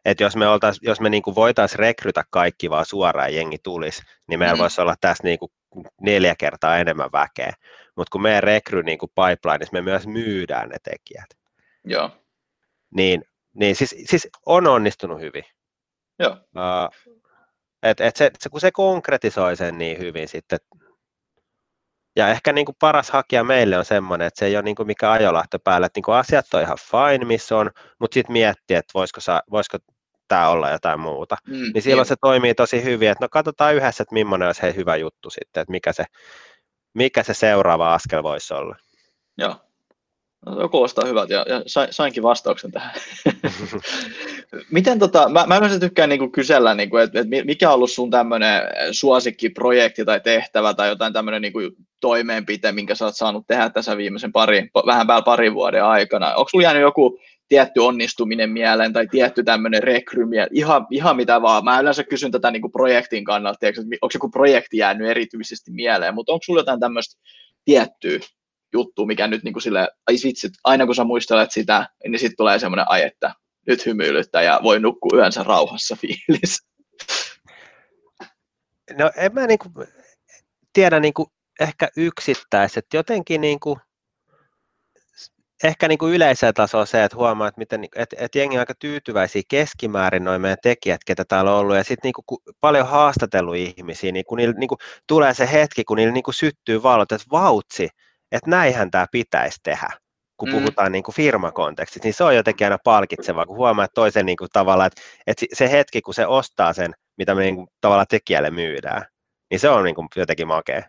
Et 0.04 0.20
jos 0.20 0.37
me, 0.37 0.48
oltais, 0.48 0.78
jos 0.83 1.00
me 1.00 1.11
niin 1.11 1.22
kuin 1.22 1.35
voitaisiin 1.35 1.78
rekrytä 1.78 2.24
kaikki 2.31 2.70
vaan 2.70 2.85
suoraan 2.85 3.35
jengi 3.35 3.59
tulisi, 3.62 4.02
niin 4.26 4.38
meillä 4.38 4.54
mm. 4.54 4.61
voisi 4.61 4.81
olla 4.81 4.94
tässä 5.00 5.24
niin 5.24 5.38
kuin 5.38 5.52
neljä 6.00 6.35
kertaa 6.38 6.78
enemmän 6.78 7.12
väkeä. 7.12 7.52
Mutta 7.96 8.11
kun 8.11 8.22
meidän 8.22 8.42
rekry 8.42 8.83
niin 8.83 8.98
kuin 8.98 9.11
pipelineissa 9.11 9.72
me 9.72 9.83
myös 9.83 10.07
myydään 10.07 10.68
ne 10.68 10.76
tekijät. 10.83 11.28
Joo. 11.85 12.11
Niin, 12.94 13.24
niin 13.54 13.76
siis, 13.76 13.94
siis 14.04 14.28
on 14.46 14.66
onnistunut 14.66 15.20
hyvin. 15.20 15.44
Joo. 16.18 16.31
Uh, 16.33 17.14
et, 17.82 18.00
et 18.00 18.16
se, 18.16 18.30
se, 18.38 18.48
kun 18.48 18.60
se 18.60 18.70
konkretisoi 18.70 19.56
sen 19.56 19.78
niin 19.78 19.98
hyvin 19.98 20.28
sitten, 20.28 20.58
ja 22.16 22.28
ehkä 22.28 22.52
niin 22.52 22.66
kuin 22.66 22.76
paras 22.80 23.10
hakija 23.10 23.44
meille 23.44 23.78
on 23.78 23.84
semmoinen, 23.84 24.26
että 24.26 24.38
se 24.38 24.46
ei 24.46 24.56
ole 24.56 24.62
niin 24.62 24.76
kuin 24.76 24.86
mikä 24.86 25.10
ajolahto 25.10 25.58
päällä, 25.58 25.86
että 25.86 25.98
niin 25.98 26.04
kuin 26.04 26.16
asiat 26.16 26.54
on 26.54 26.62
ihan 26.62 26.78
fine, 26.90 27.24
missä 27.24 27.56
on, 27.56 27.70
mutta 28.00 28.14
sitten 28.14 28.32
miettii, 28.32 28.76
että 28.76 28.90
voisiko, 28.94 29.20
saa, 29.20 29.42
voisiko 29.50 29.78
tämä 30.28 30.48
olla 30.48 30.70
jotain 30.70 31.00
muuta. 31.00 31.36
Mm, 31.46 31.54
niin 31.74 31.82
silloin 31.82 32.04
niin. 32.04 32.08
se 32.08 32.16
toimii 32.20 32.54
tosi 32.54 32.84
hyvin, 32.84 33.08
että 33.08 33.24
no 33.24 33.28
katsotaan 33.28 33.74
yhdessä, 33.74 34.02
että 34.02 34.14
millainen 34.14 34.46
olisi 34.46 34.62
hei 34.62 34.74
hyvä 34.74 34.96
juttu 34.96 35.30
sitten, 35.30 35.60
että 35.60 35.72
mikä 35.72 35.92
se, 35.92 36.04
mikä 36.94 37.22
se 37.22 37.34
seuraava 37.34 37.94
askel 37.94 38.22
voisi 38.22 38.54
olla. 38.54 38.76
Joo, 39.38 39.56
No, 40.46 40.68
kuulostaa 40.68 41.07
hyvältä 41.07 41.35
ja, 41.35 41.44
ja 41.48 41.62
sainkin 41.90 42.22
vastauksen 42.22 42.72
tähän. 42.72 42.94
Miten 44.72 44.98
tota, 44.98 45.29
mä, 45.29 45.44
mä 45.46 45.57
yleensä 45.57 45.81
tykkään 45.81 46.09
niinku 46.09 46.29
kysellä, 46.29 46.74
niinku, 46.74 46.96
että 46.96 47.20
et 47.20 47.27
mikä 47.44 47.68
on 47.68 47.74
ollut 47.74 47.90
sun 47.90 48.11
tämmöinen 48.11 48.62
suosikkiprojekti 48.92 50.05
tai 50.05 50.20
tehtävä 50.20 50.74
tai 50.74 50.88
jotain 50.88 51.12
tämmöinen 51.12 51.42
niinku 51.42 51.59
toimeenpite, 52.01 52.72
minkä 52.72 52.94
sä 52.94 53.05
oot 53.05 53.16
saanut 53.16 53.46
tehdä 53.46 53.70
tässä 53.70 53.96
viimeisen 53.96 54.33
pari, 54.33 54.70
vähän 54.87 55.07
päällä 55.07 55.22
parin 55.22 55.55
vuoden 55.55 55.85
aikana. 55.85 56.35
Onko 56.35 56.48
sulla 56.48 56.64
jäänyt 56.64 56.83
joku 56.83 57.18
tietty 57.48 57.81
onnistuminen 57.81 58.51
mieleen 58.51 58.92
tai 58.92 59.07
tietty 59.07 59.44
tämmöinen 59.44 59.83
rekry 59.83 60.27
ihan, 60.53 60.87
ihan 60.90 61.16
mitä 61.16 61.42
vaan. 61.42 61.64
Mä 61.64 61.81
yleensä 61.81 62.05
kysyn 62.05 62.31
tätä 62.31 62.51
niinku 62.51 62.68
projektin 62.68 63.24
kannalta, 63.24 63.66
että 63.68 63.81
onko 63.81 64.12
joku 64.14 64.31
projekti 64.31 64.77
jäänyt 64.77 65.09
erityisesti 65.09 65.70
mieleen, 65.70 66.14
mutta 66.14 66.33
onko 66.33 66.42
sulla 66.44 66.61
jotain 66.61 66.81
tämmöistä 66.81 67.20
tiettyä 67.64 68.18
juttu, 68.72 69.07
mikä 69.07 69.26
nyt 69.26 69.44
niin 69.44 69.52
kuin 69.52 69.62
sille, 69.62 69.88
ai 70.07 70.14
vitsit, 70.24 70.52
aina 70.64 70.87
kun 70.87 70.94
sä 70.94 71.04
muistelet 71.04 71.50
sitä, 71.50 71.88
niin 72.09 72.18
sitten 72.18 72.37
tulee 72.37 72.59
semmoinen 72.59 72.87
ai, 72.88 73.02
että 73.02 73.35
nyt 73.66 73.87
hymyilyttää 73.87 74.42
ja 74.42 74.61
voi 74.62 74.81
nukkua 74.81 75.18
yönsä 75.18 75.42
rauhassa 75.42 75.96
fiilis. 75.96 76.68
No 78.98 79.11
en 79.16 79.35
mä 79.35 79.46
niin 79.46 79.59
kuin 79.59 79.72
tiedä 80.72 81.00
niin 81.00 81.14
kuin 81.14 81.28
ehkä 81.61 81.88
yksittäiset, 81.96 82.87
jotenkin 82.94 83.40
niin 83.40 83.61
kuin, 83.61 83.81
ehkä 85.64 85.88
niin 85.88 85.98
kuin 85.98 86.14
yleisellä 86.14 86.52
tasolla 86.52 86.87
se, 86.87 87.04
että 87.04 87.16
huomaa, 87.16 87.48
että, 87.48 87.59
miten, 87.59 87.85
että, 87.96 88.16
että 88.20 88.38
jengi 88.38 88.57
on 88.57 88.61
aika 88.61 88.74
tyytyväisiä 88.74 89.42
keskimäärin 89.48 90.24
noin 90.24 90.40
meidän 90.40 90.59
tekijät, 90.62 91.00
ketä 91.07 91.24
täällä 91.24 91.52
on 91.52 91.59
ollut, 91.59 91.76
ja 91.76 91.85
sitten 91.85 92.12
niin 92.12 92.54
paljon 92.61 92.87
haastatellut 92.87 93.57
ihmisiä, 93.57 94.12
niin 94.12 94.24
kun 94.24 94.38
niin 94.38 94.68
kuin, 94.68 94.78
tulee 95.07 95.35
se 95.35 95.52
hetki, 95.52 95.85
kun 95.85 95.96
niillä 95.96 96.12
niin 96.12 96.22
kuin 96.22 96.35
syttyy 96.35 96.83
valot, 96.83 97.12
että 97.12 97.26
vautsi, 97.31 97.88
että 98.32 98.50
näinhän 98.50 98.90
tämä 98.90 99.06
pitäisi 99.12 99.60
tehdä, 99.62 99.88
kun 100.36 100.48
mm. 100.48 100.54
puhutaan 100.54 100.92
niin 100.92 101.04
kuin 101.04 101.14
firmakontekstista, 101.14 102.06
niin 102.06 102.14
se 102.14 102.24
on 102.24 102.36
jotenkin 102.36 102.66
aina 102.66 102.78
palkitsevaa, 102.84 103.46
kun 103.46 103.56
huomaa, 103.56 103.84
että 103.84 103.94
toisen 103.94 104.26
niin 104.26 104.36
kuin 104.36 104.50
tavalla, 104.52 104.86
että, 104.86 105.02
että 105.26 105.46
se 105.52 105.70
hetki, 105.70 106.00
kun 106.00 106.14
se 106.14 106.26
ostaa 106.26 106.72
sen, 106.72 106.94
mitä 107.18 107.34
me 107.34 107.42
niin 107.42 107.54
kuin, 107.54 107.66
tavallaan 107.80 108.06
tekijälle 108.10 108.50
myydään, 108.50 109.02
niin 109.50 109.60
se 109.60 109.68
on 109.68 109.84
niin 109.84 109.94
kuin 109.94 110.08
jotenkin 110.16 110.48
makea. 110.48 110.82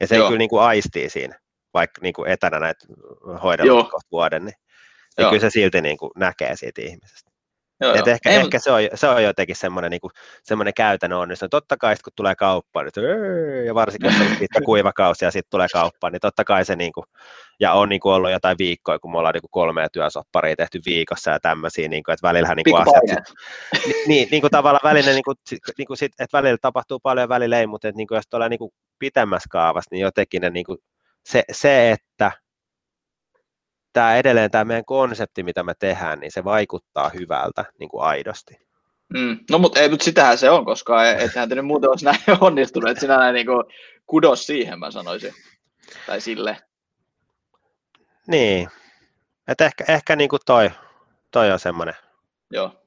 Ja 0.00 0.06
se 0.06 0.16
Joo. 0.16 0.28
kyllä 0.28 0.38
niin 0.38 0.50
kuin 0.50 0.62
aistii 0.62 1.10
siinä, 1.10 1.38
vaikka 1.74 2.00
niin 2.02 2.14
Joo, 7.80 7.94
Et 7.94 8.08
ehkä, 8.08 8.30
ehkä 8.30 8.58
se, 8.58 8.70
on, 8.70 8.80
se 8.94 9.08
on 9.08 9.22
jotenkin 9.22 9.56
semmoinen, 9.56 9.90
niin 9.90 10.00
kuin, 10.00 10.10
semmoinen 10.42 10.74
käytännön 10.74 11.18
onnistunut. 11.18 11.50
Totta 11.50 11.76
kai 11.76 11.96
sit, 11.96 12.02
kun 12.02 12.12
tulee 12.16 12.34
kauppaan, 12.34 12.90
niin, 12.96 13.66
ja 13.66 13.74
varsinkin 13.74 14.10
jos 14.12 14.20
on 14.20 14.36
pitkä 14.38 14.60
kuivakausi 14.70 15.24
ja 15.24 15.30
sitten 15.30 15.50
tulee 15.50 15.66
kauppaan, 15.72 16.12
niin 16.12 16.20
totta 16.20 16.44
kai 16.44 16.64
se, 16.64 16.76
niin 16.76 16.92
kuin, 16.92 17.04
ja 17.60 17.72
on 17.72 17.88
niin 17.88 18.00
kuin 18.00 18.12
ollut 18.12 18.30
jotain 18.30 18.58
viikkoja, 18.58 18.98
kun 18.98 19.12
me 19.12 19.18
ollaan 19.18 19.32
niin 19.32 19.42
kuin 19.42 19.50
kolmea 19.50 19.88
työsopparia 19.92 20.56
tehty 20.56 20.80
viikossa 20.86 21.30
ja 21.30 21.40
tämmöisiä, 21.40 21.88
niin 21.88 22.02
kuin, 22.02 22.12
että 22.12 22.28
välillähän 22.28 22.56
niin 22.56 22.64
kuin 22.64 22.82
asiat, 22.82 23.02
niin, 23.86 23.94
niin, 24.08 24.28
niin 24.30 24.40
kuin 24.40 24.50
tavallaan 24.50 24.94
välillä, 24.94 25.10
niin 25.10 25.24
kuin, 25.24 25.36
niin 25.78 25.86
kuin 25.86 25.96
sit, 25.96 26.12
että 26.18 26.38
välillä 26.38 26.58
tapahtuu 26.60 27.00
paljon 27.00 27.28
välillä 27.28 27.58
ei, 27.58 27.66
mutta 27.66 27.88
että, 27.88 27.96
niin 27.96 28.06
kuin, 28.06 28.16
jos 28.16 28.28
tulee 28.30 28.48
niin 28.48 28.58
kuin 28.58 28.72
pitemmässä 28.98 29.46
kaavassa, 29.50 29.88
niin 29.90 30.02
jotenkin 30.02 30.42
ne, 30.42 30.50
niin 30.50 30.66
kuin, 30.66 30.78
se, 31.24 31.44
se, 31.52 31.90
että 31.90 32.32
tämä 33.92 34.16
edelleen 34.16 34.50
tämä 34.50 34.64
meidän 34.64 34.84
konsepti, 34.84 35.42
mitä 35.42 35.62
me 35.62 35.74
tehdään, 35.78 36.20
niin 36.20 36.32
se 36.32 36.44
vaikuttaa 36.44 37.08
hyvältä 37.08 37.64
niin 37.78 37.88
kuin 37.88 38.02
aidosti. 38.02 38.70
Mm. 39.14 39.38
No 39.50 39.58
mutta 39.58 39.80
ei, 39.80 39.88
mutta 39.88 40.04
sitähän 40.04 40.38
se 40.38 40.50
on, 40.50 40.64
koska 40.64 41.04
e- 41.04 41.24
ethän 41.24 41.48
te 41.48 41.54
nyt 41.54 41.66
muuten 41.66 41.90
olisi 41.90 42.04
näin 42.04 42.18
onnistunut, 42.40 42.90
että 42.90 43.00
sinä 43.00 43.16
näin 43.16 43.34
niin 43.34 43.46
kuin 43.46 43.64
kudos 44.06 44.46
siihen, 44.46 44.78
mä 44.78 44.90
sanoisin, 44.90 45.34
tai 46.06 46.20
sille. 46.20 46.56
Niin, 48.26 48.68
että 49.48 49.64
ehkä, 49.64 49.84
ehkä 49.88 50.16
niin 50.16 50.28
kuin 50.28 50.40
toi, 50.46 50.70
toi 51.30 51.50
on 51.50 51.58
semmoinen 51.58 51.94
Joo. 52.50 52.82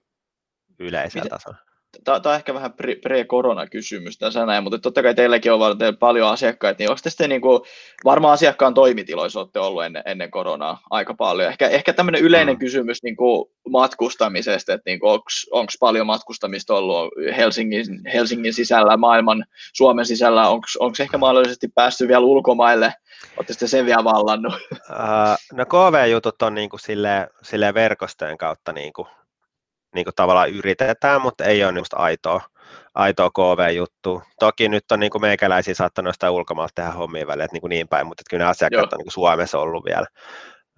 yleisellä 0.80 1.30
tasolla 1.30 1.73
tämä 2.04 2.20
on 2.26 2.36
ehkä 2.36 2.54
vähän 2.54 2.74
pre-korona-kysymys 3.02 4.18
tässä 4.18 4.46
näin, 4.46 4.64
mutta 4.64 4.80
totta 4.80 5.04
kai 5.04 5.16
teilläkin 5.16 5.54
on 5.54 5.60
paljon 6.00 6.30
asiakkaita, 6.30 6.80
niin 6.80 6.90
onko 6.90 7.02
te 7.18 7.28
niin 7.28 7.42
kuin, 7.42 7.62
varmaan 8.06 8.34
asiakkaan 8.34 8.74
toimitiloissa 8.74 9.40
olette 9.40 9.60
ollut 9.60 9.84
ennen, 9.84 10.04
ennen 10.06 10.32
koronaa 10.32 10.80
aika 10.90 11.14
paljon. 11.14 11.50
Ehkä, 11.50 11.68
ehkä 11.68 11.94
tämmöinen 11.94 12.22
yleinen 12.22 12.56
mm. 12.56 12.60
kysymys 12.60 13.04
niin 13.04 13.16
kuin 13.16 13.50
matkustamisesta, 13.70 14.74
että 14.74 14.90
niin 14.90 15.00
onko 15.52 15.72
paljon 15.80 16.08
matkustamista 16.08 16.76
ollut 16.76 17.14
Helsingin, 17.38 17.86
Helsingin 18.14 18.54
sisällä, 18.54 18.98
maailman, 18.98 19.46
Suomen 19.74 20.06
sisällä, 20.06 20.50
onko 20.50 20.96
ehkä 21.00 21.18
mahdollisesti 21.18 21.68
päässyt 21.68 22.08
vielä 22.08 22.26
ulkomaille, 22.26 22.94
Oletteko 23.38 23.68
sen 23.68 23.86
vielä 23.86 24.04
vallannut? 24.04 24.54
Uh, 24.74 25.38
no 25.54 25.66
KV-jutut 25.66 26.42
on 26.42 26.56
niin 26.56 26.70
kuin 26.70 26.80
sille, 26.80 27.30
sille 27.44 27.74
verkostojen 27.74 28.38
kautta 28.38 28.72
niin 28.72 28.94
kuin 28.94 29.08
niin 29.94 30.06
kuin 30.06 30.16
tavallaan 30.16 30.50
yritetään, 30.50 31.22
mutta 31.22 31.44
ei 31.44 31.64
ole 31.64 31.80
just 31.80 31.94
aitoa, 31.94 32.42
aitoa 32.94 33.30
KV-juttu. 33.30 34.24
Toki 34.40 34.70
nyt 34.70 34.92
on 34.92 35.00
niin 35.00 35.10
kuin 35.10 35.22
meikäläisiä 35.22 35.74
saattanut 35.74 36.14
sitä 36.14 36.32
ulkomailta 36.32 36.72
tehdä 36.76 36.92
hommia 36.92 37.28
välillä, 37.28 37.44
että 37.44 37.56
niin, 37.56 37.62
kuin 37.62 37.70
niin 37.70 37.88
päin, 37.88 38.08
mutta 38.08 38.24
kyllä 38.30 38.44
ne 38.44 38.50
asiakkaat 38.50 38.82
Joo. 38.82 38.90
on 38.92 38.98
niin 38.98 39.06
kuin 39.06 39.14
Suomessa 39.14 39.60
ollut 39.60 39.86
vielä. 39.86 40.08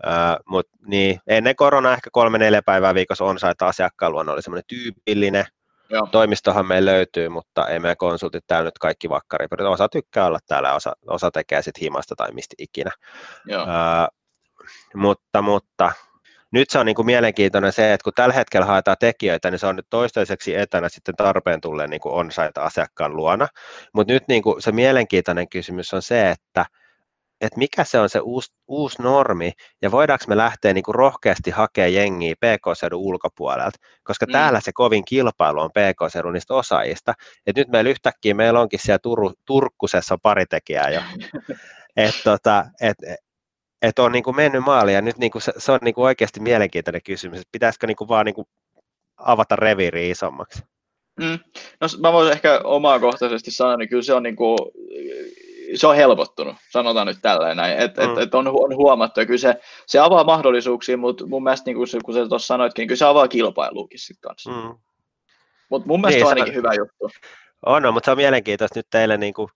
Uh, 0.06 0.44
mut 0.50 0.68
niin, 0.88 1.20
ennen 1.28 1.56
koronaa 1.56 1.94
ehkä 1.94 2.10
kolme-neljä 2.14 2.62
päivää 2.62 2.94
viikossa 2.94 3.26
on 3.26 3.40
saita 3.40 3.68
asiakkaan 3.68 4.12
luona 4.12 4.32
oli 4.32 4.42
semmoinen 4.42 4.66
tyypillinen. 4.68 5.46
Joo. 5.90 6.08
Toimistohan 6.12 6.66
meillä 6.66 6.92
löytyy, 6.92 7.30
mutta 7.30 7.68
ei 7.68 7.80
meidän 7.80 7.98
konsultit 7.98 8.44
täällä 8.48 8.68
nyt 8.68 8.78
kaikki 8.78 9.10
vakkari. 9.10 9.48
Osa 9.70 9.90
tykkää 9.90 10.26
olla 10.26 10.40
täällä, 10.48 10.74
osa, 10.74 10.94
osa 11.08 11.32
tekee 11.32 11.62
sitten 11.62 11.82
himasta 11.82 12.16
tai 12.16 12.32
mistä 12.32 12.56
ikinä. 12.60 12.92
Joo. 13.46 13.64
Uh, 13.64 13.70
mutta, 14.96 15.42
mutta 15.42 15.92
nyt 16.52 16.70
se 16.70 16.80
on 16.80 16.86
niin 16.86 16.96
kuin 16.96 17.06
mielenkiintoinen 17.06 17.74
se, 17.74 17.94
että 17.94 18.04
kun 18.04 18.14
tällä 18.16 18.34
hetkellä 18.36 18.66
haetaan 18.66 18.98
tekijöitä, 19.00 19.52
niin 19.52 19.60
se 19.60 19.68
on 19.68 19.76
nyt 19.76 19.88
toistaiseksi 19.90 20.56
etänä 20.56 20.90
sitten 20.90 21.16
tarpeen 21.16 21.62
tulleen 21.62 21.90
niin 21.90 22.02
on 22.06 22.30
asiakkaan 22.60 23.16
luona. 23.16 23.48
Mutta 23.94 24.14
nyt 24.14 24.24
niin 24.28 24.44
kuin 24.44 24.62
se 24.62 24.72
mielenkiintoinen 24.72 25.50
kysymys 25.50 25.94
on 25.94 26.02
se, 26.02 26.30
että 26.30 26.66
että 27.42 27.58
mikä 27.60 27.84
se 27.84 28.00
on 28.00 28.10
se 28.10 28.20
uusi, 28.20 28.54
uusi 28.68 29.02
normi 29.02 29.52
ja 29.82 29.92
voidaanko 29.92 30.26
me 30.28 30.38
lähteä 30.38 30.74
niin 30.74 30.84
kuin 30.84 30.96
rohkeasti 30.96 31.52
hakemaan 31.52 31.94
jengiä 31.94 32.36
PK-seudun 32.36 33.00
ulkopuolelta, 33.00 33.80
koska 34.04 34.26
mm. 34.26 34.32
täällä 34.32 34.60
se 34.62 34.72
kovin 34.74 35.06
kilpailu 35.06 35.60
on 35.60 35.70
PK-seudun 35.72 36.34
niistä 36.34 36.54
osaajista, 36.54 37.14
että 37.46 37.62
nyt 37.62 37.68
meillä 37.68 37.90
yhtäkkiä 37.90 38.34
meillä 38.34 38.60
onkin 38.60 38.80
siellä 38.80 39.00
Tur- 39.08 39.34
Turkkusessa 39.46 40.18
pari 40.24 40.46
tekijää 40.46 40.90
jo, 40.90 41.02
että 41.98 42.22
tota, 42.24 42.66
et, 42.82 42.98
et 43.86 44.00
on 44.00 44.12
niin 44.12 44.24
kuin 44.24 44.36
mennyt 44.36 44.64
maaliin 44.64 44.96
ja 44.96 45.02
nyt 45.02 45.18
niin 45.18 45.32
kuin 45.32 45.42
se, 45.42 45.54
se 45.58 45.72
on 45.72 45.80
niin 45.82 45.96
kuin 45.96 46.06
oikeasti 46.06 46.40
mielenkiintoinen 46.40 47.02
kysymys, 47.04 47.40
että 47.40 47.50
pitäisikö 47.52 47.88
niin 47.88 47.98
kuin 47.98 48.08
vaan 48.08 48.26
niin 48.26 48.36
kuin 48.36 48.48
avata 49.18 49.56
reviiri 49.56 50.10
isommaksi? 50.10 50.64
Mm. 51.20 51.40
No 51.82 51.88
mä 52.00 52.14
voisin 52.14 52.34
ehkä 52.34 52.62
omakohtaisesti 52.64 53.52
sanoa, 53.52 53.78
niin 53.78 53.90
kyllä 53.90 54.04
se 54.04 54.14
on 54.14 54.24
niin 54.24 54.36
kuin 54.36 54.58
se 55.76 55.88
on 55.88 55.96
helpottunut, 55.96 56.56
sanotaan 56.72 57.08
nyt 57.08 57.18
tällä 57.22 57.56
näin, 57.56 57.78
että 57.78 58.08
mm. 58.08 58.14
et, 58.14 58.18
et 58.18 58.36
on, 58.36 58.48
on 58.48 58.76
huomattu, 58.76 59.20
ja 59.20 59.26
kyllä 59.26 59.38
se, 59.38 59.56
se 59.88 60.00
avaa 60.00 60.24
mahdollisuuksia, 60.24 60.98
mutta 60.98 61.28
mun 61.28 61.44
mielestä, 61.44 61.66
niin 61.66 61.78
kuin 61.78 61.88
se, 61.88 62.00
kun 62.06 62.14
sä 62.14 62.28
tuossa 62.28 62.48
sanoitkin, 62.48 62.82
niin 62.82 62.88
kyllä 62.88 63.00
se 63.00 63.06
avaa 63.06 63.28
kilpailuukin 63.28 64.00
sitten 64.00 64.22
kanssa. 64.22 64.52
Mm. 64.52 64.78
Mutta 65.70 65.88
mun 65.88 66.02
mielestä 66.02 66.18
niin, 66.18 66.26
on 66.26 66.30
ainakin 66.30 66.54
se, 66.54 66.58
hyvä 66.58 66.74
juttu. 66.78 67.10
On, 67.66 67.84
no, 67.84 67.92
mutta 67.92 68.08
se 68.08 68.12
on 68.12 68.18
mielenkiintoista 68.18 68.80
nyt 68.80 68.88
teille 68.90 69.18
niin 69.18 69.34
kuin, 69.34 69.50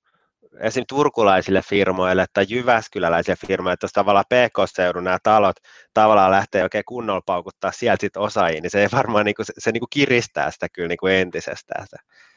esim. 0.59 0.83
turkulaisille 0.89 1.61
firmoille 1.69 2.25
tai 2.33 2.45
jyväskyläläisille 2.49 3.37
firmoille, 3.47 3.73
että 3.73 3.83
jos 3.83 3.93
tavallaan 3.93 4.25
PK-seudun 4.29 5.03
nämä 5.03 5.17
talot 5.23 5.55
tavallaan 5.93 6.31
lähtee 6.31 6.63
oikein 6.63 6.83
kunnolla 6.87 7.21
paukuttaa 7.25 7.71
sieltä 7.71 8.01
sit 8.01 8.17
osaajia, 8.17 8.61
niin 8.61 8.69
se 8.69 8.81
ei 8.81 8.87
varmaan 8.91 9.25
niin 9.25 9.35
kuin, 9.35 9.45
se, 9.45 9.53
se 9.57 9.71
niin 9.71 9.81
kuin 9.81 9.89
kiristää 9.89 10.51
sitä 10.51 10.67
kyllä 10.69 10.87
niin 10.87 10.97
kuin 10.97 11.13
entisestään. 11.13 11.85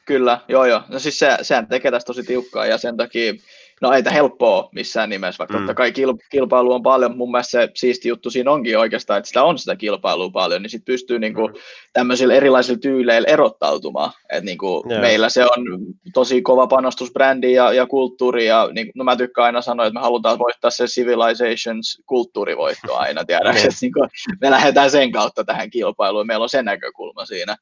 Kyllä, 0.07 0.41
joo 0.49 0.65
joo. 0.65 0.83
No 0.89 0.99
siis 0.99 1.19
se, 1.19 1.39
sehän 1.43 1.69
tekee 1.69 1.91
tästä 1.91 2.07
tosi 2.07 2.23
tiukkaa 2.23 2.67
ja 2.67 2.79
sen 2.79 2.97
takia, 2.97 3.35
no 3.83 3.93
ei 3.93 4.03
tämä 4.03 4.15
helppoa 4.15 4.69
missään 4.75 5.11
nimessä, 5.11 5.39
vaikka 5.39 5.59
mm. 5.59 5.61
totta 5.61 5.75
kai 5.75 5.93
kil, 5.93 6.15
kilpailu 6.31 6.73
on 6.73 6.83
paljon. 6.83 7.17
Mun 7.17 7.31
mielestä 7.31 7.51
se 7.51 7.69
siisti 7.75 8.09
juttu 8.09 8.31
siinä 8.31 8.51
onkin 8.51 8.79
oikeastaan, 8.79 9.19
että 9.19 9.29
sitä 9.29 9.45
on 9.45 9.59
sitä 9.59 9.77
kilpailua 9.77 10.31
paljon, 10.31 10.63
niin 10.63 10.71
sitten 10.71 10.93
pystyy 10.93 11.19
niinku 11.19 11.49
mm. 11.49 11.55
tämmöisillä 11.93 12.35
erilaisilla 12.35 12.79
tyyleillä 12.79 13.29
erottautumaan. 13.29 14.13
Et 14.33 14.45
niinku 14.45 14.85
meillä 15.01 15.29
se 15.29 15.45
on 15.45 15.79
tosi 16.15 16.43
kova 16.43 16.67
panostus 16.67 17.13
brändiin 17.13 17.55
ja, 17.55 17.73
ja 17.73 17.87
kulttuuriin 17.87 18.49
ja 18.49 18.69
niin, 18.73 18.93
no 18.95 19.05
mä 19.05 19.17
tykkään 19.17 19.47
aina 19.47 19.63
sanoa, 19.63 19.87
että 19.87 19.99
me 19.99 20.03
halutaan 20.03 20.39
voittaa 20.39 20.71
se 20.71 20.85
Civilizations 20.85 22.03
kulttuurivoitto 22.07 22.97
aina, 22.97 23.25
tiedäks, 23.25 23.65
että 23.65 23.77
niinku, 23.83 24.07
me 24.41 24.51
lähdetään 24.51 24.91
sen 24.91 25.13
kautta 25.13 25.45
tähän 25.45 25.71
kilpailuun, 25.71 26.27
meillä 26.27 26.43
on 26.43 26.49
se 26.49 26.63
näkökulma 26.63 27.25
siinä. 27.25 27.57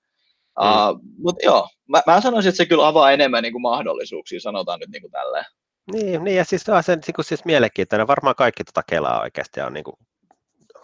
Mm. 0.61 0.67
Uh, 0.67 1.01
Mutta 1.19 1.47
joo, 1.47 1.69
mä, 1.89 2.03
mä 2.07 2.21
sanoisin, 2.21 2.49
että 2.49 2.57
se 2.57 2.67
kyllä 2.67 2.87
avaa 2.87 3.13
enemmän 3.13 3.43
niin 3.43 3.53
kuin 3.53 3.63
mahdollisuuksia, 3.63 4.41
sanotaan 4.41 4.81
nyt 4.81 4.91
niin 4.91 5.03
kuin 5.03 5.13
tälleen. 5.13 5.45
Niin, 5.93 6.25
niin, 6.25 6.37
ja 6.37 6.45
siis 6.45 6.63
se 6.63 6.73
on 6.73 6.83
niin 6.89 7.15
kuin, 7.15 7.25
siis 7.25 7.45
mielenkiintoinen. 7.45 8.07
Varmaan 8.07 8.35
kaikki 8.35 8.65
tuota 8.65 8.83
kelaa 8.91 9.21
oikeasti 9.21 9.61
on, 9.61 9.73
niin 9.73 9.85
kuin, 9.85 9.97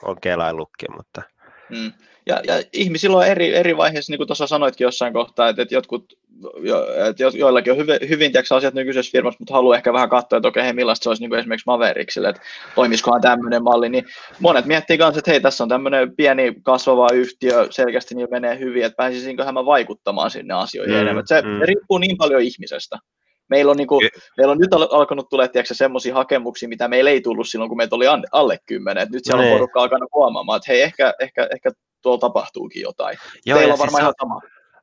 on 0.02 0.20
kelailukki, 0.20 0.86
mutta... 0.96 1.22
Mm. 1.70 1.92
Ja, 2.26 2.40
ja 2.46 2.62
ihmisillä 2.72 3.16
on 3.16 3.26
eri, 3.26 3.54
eri 3.54 3.76
vaiheissa, 3.76 4.12
niin 4.12 4.18
kuin 4.18 4.26
tuossa 4.26 4.46
sanoitkin 4.46 4.84
jossain 4.84 5.12
kohtaa, 5.12 5.48
että, 5.48 5.62
että 5.62 5.74
jotkut, 5.74 6.12
jo, 6.60 6.86
että 7.08 7.38
joillakin 7.38 7.72
on 7.72 7.78
hyvin, 7.78 7.98
hyvin 8.08 8.32
tiedätkö, 8.32 8.54
asiat 8.54 8.74
nykyisessä 8.74 9.12
firmassa, 9.12 9.38
mutta 9.40 9.54
haluaa 9.54 9.76
ehkä 9.76 9.92
vähän 9.92 10.08
katsoa, 10.08 10.36
että 10.36 10.48
okei, 10.48 10.64
hei, 10.64 10.72
millaista 10.72 11.02
se 11.02 11.10
olisi 11.10 11.22
niin 11.22 11.30
kuin 11.30 11.38
esimerkiksi 11.38 11.66
Mavericksille, 11.66 12.28
että 12.28 12.42
toimisikohan 12.74 13.20
tämmöinen 13.20 13.62
malli, 13.62 13.88
niin 13.88 14.04
monet 14.40 14.66
miettii 14.66 14.98
myös, 14.98 15.16
että 15.16 15.30
hei, 15.30 15.40
tässä 15.40 15.64
on 15.64 15.68
tämmöinen 15.68 16.16
pieni 16.16 16.54
kasvava 16.62 17.08
yhtiö, 17.12 17.66
selkeästi 17.70 18.14
niin 18.14 18.28
menee 18.30 18.58
hyvin, 18.58 18.84
että 18.84 18.96
pääsisinköhän 18.96 19.54
mä 19.54 19.64
vaikuttamaan 19.66 20.30
sinne 20.30 20.54
asioihin 20.54 20.94
mm, 20.94 21.00
enemmän. 21.00 21.26
Se, 21.26 21.42
mm. 21.42 21.58
se 21.58 21.66
riippuu 21.66 21.98
niin 21.98 22.16
paljon 22.16 22.40
ihmisestä. 22.40 22.98
Meillä 23.48 23.70
on, 23.70 23.76
niin 23.76 23.86
kuin, 23.86 24.08
meillä 24.36 24.52
on 24.52 24.58
nyt 24.58 24.72
alkanut 24.72 25.28
tulla 25.28 25.44
semmoisia 25.72 26.14
hakemuksia, 26.14 26.68
mitä 26.68 26.88
meillä 26.88 27.10
ei 27.10 27.20
tullut 27.20 27.48
silloin, 27.48 27.68
kun 27.68 27.76
meitä 27.76 27.96
oli 27.96 28.06
alle 28.32 28.58
kymmenen. 28.66 29.02
Et 29.02 29.10
nyt 29.10 29.24
siellä 29.24 29.42
no 29.42 29.48
on 29.48 29.54
porukka 29.54 29.80
alkanut 29.80 30.12
huomaamaan, 30.14 30.56
että 30.56 30.72
hei, 30.72 30.82
ehkä, 30.82 31.14
ehkä, 31.20 31.48
ehkä 31.54 31.70
tuolla 32.02 32.18
tapahtuukin 32.18 32.82
jotain. 32.82 33.18
Joo, 33.46 33.58
Teillä 33.58 33.72
on 33.72 33.78
varmaan 33.78 33.90
siis 33.90 34.00
ihan 34.00 34.14
sama. 34.20 34.40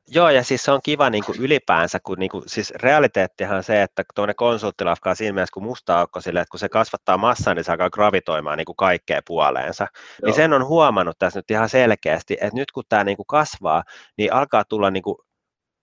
Joo, 0.08 0.30
ja 0.30 0.42
siis 0.44 0.64
se 0.64 0.72
on 0.72 0.80
kiva 0.84 1.10
niin 1.10 1.24
kuin 1.24 1.40
ylipäänsä, 1.40 1.98
kun 2.02 2.18
niin 2.18 2.30
kuin, 2.30 2.44
siis 2.46 2.70
realiteettihan 2.70 3.56
on 3.56 3.62
se, 3.62 3.82
että 3.82 4.02
tuonne 4.14 4.34
konsulttilafka 4.34 5.10
on 5.10 5.16
siinä 5.16 5.32
mielessä 5.32 5.52
kuin 5.54 5.64
musta 5.64 6.00
aukko 6.00 6.20
sille, 6.20 6.40
että 6.40 6.50
kun 6.50 6.60
se 6.60 6.68
kasvattaa 6.68 7.18
massaa, 7.18 7.54
niin 7.54 7.64
se 7.64 7.72
alkaa 7.72 7.90
gravitoimaan 7.90 8.58
niin 8.58 8.64
kuin 8.64 8.76
kaikkeen 8.76 9.22
puoleensa. 9.26 9.84
Niin 9.84 10.00
Joo. 10.22 10.26
Niin 10.26 10.34
sen 10.34 10.52
on 10.52 10.66
huomannut 10.66 11.18
tässä 11.18 11.38
nyt 11.38 11.50
ihan 11.50 11.68
selkeästi, 11.68 12.34
että 12.34 12.56
nyt 12.56 12.72
kun 12.72 12.84
tämä 12.88 13.04
niin 13.04 13.16
kuin 13.16 13.26
kasvaa, 13.26 13.84
niin 14.16 14.32
alkaa 14.32 14.64
tulla 14.64 14.90
niin 14.90 15.02
kuin 15.02 15.16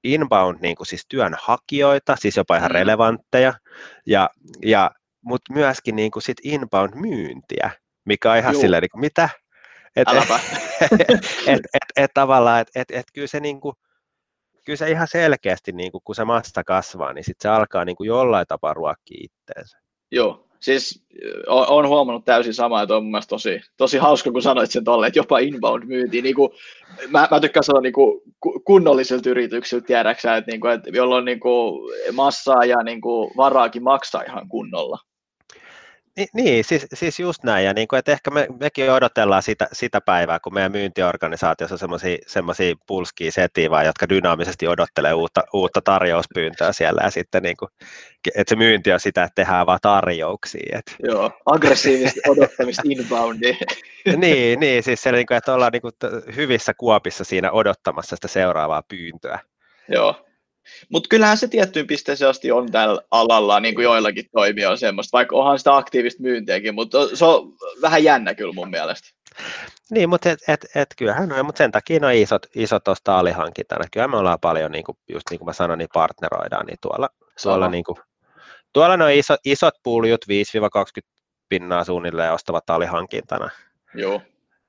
inbound 0.04 0.58
niin 0.62 0.76
kuin 0.76 0.88
siis 0.88 1.06
työnhakijoita, 1.10 2.16
siis 2.16 2.38
jopa 2.38 2.58
ihan 2.58 2.72
mm. 2.72 2.76
relevantteja, 2.76 3.54
ja, 4.06 4.30
ja, 4.66 4.92
mutta 5.22 5.54
myöskin 5.54 5.96
niin 5.96 6.12
kuin 6.12 6.24
sit 6.24 6.38
inbound 6.44 6.94
myyntiä, 6.96 7.72
mikä 8.06 8.32
on 8.32 8.38
ihan 8.38 8.54
Juu. 8.54 8.62
silleen, 8.62 8.82
niin 8.82 8.90
kuin, 8.92 9.02
mitä? 9.02 9.30
Et, 9.96 10.08
et, 10.08 10.92
et, 11.48 11.60
et, 11.74 11.84
et, 11.96 12.12
tavallaan, 12.14 12.62
että 12.62 12.72
et, 12.82 12.92
et, 12.92 13.06
kyllä 13.14 13.28
se 13.28 13.40
niin 13.40 13.62
kuin, 13.62 13.76
kyllä 14.66 14.78
se 14.78 14.92
ihan 14.92 15.08
selkeästi, 15.08 15.72
niin 15.72 15.92
kuin, 15.92 16.02
kun 16.04 16.16
se 16.16 16.26
massa 16.26 16.64
kasvaa, 16.64 17.14
niin 17.14 17.24
sitten 17.24 17.50
se 17.50 17.56
alkaa 17.56 17.86
niin 17.86 17.96
kuin 17.96 18.08
jollain 18.08 18.48
tapaa 18.48 18.74
ruokkia 18.74 19.24
itteensä. 19.24 19.78
Joo, 20.12 20.51
siis 20.62 21.04
olen 21.48 21.88
huomannut 21.88 22.26
täysin 22.26 22.54
samaa, 22.54 22.82
että 22.82 22.96
on 22.96 23.06
mun 23.06 23.22
tosi, 23.30 23.62
tosi 23.78 23.98
hauska, 23.98 24.32
kun 24.32 24.42
sanoit 24.42 24.72
sen 24.72 24.84
tolle, 24.84 25.08
että 25.08 25.20
jopa 25.20 25.40
inbound 25.40 25.84
myynti, 25.86 26.22
niin 26.22 26.36
kuin, 26.36 26.52
mä, 27.10 27.28
mä 27.32 27.40
tykkään 27.40 27.64
sanoa 27.64 27.82
niin 27.82 27.94
kuin, 27.94 28.22
kunnollisilta 28.66 29.30
yrityksiltä, 29.30 29.88
tiedäksä, 29.88 30.36
että, 30.36 30.52
niin 30.52 30.62
kuin, 30.62 30.74
että 30.74 30.90
jolloin 30.94 31.26
niin 31.26 31.40
kuin, 31.40 31.92
massaa 32.14 32.66
ja 32.66 32.78
niin 32.84 33.02
kuin, 33.02 33.32
varaakin 33.38 33.84
maksaa 33.84 34.22
ihan 34.22 34.50
kunnolla. 34.50 34.98
Niin, 36.18 36.28
niin 36.34 36.64
siis, 36.64 36.88
siis 36.94 37.20
just 37.20 37.44
näin, 37.44 37.66
ja 37.66 37.74
niin 37.74 37.88
kuin, 37.88 37.98
että 37.98 38.12
ehkä 38.12 38.32
me, 38.32 38.48
mekin 38.60 38.92
odotellaan 38.92 39.44
sitä, 39.44 39.68
sitä 39.74 40.02
päivää, 40.02 40.40
kun 40.40 40.54
meidän 40.54 40.72
myyntiorganisaatiossa 40.72 41.88
on 41.92 42.00
semmoisia 42.28 42.76
pulskia 42.88 43.32
setiä, 43.32 43.84
jotka 43.86 44.10
dynaamisesti 44.10 44.68
odottelee 44.68 45.14
uutta, 45.14 45.44
uutta 45.54 45.82
tarjouspyyntöä 45.82 46.74
siellä, 46.74 47.02
ja 47.04 47.12
sitten 47.12 47.44
niin 47.44 47.58
kuin, 47.58 47.70
että 48.36 48.50
se 48.50 48.56
myynti 48.56 48.94
on 48.94 49.00
sitä, 49.00 49.24
että 49.24 49.36
tehdään 49.36 49.66
vaan 49.66 49.80
tarjouksia. 49.82 50.80
Että. 50.80 50.92
Joo, 51.04 51.32
aggressiivista 51.46 52.32
odottamista 52.32 52.82
inboundia. 52.86 53.56
niin, 54.18 54.60
niin, 54.60 54.84
siis 54.84 55.04
se, 55.04 55.12
niin 55.12 55.26
kuin, 55.26 55.38
että 55.38 55.54
ollaan 55.54 55.72
niin 55.72 55.82
kuin, 55.82 55.94
hyvissä 56.36 56.74
kuopissa 56.74 57.24
siinä 57.24 57.52
odottamassa 57.52 58.16
sitä 58.16 58.28
seuraavaa 58.28 58.84
pyyntöä. 58.88 59.40
Joo, 59.90 60.26
mutta 60.90 61.08
kyllähän 61.08 61.38
se 61.38 61.48
tiettyyn 61.48 61.88
pisteeseen 61.88 62.30
asti 62.30 62.52
on 62.52 62.72
tällä 62.72 63.02
alalla, 63.12 63.60
niin 63.60 63.76
kuin 63.76 63.84
joillakin 63.84 64.26
toimijoilla 64.32 64.78
semmoista, 64.78 65.18
vaikka 65.18 65.36
onhan 65.36 65.58
sitä 65.58 65.76
aktiivista 65.76 66.22
myyntiäkin, 66.22 66.76
mutta 66.76 67.16
se 67.16 67.26
on 67.26 67.54
vähän 67.82 68.04
jännä 68.04 68.36
kyllä 68.36 68.54
mun 68.54 68.70
mielestä. 68.70 69.10
Niin, 69.92 70.10
mutta 70.10 70.30
et, 70.30 70.40
et, 70.48 70.66
et, 70.76 70.90
kyllähän 70.98 71.32
on, 71.32 71.46
mutta 71.46 71.58
sen 71.58 71.72
takia 71.72 72.00
on 72.04 72.14
isot, 72.14 72.46
isot 72.56 72.84
tuosta 72.84 73.20
alihankintana. 73.20 73.86
Kyllä 73.92 74.08
me 74.08 74.18
ollaan 74.18 74.40
paljon, 74.40 74.72
niin 74.72 74.84
kuin, 74.84 74.98
just 75.10 75.24
niin 75.30 75.40
kuin 75.40 75.46
mä 75.46 75.54
sanoin, 75.54 75.78
niin 75.78 75.90
partneroidaan, 75.94 76.66
niin 76.66 76.78
tuolla, 76.82 77.10
tuolla, 77.44 77.70
niin 77.70 77.84
kuin, 77.84 77.98
tuolla 78.74 78.98
ne 78.98 79.16
iso, 79.16 79.38
isot 79.46 79.74
puljut 79.84 80.26
5-20 80.26 81.08
pinnaa 81.50 81.84
suunnilleen 81.84 82.34
ostavat 82.34 82.70
alihankintana. 82.70 83.50
Joo. 83.94 84.22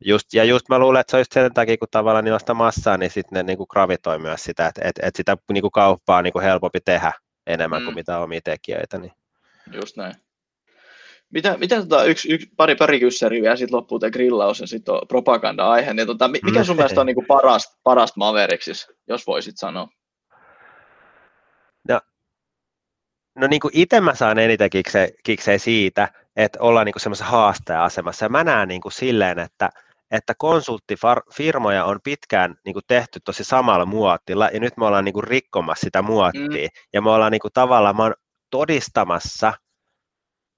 Just, 0.05 0.35
ja 0.35 0.45
just 0.45 0.69
mä 0.69 0.79
luulen, 0.79 1.01
että 1.01 1.11
se 1.11 1.17
olisi 1.17 1.31
sen 1.35 1.55
takia, 1.55 1.77
kun 1.77 1.89
tavallaan 1.91 2.25
niillä 2.25 2.39
sitä 2.39 2.55
massaa, 2.55 2.97
niin 2.97 3.11
sitten 3.11 3.37
ne 3.37 3.43
niin 3.43 3.57
kuin 3.57 3.67
gravitoi 3.71 4.19
myös 4.19 4.45
sitä, 4.45 4.67
että, 4.67 4.81
että, 4.85 5.07
että 5.07 5.17
sitä 5.17 5.37
niin 5.53 5.63
kuin 5.63 5.71
kauppaa 5.71 6.19
on 6.19 6.25
niin 6.25 6.33
kuin 6.33 6.43
helpompi 6.43 6.79
tehdä 6.85 7.13
enemmän 7.47 7.83
mm. 7.83 7.85
kuin 7.85 7.95
mitä 7.95 8.19
omia 8.19 8.41
tekijöitä. 8.45 8.99
Niin. 8.99 9.13
Just 9.73 9.97
näin. 9.97 10.15
Mitä, 11.31 11.57
mitä 11.59 11.77
tota, 11.77 12.05
yksi, 12.05 12.33
yksi, 12.33 12.51
pari, 12.57 12.75
pari 12.75 13.01
kyssäriä 13.01 13.51
ja 13.51 13.57
sitten 13.57 13.77
loppuu 13.77 13.99
tämä 13.99 14.11
grillaus 14.11 14.61
ja 14.61 14.67
sitten 14.67 14.95
propaganda-aihe, 15.09 15.95
niin 15.95 16.07
tota, 16.07 16.29
mikä 16.29 16.65
sun 16.65 16.77
mielestä 16.77 17.01
on 17.01 17.07
niin 17.07 17.15
kuin 17.15 17.27
parasta, 17.27 17.79
parasta 17.83 18.15
Mavericks, 18.17 18.89
jos 19.09 19.27
voisit 19.27 19.59
sanoa? 19.59 19.89
No, 21.89 22.01
no 23.35 23.47
niin 23.47 23.61
kuin 23.61 23.71
itse 23.75 24.01
mä 24.01 24.15
saan 24.15 24.39
eniten 24.39 24.71
kikseen, 24.71 25.09
kikseen 25.25 25.61
siitä, 25.61 26.09
että 26.37 26.59
ollaan 26.61 26.87
niin 26.87 26.95
semmoisessa 27.01 27.31
haastaja-asemassa. 27.31 28.25
Ja 28.25 28.29
mä 28.29 28.45
näen 28.45 28.69
niin 28.69 28.81
kuin 28.81 28.93
silleen, 28.93 29.39
että 29.39 29.71
että 30.13 30.35
konsulttifirmoja 30.39 31.85
on 31.85 31.99
pitkään 32.05 32.55
niin 32.65 32.73
kuin 32.73 32.85
tehty 32.87 33.21
tosi 33.25 33.45
samalla 33.45 33.87
muotilla, 33.87 34.49
ja 34.53 34.61
nyt 34.61 34.77
me 34.77 34.87
ollaan 34.87 35.05
niin 35.05 35.13
kuin 35.13 35.25
rikkomassa 35.25 35.85
sitä 35.85 36.03
muottia, 36.03 36.69
mm. 36.71 36.79
ja 36.93 37.03
me 37.03 37.11
ollaan 37.11 37.33
niin 37.33 37.41
kuin 37.41 37.53
tavallaan, 37.53 37.97
mä 37.97 38.13
todistamassa 38.51 39.53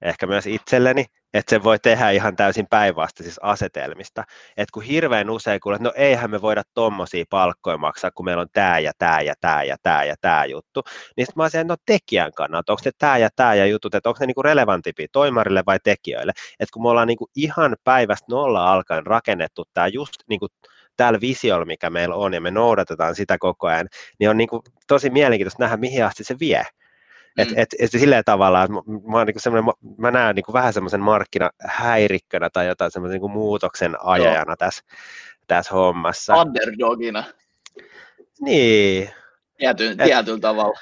ehkä 0.05 0.27
myös 0.27 0.47
itselleni, 0.47 1.05
että 1.35 1.51
se 1.51 1.63
voi 1.63 1.79
tehdä 1.79 2.11
ihan 2.11 2.37
täysin 2.37 2.67
päinvastaisista 2.71 3.41
asetelmista. 3.43 4.25
Että 4.57 4.73
kun 4.73 4.83
hirveän 4.83 5.31
usein 5.31 5.61
kuulet, 5.61 5.77
että 5.77 5.89
no 5.89 5.93
eihän 5.97 6.31
me 6.31 6.43
voida 6.43 6.63
tommosia 6.75 7.25
palkkoja 7.31 7.79
maksaa, 7.79 8.11
kun 8.11 8.25
meillä 8.25 8.41
on 8.41 8.49
tämä 8.53 8.79
ja 8.79 8.93
tämä 8.99 9.21
ja 9.21 9.35
tämä 9.41 9.63
ja 9.63 9.77
tämä 9.83 10.05
ja 10.05 10.15
tämä 10.21 10.45
juttu, 10.45 10.83
niin 11.17 11.27
sitten 11.27 11.41
mä 11.41 11.45
olisin, 11.45 11.67
no 11.67 11.77
tekijän 11.87 12.33
kannalta, 12.33 12.73
onko 12.73 12.83
ne 12.85 12.91
tämä 12.99 13.19
ja 13.19 13.29
tämä 13.37 13.55
ja 13.55 13.67
jutut, 13.67 13.95
että 13.95 14.09
onko 14.09 14.19
ne 14.21 14.27
niinku 14.27 14.43
relevantimpia 14.43 15.07
toimarille 15.13 15.63
vai 15.67 15.79
tekijöille. 15.85 16.33
Että 16.61 16.73
kun 16.73 16.83
me 16.83 16.89
ollaan 16.89 17.09
niinku 17.09 17.31
ihan 17.37 17.77
päivästä 17.85 18.27
nolla 18.31 18.73
alkaen 18.73 19.07
rakennettu 19.07 19.65
tämä 19.75 19.87
just 19.87 20.15
niinku 20.29 20.47
tällä 20.97 21.21
visiolla, 21.21 21.65
mikä 21.65 21.91
meillä 21.91 22.15
on, 22.15 22.35
ja 22.35 22.41
me 22.41 22.51
noudatetaan 22.51 23.15
sitä 23.15 23.39
koko 23.39 23.67
ajan, 23.67 23.89
niin 24.21 24.31
on 24.31 24.37
niinku 24.37 24.63
tosi 24.87 25.11
mielenkiintoista 25.11 25.63
nähdä, 25.63 25.77
mihin 25.77 26.05
asti 26.05 26.25
se 26.25 26.37
vie. 26.41 26.65
Et, 27.39 27.51
mm. 27.51 27.55
et, 27.57 27.69
et 27.79 27.91
sillä 27.91 28.23
tavalla, 28.23 28.63
että 28.63 28.75
mä, 28.75 28.81
mä, 29.13 29.25
niin 29.25 29.75
mä 29.99 30.11
näen 30.11 30.35
niin 30.35 30.45
vähän 30.53 30.73
semmoisen 30.73 31.01
markkinahäirikkönä 31.01 32.51
tai 32.51 32.67
jotain 32.67 32.91
semmoisen 32.91 33.21
niin 33.21 33.31
muutoksen 33.31 33.97
ajajana 34.01 34.51
Joo. 34.51 34.57
tässä, 34.57 34.83
tässä 35.47 35.75
hommassa. 35.75 36.35
Underdogina. 36.35 37.25
Niin. 38.41 39.11
Tietyllä, 39.59 40.05
tietyllä 40.05 40.41
tavalla. 40.41 40.81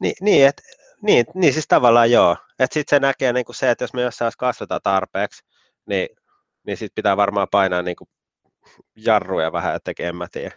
Niin, 0.00 0.14
niin, 0.20 0.46
et, 0.46 0.62
niin, 1.02 1.24
niin, 1.34 1.52
siis 1.52 1.68
tavallaan 1.68 2.10
joo. 2.10 2.36
Että 2.58 2.74
sitten 2.74 2.96
se 2.96 3.00
näkee 3.00 3.32
niin 3.32 3.44
kuin 3.44 3.56
se, 3.56 3.70
että 3.70 3.84
jos 3.84 3.94
me 3.94 4.02
jossain 4.02 4.32
kasvetaan 4.38 4.80
tarpeeksi, 4.82 5.44
niin, 5.86 6.08
niin 6.66 6.76
sitten 6.76 6.94
pitää 6.94 7.16
varmaan 7.16 7.48
painaa 7.50 7.82
niin 7.82 7.96
kuin 7.96 8.08
jarruja 8.96 9.52
vähän, 9.52 9.76
että 9.76 9.92
en 9.98 10.16
mä 10.16 10.26
tiedä. 10.32 10.54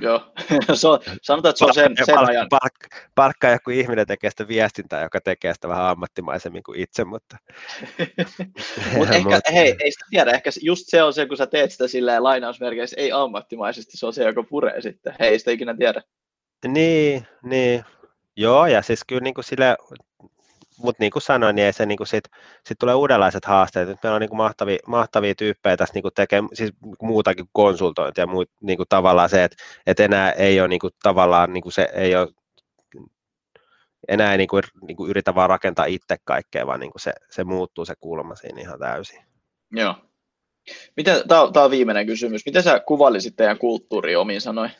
Joo, 0.00 0.32
se 0.74 0.88
on, 0.88 1.00
sanotaan, 1.22 1.50
että 1.50 1.58
se 1.58 1.64
on 1.64 1.74
sen, 1.74 1.94
sen 2.04 2.18
ajan. 2.18 2.46
Palkka, 2.50 2.88
palkka 3.14 3.48
joku 3.48 3.70
ihminen 3.70 4.06
tekee 4.06 4.30
sitä 4.30 4.48
viestintää, 4.48 5.02
joka 5.02 5.20
tekee 5.20 5.54
sitä 5.54 5.68
vähän 5.68 5.84
ammattimaisemmin 5.84 6.62
kuin 6.62 6.80
itse, 6.80 7.04
mutta... 7.04 7.36
Mut 8.96 9.10
ehkä, 9.10 9.40
hei, 9.52 9.76
ei 9.80 9.92
sitä 9.92 10.04
tiedä, 10.10 10.30
ehkä 10.30 10.50
just 10.62 10.84
se 10.86 11.02
on 11.02 11.12
se, 11.12 11.26
kun 11.26 11.36
sä 11.36 11.46
teet 11.46 11.72
sitä 11.72 11.88
silleen 11.88 12.22
lainausmerkeissä, 12.22 12.96
ei 13.00 13.12
ammattimaisesti, 13.12 13.96
se 13.96 14.06
on 14.06 14.12
se, 14.12 14.24
joka 14.24 14.42
puree 14.42 14.80
sitten. 14.80 15.14
Hei, 15.20 15.28
ei 15.28 15.38
sitä 15.38 15.50
ikinä 15.50 15.74
tiedä. 15.76 16.02
Niin, 16.68 17.26
niin. 17.42 17.84
Joo, 18.36 18.66
ja 18.66 18.82
siis 18.82 19.00
kyllä 19.06 19.20
niin 19.20 19.34
kuin 19.34 19.44
sille 19.44 19.76
mutta 20.78 21.02
niin 21.02 21.10
kuin 21.10 21.22
sanoin, 21.22 21.56
niin 21.56 21.66
ei 21.66 21.72
se 21.72 21.86
niin 21.86 21.96
kuin 21.96 22.06
sit, 22.06 22.24
sit 22.66 22.78
tulee 22.78 22.94
uudenlaiset 22.94 23.44
haasteet. 23.44 23.88
Nyt 23.88 23.98
meillä 24.02 24.14
on 24.14 24.20
niin 24.20 24.28
kuin 24.28 24.36
mahtavia, 24.36 24.78
mahtavia 24.86 25.34
tyyppejä 25.34 25.76
tässä 25.76 25.94
niin 25.94 26.02
kuin 26.02 26.14
tekee 26.14 26.42
siis 26.52 26.72
muutakin 27.02 27.46
konsultointia 27.52 28.22
ja 28.22 28.26
muut, 28.26 28.50
niin 28.60 28.76
kuin 28.76 28.88
tavallaan 28.88 29.28
se, 29.28 29.44
että, 29.44 29.56
että 29.86 30.04
enää 30.04 30.30
ei 30.30 30.60
ole 30.60 30.68
niin 30.68 30.80
kuin, 30.80 30.92
tavallaan 31.02 31.52
niin 31.52 31.62
kuin 31.62 31.72
se 31.72 31.88
ei 31.94 32.16
ole 32.16 32.28
enää 34.08 34.32
ei 34.32 34.38
niin 34.38 34.48
kuin, 34.48 34.62
niin 34.86 34.96
kuin 34.96 35.10
yritä 35.10 35.34
vaan 35.34 35.50
rakentaa 35.50 35.84
itse 35.84 36.16
kaikkea, 36.24 36.66
vaan 36.66 36.80
niin 36.80 36.92
kuin 36.92 37.02
se, 37.02 37.12
se 37.30 37.44
muuttuu 37.44 37.84
se 37.84 37.94
kulma 38.00 38.34
siinä 38.34 38.60
ihan 38.60 38.78
täysin. 38.78 39.20
Joo. 39.72 39.94
tämä, 41.52 41.64
on, 41.64 41.70
viimeinen 41.70 42.06
kysymys. 42.06 42.46
Miten 42.46 42.62
sä 42.62 42.80
kuvailisit 42.80 43.36
teidän 43.36 43.58
kulttuuri 43.58 44.16
omiin 44.16 44.40
sanoin? 44.40 44.70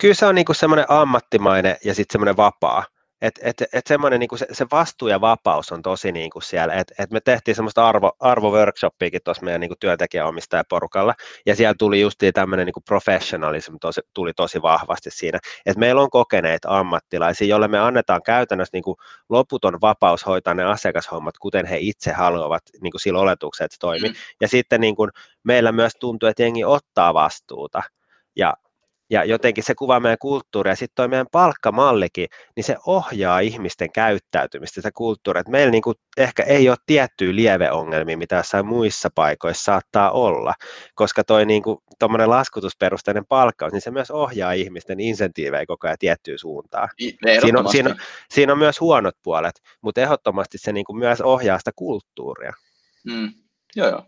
Kyllä 0.00 0.14
se 0.14 0.26
on 0.26 0.34
niinku 0.34 0.54
semmoinen 0.54 0.86
ammattimainen 0.88 1.76
ja 1.84 1.94
sitten 1.94 2.12
semmoinen 2.12 2.36
vapaa. 2.36 2.84
Et, 3.22 3.38
et, 3.42 3.62
et 3.72 3.86
semmoinen 3.86 4.20
niinku 4.20 4.36
se, 4.36 4.46
se, 4.52 4.66
vastuu 4.72 5.08
ja 5.08 5.20
vapaus 5.20 5.72
on 5.72 5.82
tosi 5.82 6.12
niinku 6.12 6.40
siellä. 6.40 6.74
Et, 6.74 6.92
et 6.98 7.10
me 7.10 7.20
tehtiin 7.20 7.54
semmoista 7.54 7.88
arvo, 7.88 8.12
arvoworkshoppiakin 8.20 9.20
tuossa 9.24 9.44
meidän 9.44 9.60
niinku 9.60 9.74
työntekijäomistajaporukalla, 9.80 11.14
ja 11.46 11.56
siellä 11.56 11.74
tuli 11.78 12.00
just 12.00 12.20
tämmöinen 12.34 12.66
niinku 12.66 12.80
professionalism 12.80 13.74
tosi, 13.80 14.00
tuli 14.14 14.32
tosi 14.32 14.62
vahvasti 14.62 15.10
siinä. 15.10 15.38
Et 15.66 15.76
meillä 15.76 16.02
on 16.02 16.10
kokeneita 16.10 16.78
ammattilaisia, 16.78 17.46
joille 17.46 17.68
me 17.68 17.78
annetaan 17.78 18.22
käytännössä 18.22 18.76
niinku 18.76 18.96
loputon 19.28 19.80
vapaus 19.80 20.26
hoitaa 20.26 20.54
ne 20.54 20.64
asiakashommat, 20.64 21.38
kuten 21.38 21.66
he 21.66 21.76
itse 21.80 22.12
haluavat 22.12 22.62
niinku 22.80 22.98
sillä 22.98 23.20
oletuksella, 23.20 23.64
että 23.64 23.74
se 23.74 23.80
toimii. 23.80 24.10
Mm. 24.10 24.16
Ja 24.40 24.48
sitten 24.48 24.80
niinku 24.80 25.08
meillä 25.42 25.72
myös 25.72 25.92
tuntuu, 26.00 26.28
että 26.28 26.42
jengi 26.42 26.64
ottaa 26.64 27.14
vastuuta. 27.14 27.82
Ja 28.36 28.54
ja 29.10 29.24
jotenkin 29.24 29.64
se 29.64 29.74
kuvaa 29.74 30.00
meidän 30.00 30.18
kulttuuria, 30.20 30.72
ja 30.72 30.76
sitten 30.76 30.94
tuo 30.96 31.08
meidän 31.08 31.26
palkkamallikin, 31.32 32.28
niin 32.56 32.64
se 32.64 32.76
ohjaa 32.86 33.40
ihmisten 33.40 33.92
käyttäytymistä, 33.92 34.74
sitä 34.74 34.90
kulttuuria, 34.92 35.40
että 35.40 35.52
meillä 35.52 35.70
niinku 35.70 35.94
ehkä 36.16 36.42
ei 36.42 36.68
ole 36.68 36.76
tiettyjä 36.86 37.34
lieveongelmia, 37.34 38.18
mitä 38.18 38.36
jossain 38.36 38.66
muissa 38.66 39.08
paikoissa 39.14 39.64
saattaa 39.64 40.10
olla, 40.10 40.54
koska 40.94 41.24
tuo 41.24 41.44
niinku, 41.44 41.82
laskutusperusteinen 42.26 43.26
palkkaus, 43.26 43.72
niin 43.72 43.80
se 43.80 43.90
myös 43.90 44.10
ohjaa 44.10 44.52
ihmisten 44.52 45.00
insentiivejä 45.00 45.66
koko 45.66 45.86
ajan 45.86 45.96
tiettyyn 45.98 46.38
suuntaan. 46.38 46.88
Siinä 47.40 47.60
on, 47.60 47.68
siinä, 47.68 47.96
siinä 48.30 48.52
on 48.52 48.58
myös 48.58 48.80
huonot 48.80 49.14
puolet, 49.22 49.62
mutta 49.80 50.00
ehdottomasti 50.00 50.58
se 50.58 50.72
niinku 50.72 50.92
myös 50.92 51.20
ohjaa 51.20 51.58
sitä 51.58 51.70
kulttuuria. 51.76 52.52
Mm. 53.04 53.32
Joo, 53.76 53.88
joo. 53.88 54.02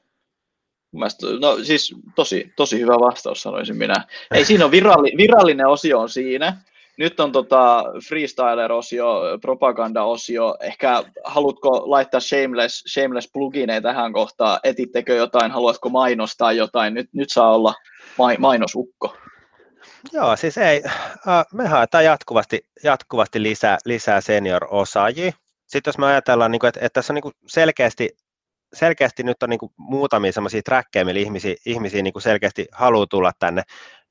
Mielestä, 0.92 1.26
no 1.40 1.58
siis 1.64 1.94
tosi, 2.14 2.52
tosi 2.56 2.80
hyvä 2.80 2.94
vastaus 2.94 3.42
sanoisin 3.42 3.76
minä. 3.76 4.04
Ei 4.34 4.44
siinä 4.48 4.64
on 4.64 4.70
viralli, 4.70 5.12
virallinen 5.16 5.66
osio 5.66 6.00
on 6.00 6.08
siinä. 6.08 6.56
Nyt 6.96 7.20
on 7.20 7.32
tota 7.32 7.84
freestyler-osio, 8.08 9.38
propaganda-osio. 9.40 10.56
Ehkä 10.60 11.04
haluatko 11.24 11.90
laittaa 11.90 12.20
shameless, 12.20 12.84
shameless 12.92 13.30
plugineja 13.32 13.80
tähän 13.80 14.12
kohtaan? 14.12 14.60
Etittekö 14.64 15.14
jotain? 15.14 15.52
Haluatko 15.52 15.88
mainostaa 15.88 16.52
jotain? 16.52 16.94
Nyt, 16.94 17.08
nyt 17.12 17.30
saa 17.30 17.54
olla 17.54 17.74
mai, 18.18 18.36
mainosukko. 18.38 19.16
Joo, 20.12 20.36
siis 20.36 20.58
ei. 20.58 20.82
Me 21.52 21.66
haetaan 21.68 22.04
jatkuvasti, 22.04 22.60
jatkuvasti 22.84 23.42
lisää, 23.42 23.78
lisää 23.84 24.20
senior-osaajia. 24.20 25.32
Sitten 25.66 25.88
jos 25.88 25.98
me 25.98 26.06
ajatellaan, 26.06 26.50
niin 26.50 26.66
että, 26.66 26.80
että 26.80 26.94
tässä 26.94 27.12
on 27.12 27.14
niin 27.14 27.34
selkeästi 27.46 28.16
selkeästi 28.74 29.22
nyt 29.22 29.42
on 29.42 29.50
niin 29.50 29.60
kuin 29.60 29.72
muutamia 29.76 30.32
semmoisia 30.32 30.62
trackeja, 30.62 31.04
millä 31.04 31.20
ihmisiä, 31.20 31.54
ihmisiä 31.66 32.02
niin 32.02 32.12
kuin 32.12 32.22
selkeästi 32.22 32.66
haluaa 32.72 33.06
tulla 33.06 33.32
tänne. 33.38 33.62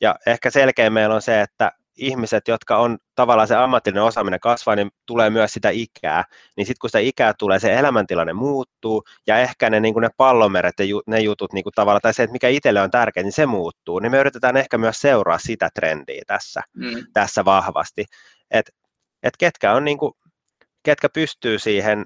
Ja 0.01 0.15
ehkä 0.27 0.49
selkeä 0.49 0.89
meillä 0.89 1.15
on 1.15 1.21
se, 1.21 1.41
että 1.41 1.71
ihmiset, 1.97 2.47
jotka 2.47 2.77
on 2.77 2.97
tavallaan 3.15 3.47
se 3.47 3.55
ammatillinen 3.55 4.03
osaaminen 4.03 4.39
kasvaa, 4.39 4.75
niin 4.75 4.89
tulee 5.05 5.29
myös 5.29 5.53
sitä 5.53 5.69
ikää. 5.69 6.23
Niin 6.57 6.65
sitten 6.65 6.79
kun 6.81 6.89
sitä 6.89 6.99
ikää 6.99 7.33
tulee, 7.39 7.59
se 7.59 7.73
elämäntilanne 7.73 8.33
muuttuu 8.33 9.03
ja 9.27 9.39
ehkä 9.39 9.69
ne, 9.69 9.79
niin 9.79 9.93
kuin 9.93 10.01
ne 10.01 10.09
pallomeret 10.17 10.79
ja 10.79 10.85
ne 11.07 11.19
jutut 11.19 11.53
niin 11.53 11.63
kuin 11.63 11.73
tavallaan, 11.73 12.01
tai 12.01 12.13
se, 12.13 12.23
että 12.23 12.31
mikä 12.31 12.47
itselle 12.47 12.81
on 12.81 12.91
tärkeää, 12.91 13.23
niin 13.23 13.31
se 13.31 13.45
muuttuu. 13.45 13.99
Niin 13.99 14.11
me 14.11 14.17
yritetään 14.19 14.57
ehkä 14.57 14.77
myös 14.77 15.01
seuraa 15.01 15.37
sitä 15.39 15.69
trendiä 15.73 16.21
tässä, 16.27 16.61
mm. 16.73 17.05
tässä 17.13 17.45
vahvasti. 17.45 18.05
Että 18.51 18.71
et 19.23 19.33
ketkä 19.39 19.73
on 19.73 19.85
niin 19.85 19.97
kuin, 19.97 20.13
ketkä 20.83 21.09
pystyy 21.09 21.59
siihen 21.59 22.05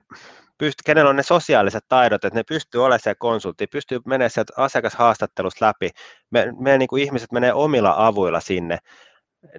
pyst- 0.64 0.82
kenellä 0.86 1.10
on 1.10 1.16
ne 1.16 1.24
sosiaaliset 1.24 1.86
taidot, 1.88 2.26
että 2.26 2.40
ne 2.40 2.44
pystyy 2.44 2.84
olemaan 2.84 3.00
siellä 3.00 3.18
konsultti, 3.20 3.68
pystyy 3.68 4.00
menemään 4.06 4.30
sieltä 4.30 4.54
asiakashaastattelusta 4.58 5.66
läpi, 5.66 5.90
me, 6.32 6.54
me 6.60 6.78
niin 6.78 6.88
kuin 6.88 7.04
ihmiset 7.04 7.32
menee 7.32 7.54
omilla 7.54 7.94
avuilla 7.98 8.40
sinne, 8.40 8.78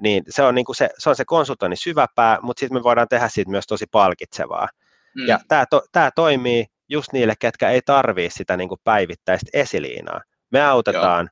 niin 0.01 0.23
se 0.29 0.43
on, 0.43 0.55
niin 0.55 0.65
kuin 0.65 0.77
se, 0.77 0.91
se, 0.99 1.11
on 1.11 1.17
se 1.17 1.25
konsultoinnin 1.25 1.77
syväpää, 1.77 2.39
mutta 2.43 2.61
sitten 2.61 2.79
me 2.79 2.83
voidaan 2.83 3.09
tehdä 3.09 3.29
siitä 3.29 3.51
myös 3.51 3.67
tosi 3.67 3.87
palkitsevaa. 3.91 4.69
Mm. 5.17 5.27
Ja 5.27 5.39
tämä, 5.49 5.65
to, 5.71 5.83
tämä 5.93 6.11
toimii 6.17 6.67
just 6.89 7.13
niille, 7.13 7.35
ketkä 7.39 7.71
ei 7.71 7.81
tarvitse 7.87 8.37
sitä 8.37 8.57
niin 8.57 8.69
kuin 8.69 8.81
päivittäistä 8.85 9.51
esiliinaa. 9.53 10.21
Me 10.51 10.63
autetaan, 10.67 11.31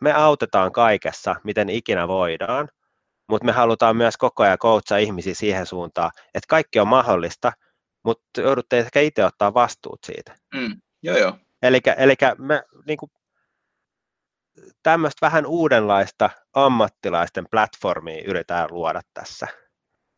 me 0.00 0.12
autetaan 0.12 0.72
kaikessa, 0.72 1.36
miten 1.44 1.68
ikinä 1.68 2.08
voidaan, 2.08 2.68
mutta 3.28 3.46
me 3.46 3.52
halutaan 3.52 3.96
myös 3.96 4.16
koko 4.16 4.42
ajan 4.42 4.58
koutsaa 4.58 4.98
ihmisiä 4.98 5.34
siihen 5.34 5.66
suuntaan, 5.66 6.10
että 6.34 6.46
kaikki 6.48 6.80
on 6.80 6.88
mahdollista, 6.88 7.52
mutta 8.02 8.40
joudutte 8.40 8.78
ehkä 8.78 9.00
itse 9.00 9.24
ottaa 9.24 9.54
vastuut 9.54 10.00
siitä. 10.04 10.34
Mm, 10.54 10.80
joo, 11.02 11.16
joo. 11.16 11.38
Eli 11.62 11.80
me 12.38 12.62
niin 12.86 12.98
kuin, 12.98 13.10
tämmöistä 14.82 15.26
vähän 15.26 15.46
uudenlaista 15.46 16.30
ammattilaisten 16.52 17.46
platformia 17.50 18.22
yritetään 18.26 18.68
luoda 18.70 19.00
tässä. 19.14 19.46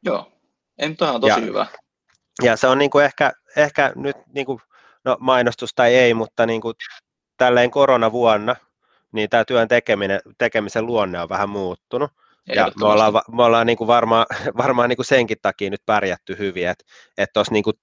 Joo, 0.03 0.33
en 0.79 0.97
on 1.01 1.21
tosi 1.21 1.41
ja, 1.41 1.47
hyvä. 1.47 1.67
Ja 2.43 2.57
se 2.57 2.67
on 2.67 2.79
niin 2.79 2.91
kuin 2.91 3.05
ehkä, 3.05 3.33
ehkä 3.57 3.93
nyt 3.97 4.17
niin 4.35 4.47
kuin, 4.47 4.61
no 5.05 5.17
mainostus 5.21 5.75
tai 5.75 5.95
ei, 5.95 6.15
mutta 6.15 6.47
niin 6.47 6.61
kuin 6.61 6.75
tälleen 7.37 7.71
koronavuonna, 7.71 8.57
niin 9.13 9.31
tämä 9.31 9.45
työn 9.45 9.69
tekeminen, 9.69 10.21
tekemisen 10.39 10.87
luonne 10.87 11.21
on 11.21 11.29
vähän 11.29 11.49
muuttunut. 11.49 12.11
Ja 12.49 12.73
me 12.81 12.87
ollaan, 12.87 13.13
me 13.13 13.43
ollaan 13.43 13.67
niin 13.67 13.77
kuin 13.77 13.89
varmaan, 13.97 14.27
varmaan 14.57 14.89
niin 14.89 14.97
kuin 14.97 15.07
senkin 15.07 15.39
takia 15.43 15.71
nyt 15.71 15.83
pärjätty 15.87 16.39
hyvin, 16.39 16.69
että 16.69 16.85
että 17.19 17.33
tuossa 17.33 17.53
niin 17.53 17.65
kuin, 17.65 17.75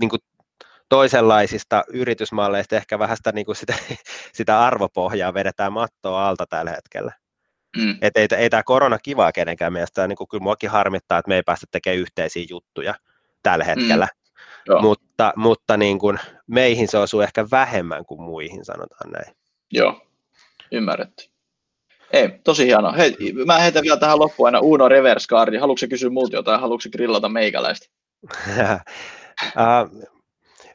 niin 0.00 0.10
kuin 0.10 0.20
toisenlaisista 0.88 1.84
yritysmalleista 1.88 2.76
ehkä 2.76 2.98
vähän 2.98 3.16
sitä, 3.16 3.32
niin 3.32 3.46
kuin 3.46 3.56
sitä, 3.56 3.74
sitä 4.32 4.60
arvopohjaa 4.60 5.34
vedetään 5.34 5.72
mattoa 5.72 6.28
alta 6.28 6.46
tällä 6.46 6.70
hetkellä. 6.70 7.12
Mm. 7.76 7.98
Et 8.02 8.16
ei, 8.16 8.26
ei 8.36 8.50
tämä 8.50 8.62
korona 8.62 8.98
kivaa 8.98 9.32
kenenkään 9.32 9.72
mielestä, 9.72 10.08
niin 10.08 10.16
kuin 10.16 10.28
kyllä 10.28 10.42
muakin 10.42 10.70
harmittaa, 10.70 11.18
että 11.18 11.28
me 11.28 11.36
ei 11.36 11.42
päästä 11.42 11.66
tekemään 11.70 11.98
yhteisiä 11.98 12.46
juttuja 12.50 12.94
tällä 13.42 13.64
mm. 13.64 13.68
hetkellä. 13.68 14.08
Mm. 14.68 14.80
mutta, 14.80 15.32
mutta 15.36 15.76
niin 15.76 15.98
kuin 15.98 16.18
meihin 16.46 16.88
se 16.88 16.98
osuu 16.98 17.20
ehkä 17.20 17.46
vähemmän 17.50 18.06
kuin 18.06 18.22
muihin, 18.22 18.64
sanotaan 18.64 19.12
näin. 19.12 19.36
Joo, 19.72 20.06
ymmärretty. 20.72 21.33
Ei, 22.14 22.40
tosi 22.44 22.66
hienoa. 22.66 22.92
Hei, 22.92 23.16
mä 23.46 23.58
heitän 23.58 23.82
vielä 23.82 23.96
tähän 23.96 24.18
loppuun 24.18 24.46
aina 24.46 24.60
Uno 24.60 24.88
Reverse 24.88 25.28
Card. 25.28 25.58
Haluatko 25.60 25.86
kysyä 25.90 26.10
multa 26.10 26.36
jotain, 26.36 26.60
haluatko 26.60 26.88
grillata 26.92 27.28
meikäläistä? 27.28 27.86
uh, 29.42 30.08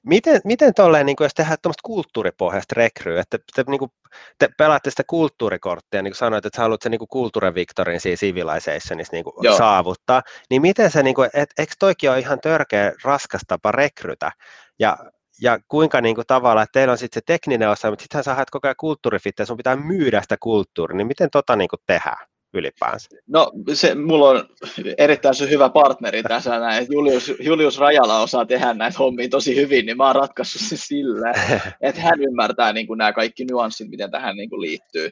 miten, 0.03 0.41
miten 0.43 0.73
tolleen, 0.73 1.05
niin 1.05 1.15
jos 1.19 1.33
tehdään 1.33 1.57
tuommoista 1.61 1.81
kulttuuripohjaista 1.83 2.75
rekryä, 2.77 3.21
että 3.21 3.37
te, 3.55 3.63
niin 3.67 3.79
kuin, 3.79 3.91
te 4.39 4.49
pelaatte 4.57 4.89
sitä 4.89 5.03
kulttuurikorttia, 5.07 6.01
niin 6.01 6.11
kuin 6.11 6.17
sanoit, 6.17 6.45
että 6.45 6.57
sä 6.57 6.61
haluat 6.61 6.81
sen 6.81 6.91
niin 6.91 7.07
kulttuurin 7.09 7.55
Victorin 7.55 8.01
siinä 8.01 8.17
Civilizationissa 8.17 9.15
niin 9.15 9.23
kuin 9.23 9.57
saavuttaa, 9.57 10.21
niin 10.49 10.61
miten 10.61 10.91
se, 10.91 11.03
niin 11.03 11.15
kuin, 11.15 11.29
et, 11.33 11.49
eikö 11.57 11.73
toikin 11.79 12.11
ole 12.11 12.19
ihan 12.19 12.39
törkeä 12.39 12.93
raskas 13.03 13.41
tapa 13.47 13.71
rekrytä, 13.71 14.31
ja 14.79 14.97
ja 15.41 15.59
kuinka 15.67 16.01
niin 16.01 16.15
kuin, 16.15 16.27
tavallaan, 16.27 16.63
että 16.63 16.79
teillä 16.79 16.91
on 16.91 16.97
sitten 16.97 17.21
se 17.21 17.23
tekninen 17.25 17.69
osa, 17.69 17.89
mutta 17.89 18.03
sittenhän 18.03 18.23
sä 18.23 18.35
haet 18.35 18.49
koko 18.49 18.67
ajan 18.67 18.75
kulttuurifittiä, 18.79 19.45
sun 19.45 19.57
pitää 19.57 19.75
myydä 19.75 20.21
sitä 20.21 20.37
kulttuuria, 20.39 20.97
niin 20.97 21.07
miten 21.07 21.29
tota 21.31 21.55
niin 21.55 21.69
kuin 21.69 21.79
tehdään? 21.87 22.29
ylipäänsä? 22.53 23.09
No 23.27 23.51
se, 23.73 23.95
mulla 23.95 24.29
on 24.29 24.49
erittäin 24.97 25.49
hyvä 25.49 25.69
partneri 25.69 26.23
tässä 26.23 26.59
näin, 26.59 26.81
että 26.81 26.93
Julius, 26.93 27.33
Julius 27.39 27.77
Rajala 27.77 28.21
osaa 28.21 28.45
tehdä 28.45 28.73
näitä 28.73 28.97
hommia 28.97 29.29
tosi 29.29 29.55
hyvin, 29.55 29.85
niin 29.85 29.97
mä 29.97 30.05
oon 30.05 30.15
ratkaissut 30.15 30.61
se 30.61 30.77
sillä, 30.77 31.33
että 31.81 32.01
hän 32.01 32.21
ymmärtää 32.21 32.73
niin 32.73 32.87
kuin 32.87 32.97
nämä 32.97 33.13
kaikki 33.13 33.45
nyanssit, 33.45 33.89
miten 33.89 34.11
tähän 34.11 34.35
niin 34.35 34.49
kuin 34.49 34.61
liittyy. 34.61 35.09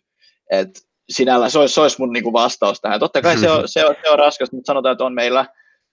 Et 0.52 0.70
sinällä 1.10 1.50
se 1.50 1.60
olisi, 1.60 1.74
se 1.74 1.82
olisi 1.82 1.96
mun 2.00 2.14
niin 2.14 2.24
kuin 2.24 2.34
vastaus 2.34 2.82
tähän. 2.82 3.00
Totta 3.00 3.22
kai 3.22 3.38
se 3.38 3.50
on, 3.50 3.68
se 3.74 3.86
on, 3.86 3.96
se 4.04 4.10
on 4.10 4.20
raskas, 4.20 4.52
mutta 4.52 4.68
sanotaan, 4.68 4.92
että 4.92 5.04
on 5.04 5.14
meillä 5.14 5.46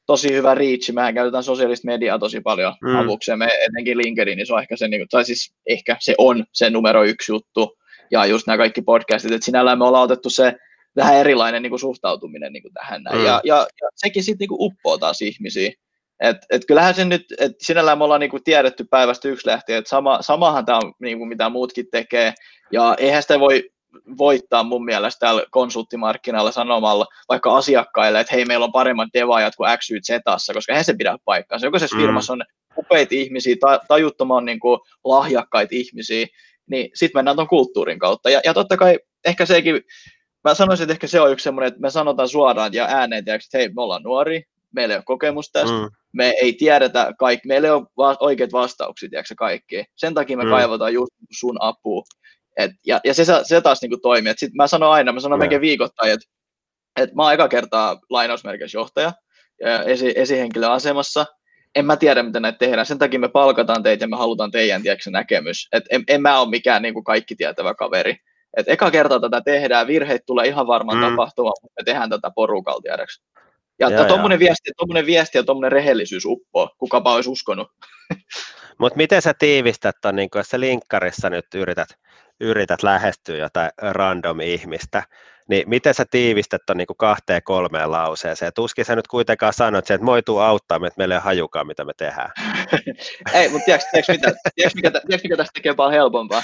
tosi 0.06 0.32
hyvä 0.32 0.54
reach. 0.54 0.92
Mehän 0.92 1.14
käytetään 1.14 1.44
sosiaalista 1.44 1.86
mediaa 1.86 2.18
tosi 2.18 2.40
paljon 2.40 2.74
mm. 2.82 2.96
avuksi, 2.96 3.36
me 3.36 3.48
etenkin 3.68 3.98
LinkedIn, 3.98 4.36
niin 4.36 4.46
se 4.46 4.54
on 4.54 4.60
ehkä 4.60 4.76
se, 4.76 4.88
niin 4.88 5.06
tai 5.10 5.24
siis 5.24 5.54
ehkä 5.66 5.96
se 6.00 6.14
on 6.18 6.44
se 6.52 6.70
numero 6.70 7.04
yksi 7.04 7.32
juttu, 7.32 7.76
ja 8.10 8.26
just 8.26 8.46
nämä 8.46 8.56
kaikki 8.56 8.82
podcastit, 8.82 9.32
että 9.32 9.44
sinällään 9.44 9.78
me 9.78 9.84
ollaan 9.84 10.04
otettu 10.04 10.30
se 10.30 10.54
vähän 10.96 11.16
erilainen 11.16 11.62
niin 11.62 11.70
kuin 11.70 11.80
suhtautuminen 11.80 12.52
niin 12.52 12.62
kuin 12.62 12.74
tähän 12.74 13.02
näin. 13.02 13.18
Mm. 13.18 13.24
Ja, 13.24 13.40
ja, 13.44 13.56
ja, 13.56 13.88
sekin 13.96 14.24
sitten 14.24 14.48
niin 14.48 14.56
uppoo 14.60 14.98
taas 14.98 15.22
ihmisiä. 15.22 15.72
Et, 16.20 16.36
et 16.50 16.62
kyllähän 16.68 16.94
se 16.94 17.04
nyt, 17.04 17.24
että 17.38 17.56
sinällään 17.60 17.98
me 17.98 18.04
ollaan 18.04 18.20
niin 18.20 18.30
kuin 18.30 18.44
tiedetty 18.44 18.84
päivästä 18.90 19.28
yksi 19.28 19.46
lähtien, 19.46 19.78
että 19.78 19.88
sama, 19.88 20.22
samahan 20.22 20.64
tämä 20.64 20.78
on 20.78 20.92
niin 21.00 21.18
kuin 21.18 21.28
mitä 21.28 21.48
muutkin 21.48 21.86
tekee, 21.90 22.34
ja 22.72 22.94
eihän 22.98 23.22
sitä 23.22 23.40
voi 23.40 23.70
voittaa 24.18 24.62
mun 24.62 24.84
mielestä 24.84 25.20
täällä 25.20 25.42
konsulttimarkkinalla 25.50 26.52
sanomalla 26.52 27.06
vaikka 27.28 27.56
asiakkaille, 27.56 28.20
että 28.20 28.34
hei, 28.34 28.44
meillä 28.44 28.64
on 28.64 28.72
paremmat 28.72 29.08
devaajat 29.14 29.56
kuin 29.56 29.78
X, 29.78 29.90
Y, 29.90 29.98
Z, 30.00 30.10
koska 30.54 30.72
eihän 30.72 30.84
se 30.84 30.94
pidä 30.98 31.18
paikkaansa. 31.24 31.66
Jokaisessa 31.66 31.96
mm. 31.96 32.02
firmassa 32.02 32.32
on 32.32 32.42
upeita 32.78 33.14
ihmisiä, 33.14 33.56
tajuttoman 33.88 34.44
niin 34.44 34.60
kuin 34.60 34.80
lahjakkaita 35.04 35.74
ihmisiä, 35.74 36.26
niin 36.70 36.90
sitten 36.94 37.18
mennään 37.18 37.36
tuon 37.36 37.48
kulttuurin 37.48 37.98
kautta. 37.98 38.30
Ja, 38.30 38.40
ja 38.44 38.54
totta 38.54 38.76
kai 38.76 38.98
ehkä 39.24 39.46
sekin, 39.46 39.82
mä 40.44 40.54
sanoisin, 40.54 40.84
että 40.84 40.92
ehkä 40.92 41.06
se 41.06 41.20
on 41.20 41.32
yksi 41.32 41.44
semmoinen, 41.44 41.68
että 41.68 41.80
me 41.80 41.90
sanotaan 41.90 42.28
suoraan 42.28 42.74
ja 42.74 42.86
ääneen, 42.86 43.24
että 43.28 43.58
hei, 43.58 43.68
me 43.68 43.82
ollaan 43.82 44.02
nuori, 44.02 44.42
meillä 44.72 44.94
ei 44.94 44.98
ole 44.98 45.04
kokemusta 45.06 45.60
tästä, 45.60 45.76
mm. 45.76 45.90
me 46.12 46.34
ei 46.42 46.52
tiedetä 46.52 47.12
kaikki, 47.18 47.48
meillä 47.48 47.68
ei 47.68 47.72
ole 47.72 47.86
va- 47.96 48.16
oikeat 48.20 48.52
vastaukset, 48.52 49.10
tiedätkö, 49.10 49.34
kaikki. 49.38 49.84
Sen 49.96 50.14
takia 50.14 50.36
me 50.36 50.44
mm. 50.44 50.50
kaivataan 50.50 50.94
just 50.94 51.12
sun 51.30 51.56
apua. 51.60 52.02
Et, 52.56 52.70
ja, 52.86 53.00
ja 53.04 53.14
se, 53.14 53.24
se 53.42 53.60
taas 53.60 53.82
niin 53.82 54.00
toimii. 54.02 54.30
Et 54.30 54.38
sit 54.38 54.54
mä 54.54 54.66
sanon 54.66 54.92
aina, 54.92 55.12
mä 55.12 55.20
sanon 55.20 55.38
melkein 55.38 55.60
viikoittain, 55.60 56.12
että 56.12 56.26
et 57.00 57.14
mä 57.14 57.22
oon 57.22 57.32
eka 57.32 57.48
kertaa 57.48 57.98
lainausmerkeissä 58.10 58.78
johtaja 58.78 59.12
ja 59.60 59.82
esi, 59.82 60.12
esihenkilöasemassa, 60.16 61.26
en 61.74 61.86
mä 61.86 61.96
tiedä, 61.96 62.22
miten 62.22 62.42
näitä 62.42 62.58
tehdään. 62.58 62.86
Sen 62.86 62.98
takia 62.98 63.20
me 63.20 63.28
palkataan 63.28 63.82
teitä 63.82 64.04
ja 64.04 64.08
me 64.08 64.16
halutaan 64.16 64.50
teidän 64.50 64.82
tiedätkö, 64.82 65.10
näkemys. 65.10 65.68
Et 65.72 65.84
en, 65.90 66.04
en 66.08 66.22
mä 66.22 66.40
ole 66.40 66.50
mikään 66.50 66.82
niin 66.82 66.94
kuin 66.94 67.04
kaikki 67.04 67.36
tietävä 67.36 67.74
kaveri 67.74 68.16
että 68.56 68.72
eka 68.72 68.90
kerta 68.90 69.20
tätä 69.20 69.40
tehdään, 69.40 69.86
virheet 69.86 70.22
tulee 70.26 70.46
ihan 70.46 70.66
varmaan 70.66 70.98
mm. 70.98 71.04
tapahtumaan, 71.04 71.54
mutta 71.62 71.74
me 71.80 71.84
tehdään 71.84 72.10
tätä 72.10 72.30
porukalla 72.34 72.80
tiedäksi. 72.80 73.22
Ja, 73.78 73.90
ja 73.90 74.04
tuommoinen 74.04 74.38
viesti, 74.38 74.70
viesti 75.06 75.38
ja 75.38 75.42
tuommoinen 75.42 75.72
rehellisyys 75.72 76.24
uppoo, 76.26 76.70
kukapa 76.78 77.14
olisi 77.14 77.30
uskonut. 77.30 77.68
Mutta 78.78 78.96
miten 78.96 79.22
sä 79.22 79.34
tiivistät 79.38 79.96
ton, 80.02 80.16
niin 80.16 80.28
jos 80.34 80.48
sä 80.48 80.60
linkkarissa 80.60 81.30
nyt 81.30 81.44
yrität, 81.54 81.88
yrität 82.40 82.82
lähestyä 82.82 83.36
jotain 83.36 83.70
random 83.80 84.40
ihmistä, 84.40 85.02
niin 85.48 85.68
miten 85.68 85.94
sä 85.94 86.04
tiivistät 86.10 86.62
tuon 86.66 86.76
niin 86.76 86.86
kahteen 86.96 87.42
kolmeen 87.44 87.90
lauseeseen? 87.90 88.52
Tuskin 88.54 88.84
sä 88.84 88.96
nyt 88.96 89.08
kuitenkaan 89.08 89.52
sanoit 89.52 89.90
että 89.90 90.04
moi 90.04 90.22
tuu 90.22 90.38
auttaa 90.38 90.76
että 90.76 90.98
meillä 90.98 91.14
ei 91.14 91.20
hajukaan, 91.20 91.66
mitä 91.66 91.84
me 91.84 91.92
tehdään. 91.96 92.30
ei, 93.34 93.48
mutta 93.48 93.64
tiedätkö, 93.64 93.88
tiedätkö, 93.92 94.12
mitä, 94.12 94.32
tiedätkö, 94.54 94.76
mikä, 94.76 94.90
tiedätkö, 94.90 95.18
mikä 95.22 95.36
tästä 95.36 95.50
tekee 95.54 95.74
paljon 95.74 95.92
helpompaa? 95.92 96.42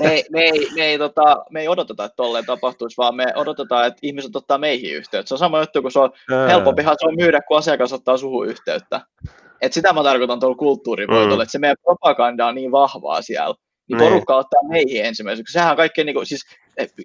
Me 0.00 0.10
ei, 0.12 0.24
me 0.30 0.40
ei, 0.40 0.68
me 0.74 0.84
ei, 0.84 0.98
tota, 0.98 1.44
me 1.50 1.60
ei 1.60 1.68
odoteta, 1.68 2.04
että 2.04 2.16
tolleen 2.16 2.46
tapahtuisi, 2.46 2.96
vaan 2.96 3.14
me 3.14 3.24
odotetaan, 3.34 3.86
että 3.86 3.98
ihmiset 4.02 4.36
ottaa 4.36 4.58
meihin 4.58 4.94
yhteyttä. 4.94 5.28
Se 5.28 5.34
on 5.34 5.38
sama 5.38 5.60
juttu, 5.60 5.82
kun 5.82 5.92
se 5.92 5.98
on 5.98 6.10
helpompihan 6.48 6.96
se 7.00 7.06
on 7.06 7.16
myydä, 7.16 7.40
kun 7.48 7.58
asiakas 7.58 7.92
ottaa 7.92 8.16
suhun 8.16 8.46
yhteyttä. 8.46 9.00
Et 9.60 9.72
sitä 9.72 9.92
mä 9.92 10.02
tarkoitan 10.02 10.40
tuolla 10.40 10.56
kulttuurivoitolla, 10.56 11.36
mm. 11.36 11.42
että 11.42 11.52
se 11.52 11.58
meidän 11.58 11.76
propaganda 11.82 12.46
on 12.46 12.54
niin 12.54 12.72
vahvaa 12.72 13.22
siellä, 13.22 13.54
niin, 13.90 13.98
niin 13.98 14.08
porukka 14.10 14.36
ottaa 14.36 14.60
meihin 14.68 15.04
ensimmäiseksi. 15.04 15.52
Sehän 15.52 15.70
on 15.70 15.76
kaikkein, 15.76 16.06
niin 16.06 16.14
kuin, 16.14 16.26
siis 16.26 16.44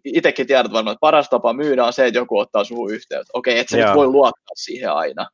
itsekin 0.06 0.48
tiedät 0.48 0.72
varmaan, 0.72 0.94
että 0.94 1.00
paras 1.00 1.30
tapa 1.30 1.54
myydä 1.54 1.86
on 1.86 1.94
se, 1.94 2.06
että 2.06 2.20
joku 2.20 2.38
ottaa 2.38 2.64
suhun 2.64 2.94
yhteyttä. 2.94 3.32
Okei, 3.34 3.60
että 3.60 3.72
se 3.72 3.86
nyt 3.86 3.96
voi 3.96 4.08
luottaa 4.08 4.56
siihen 4.56 4.92
aina. 4.92 5.28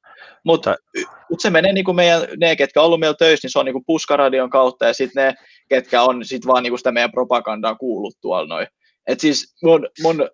Mutta 0.45 0.76
mut 1.30 1.39
se 1.39 1.49
menee 1.49 1.74
niin 1.74 1.86
kuin 1.86 1.95
meidän, 1.95 2.22
ne, 2.38 2.56
ketkä 2.56 2.82
on 2.82 2.86
ollut 2.86 2.99
meillä 2.99 3.16
töissä, 3.20 3.45
niin 3.45 3.52
se 3.52 3.60
on 3.60 3.66
niin 3.66 3.74
kuin 3.74 3.86
puskaradion 3.88 4.49
kautta, 4.49 4.86
ja 4.86 4.93
sitten 4.93 5.26
ne, 5.26 5.34
ketkä 5.70 6.02
on 6.02 6.26
sit 6.26 6.47
vaan 6.47 6.64
niin 6.64 6.72
kuin 6.72 6.80
sitä 6.80 6.91
meidän 6.91 7.12
propagandaa 7.12 7.76
kuullut 7.76 8.14
tuolla 8.22 8.47
noin. 8.47 8.68
Et 9.08 9.20
siis 9.20 9.56
mun, 9.64 9.88
mun, 10.04 10.30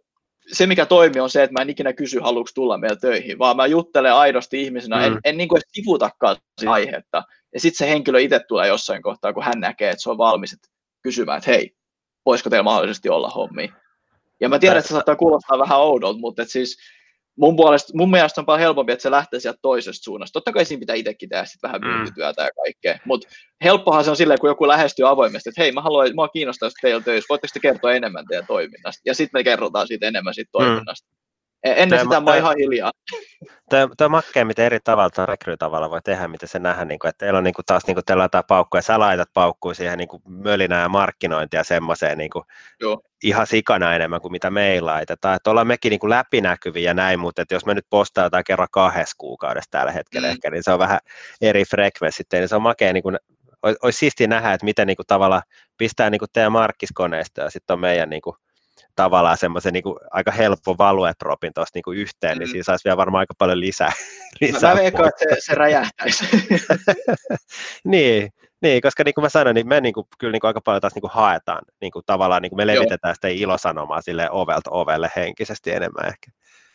se, 0.54 0.68
mikä 0.68 0.86
toimii, 0.86 1.22
on 1.22 1.30
se, 1.30 1.44
että 1.44 1.54
mä 1.54 1.62
en 1.62 1.70
ikinä 1.70 1.94
kysy, 1.94 2.20
haluatko 2.20 2.52
tulla 2.56 2.78
meillä 2.78 2.96
töihin, 2.96 3.40
vaan 3.40 3.56
mä 3.56 3.66
juttelen 3.66 4.14
aidosti 4.14 4.62
ihmisenä, 4.62 4.98
mm. 4.98 5.04
en, 5.04 5.20
en 5.24 5.38
niin 5.38 5.50
kuin 5.50 5.58
edes 5.58 5.70
sivutakaan 5.72 6.38
aihetta. 6.66 7.24
Ja 7.54 7.60
sitten 7.60 7.78
se 7.78 7.92
henkilö 7.92 8.20
itse 8.20 8.40
tulee 8.48 8.68
jossain 8.68 9.02
kohtaa, 9.02 9.34
kun 9.34 9.44
hän 9.44 9.60
näkee, 9.60 9.90
että 9.90 10.04
se 10.04 10.10
on 10.10 10.18
valmis 10.18 10.54
että 10.54 10.68
kysymään, 11.08 11.38
että 11.38 11.52
hei, 11.52 11.76
voisiko 12.26 12.50
teillä 12.50 12.64
mahdollisesti 12.64 13.10
olla 13.10 13.30
hommi. 13.30 13.74
Ja 14.40 14.50
mä 14.50 14.60
tiedän, 14.60 14.78
että 14.78 14.88
se 14.88 14.94
saattaa 14.94 15.16
kuulostaa 15.16 15.60
vähän 15.60 15.80
oudolta, 15.80 16.20
mutta 16.20 16.42
et 16.42 16.50
siis 16.50 16.78
mun, 17.38 17.56
puolesta, 17.56 17.94
mun 17.96 18.12
mielestä 18.12 18.42
on 18.42 18.46
paljon 18.46 18.60
helpompi, 18.60 18.92
että 18.92 19.04
se 19.04 19.12
lähtee 19.12 19.40
sieltä 19.40 19.60
toisesta 19.62 20.04
suunnasta. 20.04 20.34
Totta 20.34 20.52
kai 20.52 20.66
siinä 20.66 20.80
pitää 20.80 20.96
itsekin 20.96 21.30
tehdä 21.30 21.46
sit 21.46 21.64
vähän 21.64 21.82
mm. 21.82 21.88
myyntityötä 21.88 22.44
ja 22.44 22.50
kaikkea, 22.64 23.00
mutta 23.06 23.28
helppohan 23.64 24.04
se 24.04 24.10
on 24.10 24.16
silleen, 24.16 24.40
kun 24.40 24.50
joku 24.50 24.68
lähestyy 24.68 25.10
avoimesti, 25.10 25.50
että 25.50 25.62
hei, 25.62 25.72
mä 25.72 25.82
haluan, 25.82 26.08
mä 26.16 26.28
kiinnostaa 26.34 26.70
teillä 26.82 27.02
töissä, 27.02 27.28
voitteko 27.30 27.52
te 27.54 27.60
kertoa 27.60 27.94
enemmän 27.94 28.26
teidän 28.30 28.48
toiminnasta? 28.48 29.02
Ja 29.06 29.16
sitten 29.16 29.40
me 29.40 29.44
kerrotaan 29.44 29.88
siitä 29.88 30.08
enemmän 30.08 30.34
siitä 30.34 30.50
mm. 30.50 30.64
toiminnasta. 30.64 31.08
Mm. 31.10 31.27
Ennen 31.64 31.90
tämä, 31.90 32.04
sitä 32.04 32.22
mä 32.22 32.36
ihan 32.36 32.56
hiljaa. 32.58 32.92
Tämä, 33.70 33.88
tämä 33.98 34.10
makkea, 34.10 34.46
miten 34.46 34.66
eri 34.66 34.80
tavalla 34.84 35.26
rekrytavalla 35.26 35.90
voi 35.90 36.02
tehdä, 36.04 36.28
miten 36.28 36.50
se 36.50 36.60
nähdään, 36.60 36.88
niin 36.88 37.00
kuin, 37.00 37.10
että 37.10 37.26
teillä 37.26 37.38
on 37.38 37.44
niin 37.44 37.54
kuin, 37.54 37.66
taas 37.66 37.88
niin 37.88 37.96
kuin, 37.96 38.06
teillä 38.06 38.22
laitetaan 38.22 38.44
paukkuja, 38.48 38.82
sä 38.82 39.00
laitat 39.00 39.30
paukkuja 39.34 39.76
siihen 39.76 39.98
niin 39.98 40.08
kuin 40.08 40.22
mölinään 40.28 40.82
ja 40.82 40.90
markkinointia 40.90 41.64
semmoiseen 41.64 42.18
niin 42.18 42.30
kuin, 42.30 42.46
ihan 43.24 43.48
sikana 43.48 43.96
enemmän 43.96 44.22
kuin 44.22 44.32
mitä 44.32 44.50
meillä 44.50 44.92
laitetaan. 44.92 45.36
Että 45.36 45.50
ollaan 45.50 45.68
mekin 45.68 45.90
niin 45.90 46.00
kuin 46.00 46.10
läpinäkyviä 46.10 46.90
ja 46.90 46.94
näin, 46.94 47.20
mutta 47.20 47.42
että 47.42 47.56
jos 47.56 47.66
me 47.66 47.74
nyt 47.74 47.86
postataan 47.90 48.44
kerran 48.44 48.68
kahdessa 48.72 49.16
kuukaudessa 49.18 49.72
tällä 49.72 49.92
hetkellä 49.92 50.28
mm. 50.28 50.32
ehkä, 50.32 50.52
niin 50.52 50.64
se 50.64 50.72
on 50.72 50.80
vähän 50.80 51.00
eri 51.42 51.64
frekvenssit, 51.66 52.28
niin 52.32 52.48
se 52.50 52.56
on 52.56 52.62
makea 52.62 52.94
niin 52.94 53.04
kuin, 53.04 53.18
olisi 53.64 54.00
siistiä 54.00 54.28
nähdä, 54.28 54.54
että 54.54 54.66
miten 54.66 54.88
niin 54.88 54.98
kuin, 54.98 55.08
tavalla 55.08 55.42
pistää 55.78 56.10
niin 56.10 56.20
kuin 56.20 56.30
teidän 56.34 56.52
markkiskoneistoa 56.52 57.44
ja 57.44 57.50
sitten 57.50 57.74
on 57.74 57.80
meidän 57.80 58.10
niin 58.10 58.22
kuin, 58.22 58.36
tavallaan 58.96 59.38
semmoisen 59.38 59.74
niin 59.74 59.84
aika 60.12 60.32
helppo 60.32 60.76
valuetropin 60.78 61.54
tuosta 61.54 61.80
niin 61.80 61.98
yhteen, 61.98 62.30
niin 62.30 62.38
mm. 62.38 62.40
niin 62.40 62.52
siinä 62.52 62.64
saisi 62.64 62.84
vielä 62.84 62.98
varmaan 62.98 63.20
aika 63.20 63.34
paljon 63.38 63.60
lisää. 63.60 63.92
lisää 64.42 64.76
mä 64.76 64.82
veikkaan, 64.82 65.10
että 65.10 65.36
se, 65.36 65.42
se 65.42 65.56
räjähtäisi. 65.56 66.26
niin, 67.84 68.30
niin, 68.62 68.82
koska 68.82 69.04
niin 69.04 69.14
kuin 69.14 69.24
mä 69.24 69.30
sanoin, 69.30 69.56
niin 69.56 69.68
me 69.68 69.82
niin 69.82 69.94
kuin, 69.94 70.08
kyllä 70.20 70.32
niin 70.32 70.40
kuin 70.40 70.50
aika 70.50 70.62
paljon 70.62 70.82
taas 70.82 70.96
niin 70.96 71.02
kuin 71.02 71.12
haetaan, 71.12 71.62
niin 71.82 71.92
kuin 71.92 72.04
tavallaan 72.06 72.42
niin 72.42 72.50
kuin 72.50 72.58
me 72.58 72.68
levitetään 72.68 73.10
Joo. 73.10 73.16
sitä 73.16 73.28
ilosanomaa 73.28 74.02
sille 74.02 74.32
ovelta 74.32 74.72
ovelle 74.72 75.12
henkisesti 75.16 75.72
enemmän 75.72 76.06
ehkä. 76.08 76.32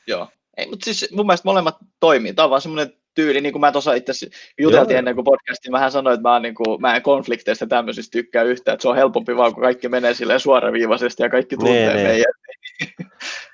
Joo, 0.07 0.29
ei, 0.57 0.67
mutta 0.71 0.85
siis 0.85 1.09
mun 1.13 1.27
mielestä 1.27 1.49
molemmat 1.49 1.77
toimii. 2.01 2.35
Tämä 2.35 2.45
on 2.45 2.51
vaan 2.51 2.63
semmoinen 2.63 3.02
tyyli, 3.15 3.41
niin 3.41 3.53
kuin 3.53 3.61
mä 3.61 3.73
tuossa 3.73 3.95
itse 3.95 4.13
juteltiin 4.61 4.95
Joo. 4.95 4.99
ennen 4.99 5.15
kuin 5.15 5.25
podcastin, 5.25 5.73
mä 5.73 5.91
sanoin, 5.91 6.15
että 6.15 6.29
mä, 6.29 6.41
niin 6.41 6.55
kuin, 6.55 6.81
mä 6.81 6.97
en 6.97 7.03
konflikteista 7.03 7.67
tämmöisistä 7.67 8.13
tykkää 8.13 8.43
yhtään, 8.43 8.75
että 8.75 8.83
se 8.83 8.89
on 8.89 8.97
helpompi 8.97 9.37
vaan, 9.37 9.55
kun 9.55 9.63
kaikki 9.63 9.89
menee 9.89 10.15
silleen 10.15 10.41
suoraviivaisesti 10.41 11.23
ja 11.23 11.31
kaikki 11.31 11.57
tuntee 11.57 11.87
niin, 11.87 11.97
niin. 11.97 12.07
meidän. 12.07 12.25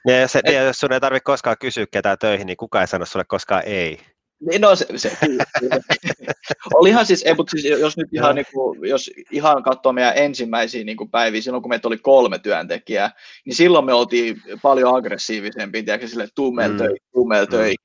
Ja, 0.07 0.21
jos, 0.21 0.35
ja 0.55 0.63
jos 0.63 0.77
sun 0.77 0.93
ei 0.93 1.01
tarvitse 1.01 1.25
koskaan 1.25 1.57
kysyä 1.61 1.87
ketään 1.91 2.19
töihin, 2.19 2.47
niin 2.47 2.57
kukaan 2.57 2.83
ei 2.83 2.89
sano 2.89 3.05
sulle 3.05 3.25
koskaan 3.29 3.63
ei. 3.67 4.01
Niin, 4.41 4.61
no 4.61 4.77
se, 4.77 4.87
se. 4.97 5.17
Olihan 6.75 7.07
siis, 7.07 7.23
ei, 7.23 7.35
mutta 7.35 7.51
siis 7.51 7.81
jos 7.81 7.97
nyt 7.97 8.09
ihan, 8.13 8.35
niin 8.35 8.47
kuin, 8.53 8.89
jos 8.89 9.11
ihan 9.31 9.63
katsoo 9.63 9.93
meidän 9.93 10.13
ensimmäisiä 10.17 10.85
niin 10.85 10.97
kuin 10.97 11.11
päiviä, 11.11 11.41
silloin 11.41 11.63
kun 11.63 11.69
meitä 11.69 11.89
oli 11.89 11.99
kolme 11.99 12.39
työntekijää, 12.39 13.11
niin 13.45 13.55
silloin 13.55 13.85
me 13.85 13.95
oltiin 13.95 14.43
paljon 14.63 14.97
aggressiivisempia, 14.97 15.83
tiedätkö, 15.83 16.09
sille 16.09 16.29
tummel 16.35 16.73
mm. 17.45 17.51
töihin. 17.51 17.77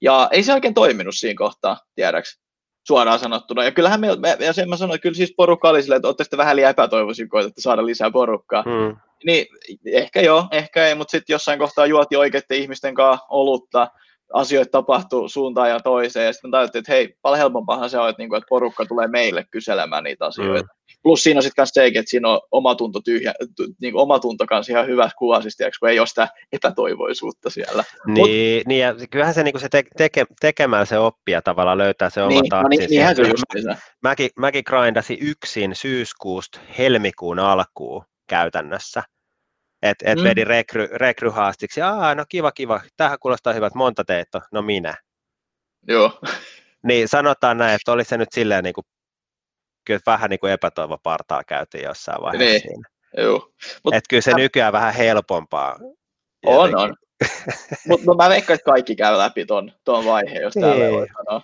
Ja 0.00 0.28
ei 0.32 0.42
se 0.42 0.52
oikein 0.52 0.74
toiminut 0.74 1.14
siinä 1.16 1.38
kohtaa, 1.38 1.80
tiedäks. 1.94 2.38
suoraan 2.86 3.18
sanottuna. 3.18 3.64
Ja 3.64 3.72
kyllähän 3.72 4.00
me, 4.00 4.08
me 4.16 4.36
ja 4.40 4.52
sen 4.52 4.68
mä 4.68 4.76
sanoin, 4.76 4.94
että 4.94 5.02
kyllä 5.02 5.16
siis 5.16 5.34
porukka 5.36 5.68
oli 5.68 5.82
silleen, 5.82 5.96
että 5.96 6.08
olette 6.08 6.36
vähän 6.36 6.56
liian 6.56 6.70
epätoivoisia, 6.70 7.28
koetatte 7.28 7.60
saada 7.60 7.86
lisää 7.86 8.10
porukkaa. 8.10 8.62
Hmm. 8.62 8.96
Niin 9.24 9.46
ehkä 9.86 10.20
joo, 10.20 10.48
ehkä 10.52 10.86
ei, 10.86 10.94
mutta 10.94 11.10
sitten 11.10 11.34
jossain 11.34 11.58
kohtaa 11.58 11.86
juoti 11.86 12.16
oikeiden 12.16 12.58
ihmisten 12.58 12.94
kanssa 12.94 13.26
olutta, 13.28 13.88
asioita 14.32 14.70
tapahtuu 14.70 15.28
suuntaan 15.28 15.70
ja 15.70 15.80
toiseen, 15.80 16.26
ja 16.26 16.32
sitten 16.32 16.50
tajuttiin, 16.50 16.80
että 16.80 16.92
hei, 16.92 17.14
paljon 17.22 17.38
helpompaahan 17.38 17.90
se 17.90 17.98
on, 17.98 18.08
että, 18.08 18.22
niinku, 18.22 18.36
että 18.36 18.46
porukka 18.48 18.86
tulee 18.86 19.08
meille 19.08 19.44
kyselemään 19.50 20.04
niitä 20.04 20.26
asioita. 20.26 20.62
Mm. 20.62 20.98
Plus 21.02 21.22
siinä 21.22 21.38
on 21.38 21.42
sitten 21.42 21.62
myös 21.62 21.70
sekin, 21.72 22.00
että 22.00 22.10
siinä 22.10 22.28
on 22.28 22.40
omatunto 22.50 23.00
tyhjä, 23.00 23.34
niin 23.80 23.92
kuin 23.92 24.02
omatunto 24.02 24.46
kanssa 24.46 24.72
ihan 24.72 24.86
hyvä 24.86 25.10
kuva, 25.18 25.42
siis 25.42 25.56
tiiäks, 25.56 25.78
kun 25.78 25.88
ei 25.88 25.98
ole 25.98 26.06
sitä 26.06 26.28
epätoivoisuutta 26.52 27.50
siellä. 27.50 27.84
Niin, 28.06 28.18
Mut, 28.18 28.66
niin 28.66 28.80
ja 28.80 28.94
kyllähän 29.10 29.34
se, 29.34 29.42
niin 29.42 29.52
kuin 29.52 29.62
se 29.62 29.68
te, 29.68 29.84
teke, 29.96 30.26
tekemällä 30.40 30.84
se 30.84 30.98
oppia 30.98 31.42
tavallaan 31.42 31.78
löytää 31.78 32.10
se 32.10 32.22
oma 32.22 32.28
niin, 32.28 32.44
no, 32.52 32.68
niin, 32.68 32.90
niinhän 32.90 33.16
se 33.16 33.22
just 33.22 33.42
mä, 33.66 33.76
mäkin, 34.02 34.30
mäkin 34.36 34.64
grindasin 34.66 35.18
yksin 35.20 35.74
syyskuusta 35.74 36.60
helmikuun 36.78 37.38
alkuun 37.38 38.04
käytännössä. 38.26 39.02
Että 39.82 40.12
et 40.12 40.18
mm. 40.18 40.24
vedi 40.24 40.44
rekry, 40.44 40.88
rekryhaastiksi, 40.92 41.82
aa 41.82 42.14
no 42.14 42.24
kiva 42.28 42.52
kiva, 42.52 42.80
tähän 42.96 43.18
kuulostaa 43.20 43.52
hyvät, 43.52 43.74
monta 43.74 44.04
teet 44.04 44.28
no 44.52 44.62
minä. 44.62 44.94
Joo. 45.88 46.20
Niin 46.82 47.08
sanotaan 47.08 47.58
näin, 47.58 47.74
että 47.74 47.92
oli 47.92 48.04
se 48.04 48.18
nyt 48.18 48.28
silleen 48.32 48.64
niin 48.64 48.74
kuin, 48.74 48.84
kyllä 49.84 50.00
vähän 50.06 50.30
niin 50.30 50.40
kuin 50.40 50.52
epätoivo 50.52 50.98
partaa 51.02 51.44
käytiin 51.44 51.84
jossain 51.84 52.22
vaiheessa 52.22 52.52
niin. 52.52 52.60
siinä. 52.60 52.88
Joo. 53.16 53.52
Mut, 53.84 53.94
että 53.94 54.08
kyllä 54.10 54.20
se 54.20 54.34
nykyään 54.34 54.72
vähän 54.72 54.94
helpompaa. 54.94 55.78
On, 56.46 56.76
on. 56.76 56.94
Mutta 57.88 58.06
no, 58.06 58.14
mä 58.14 58.28
veikkaan, 58.28 58.54
että 58.54 58.64
kaikki 58.64 58.96
käy 58.96 59.18
läpi 59.18 59.46
ton, 59.46 59.72
ton 59.84 60.04
vaiheen, 60.04 60.42
jos 60.42 60.54
täällä 60.60 60.90
voi 60.90 61.04
niin. 61.04 61.14
sanoa. 61.16 61.42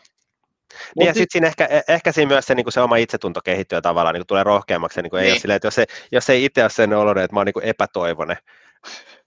Niin, 0.97 1.07
ja 1.07 1.15
sitten 1.15 1.33
siinä 1.33 1.47
ehkä, 1.47 1.65
e, 1.65 1.81
ehkä 1.89 2.13
siinä 2.13 2.29
myös 2.29 2.47
se, 2.47 2.55
niin 2.55 2.73
se 2.73 2.81
oma 2.81 2.97
itsetunto 2.97 3.41
kehittyy 3.45 3.83
tavallaan, 3.83 4.15
niin 4.15 4.27
tulee 4.27 4.45
rohkeammaksi. 4.45 5.03
Niin 5.03 5.11
niin. 5.13 5.25
Ei 5.25 5.31
ole 5.31 5.39
silleen, 5.39 5.57
että 5.57 5.67
jos, 5.67 5.79
ei, 5.79 5.87
jos 6.13 6.31
ei 6.31 6.45
itse 6.45 6.63
ole 6.63 6.71
sen 6.71 6.93
oloinen, 6.93 7.25
että 7.25 7.35
mä 7.35 7.41
oon 7.41 7.47
niin 7.47 7.69
epätoivonen, 7.69 8.37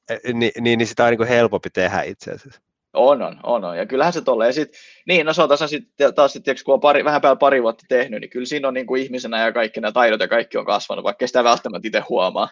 e, 0.09 0.33
niin, 0.33 0.51
niin, 0.59 0.77
niin 0.77 0.87
sitä 0.87 1.05
on 1.05 1.13
niin 1.13 1.27
helpompi 1.27 1.69
tehdä 1.69 2.01
itse 2.01 2.31
asiassa. 2.31 2.61
On, 2.93 3.21
on, 3.21 3.39
on, 3.43 3.63
on. 3.63 3.77
Ja 3.77 3.85
kyllähän 3.85 4.13
se 4.13 4.21
tolleen. 4.21 4.53
Sit, 4.53 4.73
niin, 5.07 5.25
no 5.25 5.33
se 5.33 5.41
on 5.41 5.49
tässä 5.49 5.67
sitten 5.67 6.13
taas, 6.13 6.33
sit, 6.33 6.45
kun 6.65 6.73
on 6.73 6.79
pari, 6.79 7.05
vähän 7.05 7.21
päällä 7.21 7.35
pari 7.35 7.63
vuotta 7.63 7.85
tehnyt, 7.89 8.21
niin 8.21 8.29
kyllä 8.29 8.45
siinä 8.45 8.67
on 8.67 8.73
niin 8.73 8.87
kuin 8.87 9.03
ihmisenä 9.03 9.45
ja 9.45 9.51
kaikki 9.51 9.81
nämä 9.81 9.91
taidot 9.91 10.19
ja 10.19 10.27
kaikki 10.27 10.57
on 10.57 10.65
kasvanut, 10.65 11.03
vaikka 11.03 11.27
sitä 11.27 11.43
välttämättä 11.43 11.87
itse 11.87 11.99
huomaa. 12.09 12.49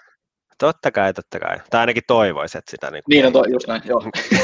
Totta 0.57 0.91
kai, 0.91 1.13
totta 1.13 1.39
kai. 1.39 1.57
Tai 1.69 1.79
ainakin 1.79 2.03
toivoisit 2.07 2.55
että 2.55 2.71
sitä. 2.71 2.91
Niin, 2.91 3.03
niin 3.09 3.25
on 3.25 3.33
no, 3.33 3.43
to, 3.43 3.49
just 3.49 3.67
näin, 3.67 3.81
joo. 3.85 4.01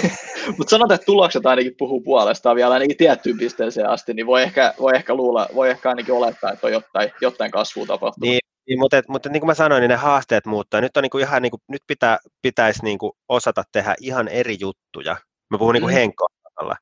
Mutta 0.57 0.69
sanotaan, 0.69 0.95
että 0.95 1.05
tulokset 1.05 1.45
ainakin 1.45 1.75
puhuu 1.77 2.01
puolestaan 2.01 2.55
vielä 2.55 2.73
ainakin 2.73 2.97
tiettyyn 2.97 3.37
pisteeseen 3.37 3.89
asti, 3.89 4.13
niin 4.13 4.27
voi 4.27 4.43
ehkä, 4.43 4.73
voi 4.79 4.91
ehkä 4.95 5.13
luulla, 5.13 5.47
voi 5.55 5.69
ehkä 5.69 5.89
ainakin 5.89 6.13
olettaa, 6.13 6.51
että 6.51 6.67
on 6.67 6.73
jotain, 6.73 7.11
jotain 7.21 7.51
kasvua 7.51 7.85
tapahtunut. 7.85 8.29
Niin, 8.29 8.39
niin, 8.67 8.79
mutta, 8.79 9.01
mutta 9.07 9.29
niin 9.29 9.41
kuin 9.41 9.47
mä 9.47 9.53
sanoin, 9.53 9.81
niin 9.81 9.89
ne 9.89 9.95
haasteet 9.95 10.45
muuttaa. 10.45 10.81
Nyt, 10.81 10.97
on 10.97 11.03
niin 11.03 11.09
kuin 11.09 11.23
ihan, 11.23 11.41
niin 11.41 11.51
kuin, 11.51 11.61
nyt 11.67 11.81
pitää, 11.87 12.17
pitäisi 12.41 12.83
niin 12.83 12.97
kuin 12.97 13.11
osata 13.29 13.63
tehdä 13.71 13.95
ihan 13.99 14.27
eri 14.27 14.57
juttuja. 14.59 15.17
Mä 15.49 15.57
puhun 15.57 15.73
niin 15.73 15.81
kuin 15.81 15.93
mm. 15.93 15.95
henkkohtalla. 15.95 16.75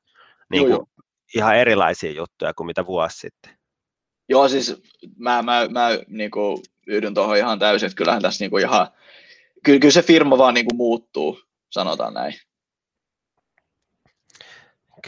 Niin 0.50 0.66
kuin, 0.66 0.86
ihan 1.36 1.56
erilaisia 1.56 2.12
juttuja 2.12 2.54
kuin 2.54 2.66
mitä 2.66 2.86
vuosi 2.86 3.18
sitten. 3.18 3.60
Joo, 4.28 4.48
siis 4.48 4.82
mä, 5.18 5.42
mä, 5.42 5.68
mä 5.70 5.88
niin 6.08 6.30
kuin 6.30 6.62
yhdyn 6.90 7.14
tuohon 7.14 7.36
ihan 7.36 7.58
täysin, 7.58 7.86
että 7.86 7.96
kyllähän 7.96 8.22
tässä 8.22 8.44
niin 8.44 8.50
kuin 8.50 8.62
ihan, 8.62 8.88
kyllä, 9.64 9.80
kyllä 9.80 9.92
se 9.92 10.02
firma 10.02 10.38
vaan 10.38 10.54
niin 10.54 10.66
kuin 10.66 10.76
muuttuu, 10.76 11.40
sanotaan 11.70 12.14
näin. 12.14 12.34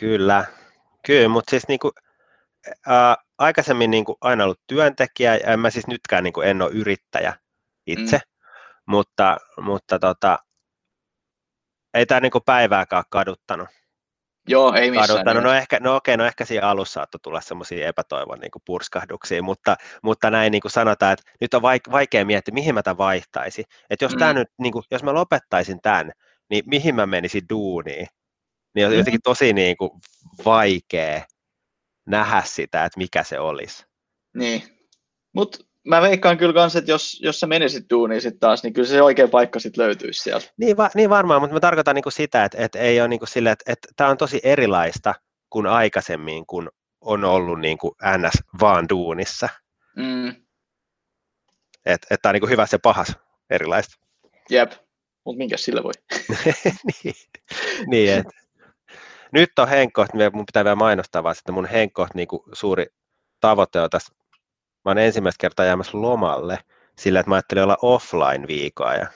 Kyllä, 0.00 0.44
kyllä 1.06 1.28
mutta 1.28 1.50
siis 1.50 1.68
niin 1.68 1.78
kuin, 1.78 1.92
ää, 2.86 3.16
aikaisemmin 3.38 3.90
niin 3.90 4.04
kuin 4.04 4.16
aina 4.20 4.44
ollut 4.44 4.60
työntekijä, 4.66 5.36
ja 5.36 5.52
en 5.52 5.60
mä 5.60 5.70
siis 5.70 5.86
nytkään 5.86 6.24
niin 6.24 6.32
kuin 6.32 6.48
en 6.48 6.62
ole 6.62 6.70
yrittäjä 6.70 7.34
itse, 7.86 8.16
mm. 8.16 8.22
mutta, 8.86 9.36
mutta 9.60 9.98
tota, 9.98 10.38
ei 11.94 12.06
tämä 12.06 12.20
niin 12.20 12.32
päivääkään 12.46 13.04
kaduttanut. 13.10 13.68
Joo, 14.48 14.74
ei 14.74 14.90
missään. 14.90 15.08
Kaduttanut. 15.08 15.42
No, 15.42 15.52
ehkä, 15.52 15.80
no 15.80 15.96
okei, 15.96 16.16
no 16.16 16.24
ehkä 16.24 16.44
siinä 16.44 16.68
alussa 16.68 16.92
saattoi 16.92 17.20
tulla 17.22 17.40
semmoisia 17.40 17.88
epätoivon 17.88 18.38
niin 18.40 18.50
kuin 18.50 18.62
purskahduksia, 18.66 19.42
mutta, 19.42 19.76
mutta 20.02 20.30
näin 20.30 20.50
niin 20.50 20.60
kuin 20.60 20.72
sanotaan, 20.72 21.12
että 21.12 21.32
nyt 21.40 21.54
on 21.54 21.62
vaikea 21.90 22.24
miettiä, 22.24 22.54
mihin 22.54 22.74
mä 22.74 22.82
tämän 22.82 22.98
vaihtaisin. 22.98 23.64
Että 23.90 24.04
jos, 24.04 24.12
mm. 24.12 24.18
tämä 24.18 24.32
nyt, 24.32 24.48
niin 24.58 24.72
kuin, 24.72 24.84
jos 24.90 25.02
mä 25.02 25.14
lopettaisin 25.14 25.80
tämän, 25.82 26.12
niin 26.50 26.64
mihin 26.66 26.94
mä 26.94 27.06
menisin 27.06 27.42
duuniin? 27.50 28.06
Niin 28.74 28.86
on 28.86 28.92
mm. 28.92 28.98
jotenkin 28.98 29.22
tosi 29.24 29.52
niin 29.52 29.76
kuin, 29.76 29.90
vaikea 30.44 31.22
nähdä 32.06 32.42
sitä, 32.44 32.84
että 32.84 32.98
mikä 32.98 33.22
se 33.22 33.38
olisi. 33.38 33.86
Niin, 34.34 34.62
mutta 35.34 35.58
mä 35.88 36.02
veikkaan 36.02 36.38
kyllä 36.38 36.52
kanssa, 36.52 36.78
että 36.78 36.90
jos, 36.90 37.20
jos 37.22 37.40
sä 37.40 37.46
menisit 37.46 37.90
duuniin 37.90 38.20
sitten 38.20 38.40
taas, 38.40 38.62
niin 38.62 38.72
kyllä 38.72 38.88
se 38.88 39.02
oikea 39.02 39.28
paikka 39.28 39.58
sitten 39.58 39.84
löytyisi 39.84 40.22
sieltä. 40.22 40.46
Niin, 40.56 40.76
va, 40.76 40.90
niin 40.94 41.10
varmaan, 41.10 41.40
mutta 41.40 41.54
mä 41.54 41.60
tarkoitan 41.60 41.94
niin 41.94 42.02
kuin 42.02 42.12
sitä, 42.12 42.44
että, 42.44 42.58
että 42.58 42.78
ei 42.78 43.00
ole 43.00 43.08
niin 43.08 43.20
kuin 43.20 43.28
sille, 43.28 43.50
että, 43.50 43.72
että 43.72 43.88
tämä 43.96 44.10
on 44.10 44.16
tosi 44.16 44.40
erilaista 44.42 45.14
kuin 45.50 45.66
aikaisemmin, 45.66 46.46
kun 46.46 46.70
on 47.00 47.24
ollut 47.24 47.60
niin 47.60 47.78
kuin 47.78 47.94
NS 48.18 48.42
vaan 48.60 48.88
duunissa. 48.88 49.48
Mm. 49.96 50.28
Että 51.86 52.06
et 52.10 52.22
tämä 52.22 52.30
on 52.30 52.34
niin 52.34 52.40
kuin 52.40 52.50
hyvä 52.50 52.66
se 52.66 52.78
pahas 52.78 53.16
erilaista. 53.50 53.96
Jep, 54.50 54.72
mutta 55.24 55.38
minkä 55.38 55.56
sillä 55.56 55.82
voi? 55.82 55.92
niin, 57.04 57.14
niin 57.86 58.12
että 58.12 58.32
nyt 59.32 59.58
on 59.58 59.68
Henkko, 59.68 60.06
mun 60.32 60.46
pitää 60.46 60.64
vielä 60.64 60.76
mainostaa 60.76 61.22
vaan, 61.22 61.36
että 61.38 61.52
mun 61.52 61.66
Henkko 61.66 62.06
niin 62.14 62.28
kuin 62.28 62.42
suuri 62.52 62.86
tavoite 63.40 63.80
on 63.80 63.90
tässä 63.90 64.14
mä 64.84 64.90
oon 64.90 64.98
ensimmäistä 64.98 65.40
kertaa 65.40 65.66
jäämässä 65.66 66.02
lomalle 66.02 66.58
sillä, 66.98 67.20
että 67.20 67.30
mä 67.30 67.34
ajattelin 67.34 67.62
olla 67.64 67.78
offline 67.82 68.46
viikoa. 68.46 68.94
Ja... 68.94 69.06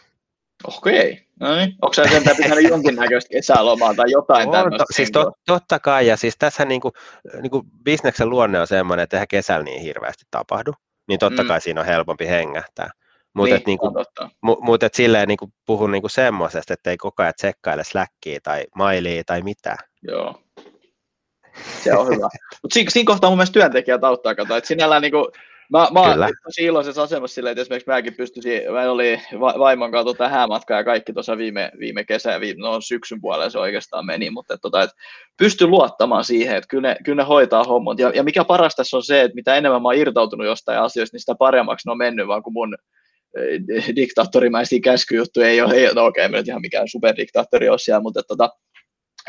Okei, 0.65 1.13
okay. 1.13 1.25
no 1.41 1.57
niin. 1.57 1.75
Onko 1.83 1.95
sä 1.95 2.05
sen 2.05 2.37
pitänyt 2.37 2.71
jonkinnäköistä 2.71 3.29
kesälomaa 3.33 3.95
tai 3.95 4.11
jotain 4.11 4.49
on, 4.49 4.53
tämmöistä? 4.53 4.79
To, 4.79 4.85
siis 4.95 5.11
tot, 5.11 5.35
totta 5.47 5.79
kai, 5.79 6.07
ja 6.07 6.17
siis 6.17 6.35
tässä 6.39 6.65
niinku, 6.65 6.93
niinku 7.43 7.63
bisneksen 7.85 8.31
luonne 8.31 8.61
on 8.61 8.67
semmoinen, 8.67 9.05
että 9.05 9.17
eihän 9.17 9.29
kesällä 9.29 9.65
niin 9.65 9.83
hirveästi 9.83 10.25
tapahdu, 10.31 10.73
niin 11.09 11.19
totta 11.19 11.43
mm. 11.43 11.49
kai 11.49 11.61
siinä 11.61 11.81
on 11.81 11.87
helpompi 11.87 12.29
hengähtää. 12.29 12.91
Mutta 13.35 13.55
niin, 13.55 13.63
niinku, 13.67 13.93
mu, 14.43 14.57
mut 14.61 14.83
et 14.83 14.95
silleen 14.95 15.29
niinku 15.29 15.53
puhun 15.67 15.91
niinku 15.91 16.09
semmoisesta, 16.09 16.75
että 16.75 16.91
ei 16.91 16.97
koko 16.97 17.23
ajan 17.23 17.35
tsekkaile 17.37 17.85
Slackia 17.85 18.41
tai 18.43 18.65
mailia 18.75 19.23
tai 19.27 19.43
mitään. 19.43 19.79
Joo. 20.03 20.43
Se 21.85 21.95
on 21.95 22.07
hyvä. 22.07 22.29
Mutta 22.63 22.75
siinä, 22.75 22.91
siinä 22.91 23.07
kohtaa 23.07 23.31
mun 23.31 23.37
mielestä 23.37 23.53
työntekijät 23.53 24.05
auttaa, 24.05 24.35
kato, 24.35 24.57
että 24.57 24.69
sinällään 24.69 25.03
niinku, 25.03 25.33
Mä, 25.73 25.89
mä 25.93 26.01
oon 26.01 26.33
tosi 26.45 26.65
iloisessa 26.65 27.03
asemassa 27.03 27.35
silleen, 27.35 27.53
että 27.53 27.63
esimerkiksi 27.63 27.91
mäkin 27.91 28.15
pystyisin, 28.15 28.73
mä 28.73 28.91
oli 28.91 29.21
vaimon 29.39 29.91
kanssa 29.91 30.05
tota 30.05 30.29
häämatkaa 30.29 30.79
ja 30.79 30.85
kaikki 30.85 31.13
tuossa 31.13 31.39
viime, 31.39 31.73
viime 31.79 32.05
kesä 32.05 32.33
ja 32.33 32.41
viime, 32.41 32.61
no 32.61 32.81
syksyn 32.81 33.21
puolella 33.21 33.51
se 33.51 33.59
oikeastaan 33.59 34.07
meni, 34.07 34.31
mutta 34.31 34.55
että, 34.55 34.63
tota, 34.63 34.83
että 34.83 34.97
pystyn 35.37 35.71
luottamaan 35.71 36.25
siihen, 36.25 36.57
että 36.57 36.69
kyllä 36.69 36.89
ne, 36.89 36.97
kyllä 37.05 37.23
ne 37.23 37.29
hoitaa 37.29 37.65
hommat. 37.65 37.99
Ja, 37.99 38.13
ja 38.15 38.23
mikä 38.23 38.45
paras 38.45 38.75
tässä 38.75 38.97
on 38.97 39.03
se, 39.03 39.23
että 39.23 39.35
mitä 39.35 39.57
enemmän 39.57 39.83
mä 39.83 39.89
oon 39.89 39.99
irtautunut 39.99 40.47
jostain 40.47 40.79
asioista, 40.79 41.15
niin 41.15 41.21
sitä 41.21 41.35
paremmaksi 41.35 41.89
ne 41.89 41.93
on 41.93 41.99
mennyt, 41.99 42.29
vaan 42.29 42.43
kun 42.43 42.53
mun 42.53 42.77
eh, 43.37 43.97
diktaattorimäisiä 43.97 44.81
käskyjuttuja 44.85 45.49
ei 45.49 45.61
ole, 45.61 45.75
ei, 45.75 45.95
no 45.95 46.05
okei, 46.05 46.27
okay, 46.27 46.43
ihan 46.47 46.61
mikään 46.61 46.89
superdiktaattori 46.89 47.69
ole 47.69 47.79
siellä, 47.79 48.03
mutta 48.03 48.21
että, 48.21 48.29
tota, 48.29 48.51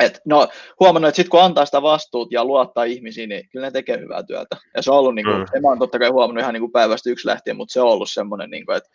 et, 0.00 0.20
no, 0.24 0.48
huomannut, 0.80 1.08
että 1.08 1.16
sitten 1.16 1.30
kun 1.30 1.42
antaa 1.42 1.64
sitä 1.64 1.82
vastuut 1.82 2.32
ja 2.32 2.44
luottaa 2.44 2.84
ihmisiin, 2.84 3.28
niin 3.28 3.48
kyllä 3.52 3.66
ne 3.66 3.70
tekee 3.70 3.98
hyvää 4.00 4.22
työtä. 4.22 4.56
Ja 4.76 4.82
se 4.82 4.90
on 4.90 4.98
ollut, 4.98 5.14
niin 5.14 5.26
kuin, 5.26 5.36
mm. 5.36 5.62
mä 5.62 5.68
oon 5.68 5.78
totta 5.78 5.98
kai 5.98 6.08
huomannut 6.08 6.42
ihan 6.42 6.54
niin 6.54 6.62
kuin 6.62 6.72
päivästä 6.72 7.10
yksi 7.10 7.26
lähtien, 7.26 7.56
mutta 7.56 7.72
se 7.72 7.80
on 7.80 7.88
ollut 7.88 8.10
semmoinen, 8.10 8.50
niin 8.50 8.66
kuin, 8.66 8.76
että 8.76 8.90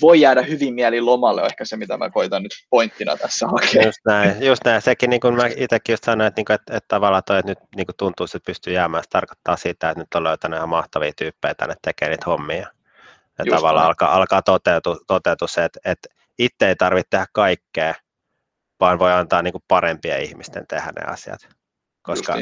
voi 0.00 0.20
jäädä 0.20 0.42
hyvin 0.42 0.74
mieli 0.74 1.00
lomalle, 1.00 1.40
on 1.42 1.46
ehkä 1.46 1.64
se, 1.64 1.76
mitä 1.76 1.96
mä 1.96 2.10
koitan 2.10 2.42
nyt 2.42 2.52
pointtina 2.70 3.16
tässä 3.16 3.46
hakea. 3.46 3.82
Just 3.82 3.98
näin, 4.06 4.46
just 4.46 4.64
näin. 4.64 4.82
sekin 4.82 5.10
niin 5.10 5.20
kuin 5.20 5.34
mä 5.34 5.46
itsekin 5.56 5.92
just 5.92 6.04
sanoin, 6.04 6.28
että, 6.28 6.38
niin 6.38 6.44
kuin, 6.44 6.54
että, 6.54 6.76
että 6.76 6.88
tavallaan 6.88 7.22
toi, 7.26 7.38
että 7.38 7.50
nyt 7.50 7.58
niin 7.76 7.86
kuin 7.86 7.96
tuntuu, 7.96 8.24
että 8.24 8.46
pystyy 8.46 8.72
jäämään, 8.72 9.04
se 9.04 9.10
tarkoittaa 9.10 9.56
sitä, 9.56 9.90
että 9.90 10.00
nyt 10.00 10.14
on 10.14 10.24
löytänyt 10.24 10.56
ihan 10.56 10.68
mahtavia 10.68 11.12
tyyppejä 11.16 11.54
tänne 11.54 11.74
tekemään 11.82 12.10
niitä 12.10 12.30
hommia. 12.30 12.66
Ja 13.38 13.44
just 13.44 13.56
tavallaan 13.56 13.82
näin. 13.82 13.86
alkaa, 13.86 14.16
alkaa 14.16 14.42
toteutua, 14.42 14.96
toteutua 15.06 15.48
se, 15.48 15.64
että, 15.64 15.80
että 15.84 16.08
itse 16.38 16.68
ei 16.68 16.76
tarvitse 16.76 17.10
tehdä 17.10 17.26
kaikkea, 17.32 17.94
vaan 18.80 18.98
voi 18.98 19.12
antaa 19.12 19.42
niin 19.42 19.52
kuin 19.52 19.64
parempia 19.68 20.18
ihmisten 20.18 20.66
tehdä 20.68 20.92
ne 20.96 21.12
asiat, 21.12 21.48
koska, 22.02 22.34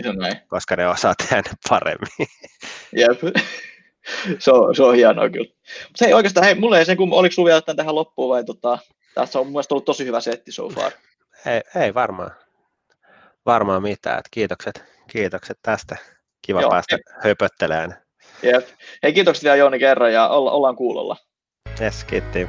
koska 0.49 0.77
ne 0.77 0.89
osaa 0.89 1.15
tehdä 1.15 1.37
ne 1.37 1.51
paremmin. 1.69 2.29
Jep. 2.93 3.21
se, 4.39 4.51
on, 4.53 4.75
se 4.75 4.83
on 4.83 4.95
hienoa 4.95 5.31
kyllä. 5.31 5.55
Mutta 5.89 6.05
hei 6.05 6.15
oikeastaan, 6.15 6.45
hei, 6.45 6.55
mulle 6.55 6.79
ei 6.79 6.85
sen, 6.85 6.97
kun 6.97 7.13
oliko 7.13 7.33
sinulla 7.33 7.49
vielä 7.49 7.77
tähän 7.77 7.95
loppuun 7.95 8.35
vai 8.35 8.45
tota, 8.45 8.79
tässä 9.15 9.39
on 9.39 9.47
mun 9.47 9.53
mielestä 9.53 9.75
ollut 9.75 9.85
tosi 9.85 10.05
hyvä 10.05 10.21
setti 10.21 10.53
so 10.53 10.69
far. 10.69 10.93
Ei, 11.47 11.83
ei 11.83 11.95
varmaan, 11.95 12.31
varmaan 13.47 13.83
mitään. 13.83 14.19
Et 14.19 14.29
kiitokset, 14.31 14.85
kiitokset 15.11 15.59
tästä. 15.63 15.97
Kiva 16.43 16.61
Joo, 16.61 16.71
päästä 16.71 16.97
hei. 16.97 17.31
höpöttelemään. 17.31 18.03
Jep. 18.43 18.69
Hei, 19.03 19.13
kiitokset 19.13 19.45
vielä 19.45 19.57
Jouni 19.57 19.79
kerran 19.79 20.13
ja 20.13 20.29
olla, 20.29 20.51
ollaan 20.51 20.77
kuulolla. 20.77 21.17
Yes, 21.81 22.05
kiitti. 22.05 22.49